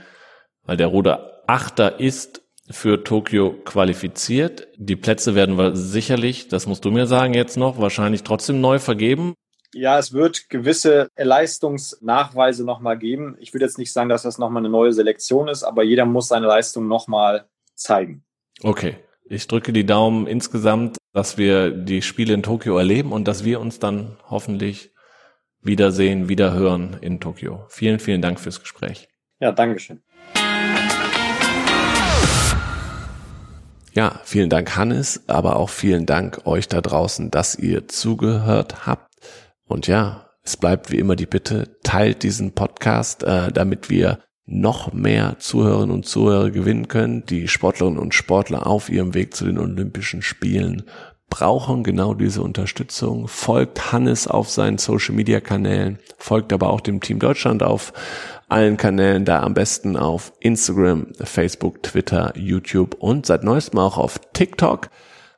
weil 0.63 0.79
der 0.79 0.87
Ruder 0.87 1.43
Achter 1.47 2.01
ist, 2.01 2.41
für 2.71 3.05
Tokio 3.05 3.53
qualifiziert. 3.65 4.69
Die 4.79 4.97
Plätze 4.97 5.35
werden 5.35 5.59
wir 5.59 5.77
sicherlich, 5.77 6.49
das 6.49 6.67
musst 6.67 6.87
du 6.87 6.91
mir 6.91 7.07
sagen 7.07 7.35
jetzt 7.35 7.59
noch, 7.59 7.79
wahrscheinlich 7.79 8.23
trotzdem 8.23 8.63
neu 8.63 8.79
vergeben. 8.79 9.35
Ja, 9.75 9.99
es 9.99 10.15
wird 10.15 10.49
gewisse 10.49 11.09
Leistungsnachweise 11.17 12.65
nochmal 12.65 12.97
geben. 12.97 13.37
Ich 13.41 13.53
würde 13.53 13.67
jetzt 13.67 13.77
nicht 13.77 13.93
sagen, 13.93 14.09
dass 14.09 14.23
das 14.23 14.39
nochmal 14.39 14.63
eine 14.63 14.71
neue 14.71 14.95
Selektion 14.95 15.49
ist, 15.49 15.65
aber 15.65 15.83
jeder 15.83 16.07
muss 16.07 16.29
seine 16.29 16.47
Leistung 16.47 16.89
nochmal 16.89 17.47
zeigen. 17.75 18.25
Okay. 18.63 18.97
Ich 19.27 19.47
drücke 19.47 19.73
die 19.73 19.87
Daumen 19.87 20.27
insgesamt, 20.27 20.99
dass 21.15 21.39
wir 21.39 21.71
die 21.71 22.03
Spiele 22.03 22.35
in 22.35 22.43
Tokio 22.43 22.77
erleben 22.77 23.11
und 23.11 23.27
dass 23.27 23.43
wir 23.43 23.59
uns 23.59 23.79
dann 23.79 24.19
hoffentlich 24.29 24.93
wiedersehen, 25.63 26.29
wiederhören 26.29 26.99
in 27.01 27.21
Tokio. 27.21 27.65
Vielen, 27.71 28.01
vielen 28.01 28.21
Dank 28.21 28.39
fürs 28.39 28.61
Gespräch. 28.61 29.09
Ja, 29.41 29.51
Dankeschön. 29.51 30.03
Ja, 33.95 34.21
vielen 34.25 34.51
Dank 34.51 34.77
Hannes, 34.77 35.23
aber 35.27 35.57
auch 35.57 35.71
vielen 35.71 36.05
Dank 36.05 36.47
euch 36.47 36.69
da 36.69 36.83
draußen, 36.83 37.31
dass 37.31 37.55
ihr 37.55 37.89
zugehört 37.89 38.87
habt. 38.87 39.15
Und 39.65 39.87
ja, 39.87 40.29
es 40.43 40.59
bleibt 40.59 40.91
wie 40.91 40.99
immer 40.99 41.17
die 41.17 41.25
Bitte, 41.25 41.79
teilt 41.83 42.25
diesen 42.25 42.53
Podcast, 42.53 43.23
äh, 43.23 43.51
damit 43.51 43.89
wir 43.89 44.19
noch 44.47 44.93
mehr 44.93 45.37
Zuhörerinnen 45.39 45.95
und 45.95 46.07
Zuhörer 46.07 46.51
gewinnen 46.51 46.89
können. 46.89 47.25
Die 47.27 47.49
Sportlerinnen 47.49 47.99
und 47.99 48.15
Sportler 48.15 48.67
auf 48.67 48.89
ihrem 48.89 49.15
Weg 49.15 49.35
zu 49.35 49.45
den 49.45 49.59
Olympischen 49.59 50.23
Spielen 50.23 50.85
brauchen 51.31 51.83
genau 51.83 52.15
diese 52.15 52.43
Unterstützung. 52.43 53.27
Folgt 53.27 53.93
Hannes 53.93 54.29
auf 54.29 54.51
seinen 54.51 54.79
Social 54.79 55.15
Media 55.15 55.41
Kanälen, 55.41 55.99
folgt 56.17 56.53
aber 56.53 56.71
auch 56.71 56.81
dem 56.81 57.01
Team 57.01 57.19
Deutschland 57.19 57.63
auf 57.63 57.93
allen 58.49 58.77
Kanälen, 58.77 59.25
da 59.25 59.43
am 59.43 59.55
besten 59.55 59.97
auf 59.97 60.33
Instagram, 60.39 61.09
Facebook, 61.21 61.83
Twitter, 61.83 62.33
YouTube 62.37 62.95
und 63.01 63.27
seit 63.27 63.43
neuestem 63.43 63.81
auch 63.81 63.99
auf 63.99 64.21
TikTok. 64.33 64.91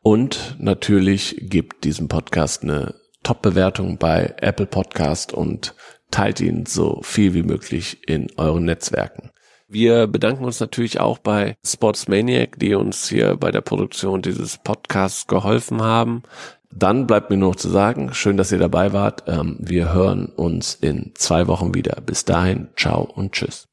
Und 0.03 0.57
natürlich 0.59 1.37
gibt 1.41 1.85
diesem 1.85 2.09
Podcast 2.09 2.63
eine 2.63 2.95
Top-Bewertung 3.23 3.97
bei 3.97 4.35
Apple 4.41 4.67
Podcast 4.67 5.33
und 5.33 5.75
teilt 6.11 6.41
ihn 6.41 6.67
so 6.67 7.01
viel 7.03 7.35
wie 7.35 7.43
möglich 7.43 7.99
in 8.09 8.29
euren 8.37 8.65
Netzwerken. 8.65 9.31
Wir 9.69 10.07
bedanken 10.07 10.45
uns 10.45 10.61
natürlich 10.61 11.01
auch 11.01 11.19
bei 11.19 11.57
Sportsmaniac, 11.67 12.59
die 12.59 12.75
uns 12.75 13.09
hier 13.09 13.37
bei 13.37 13.51
der 13.51 13.63
Produktion 13.63 14.23
dieses 14.23 14.59
Podcasts 14.59 15.27
geholfen 15.27 15.83
haben. 15.83 16.23
Dann 16.71 17.07
bleibt 17.07 17.31
mir 17.31 17.37
nur 17.37 17.51
noch 17.51 17.57
zu 17.57 17.69
sagen, 17.69 18.13
schön, 18.13 18.37
dass 18.37 18.53
ihr 18.53 18.59
dabei 18.59 18.93
wart. 18.93 19.25
Ähm, 19.27 19.57
wir 19.59 19.93
hören 19.93 20.27
uns 20.27 20.75
in 20.75 21.13
zwei 21.15 21.49
Wochen 21.49 21.75
wieder. 21.75 22.01
Bis 22.05 22.25
dahin, 22.25 22.69
ciao 22.77 23.03
und 23.03 23.33
tschüss. 23.33 23.67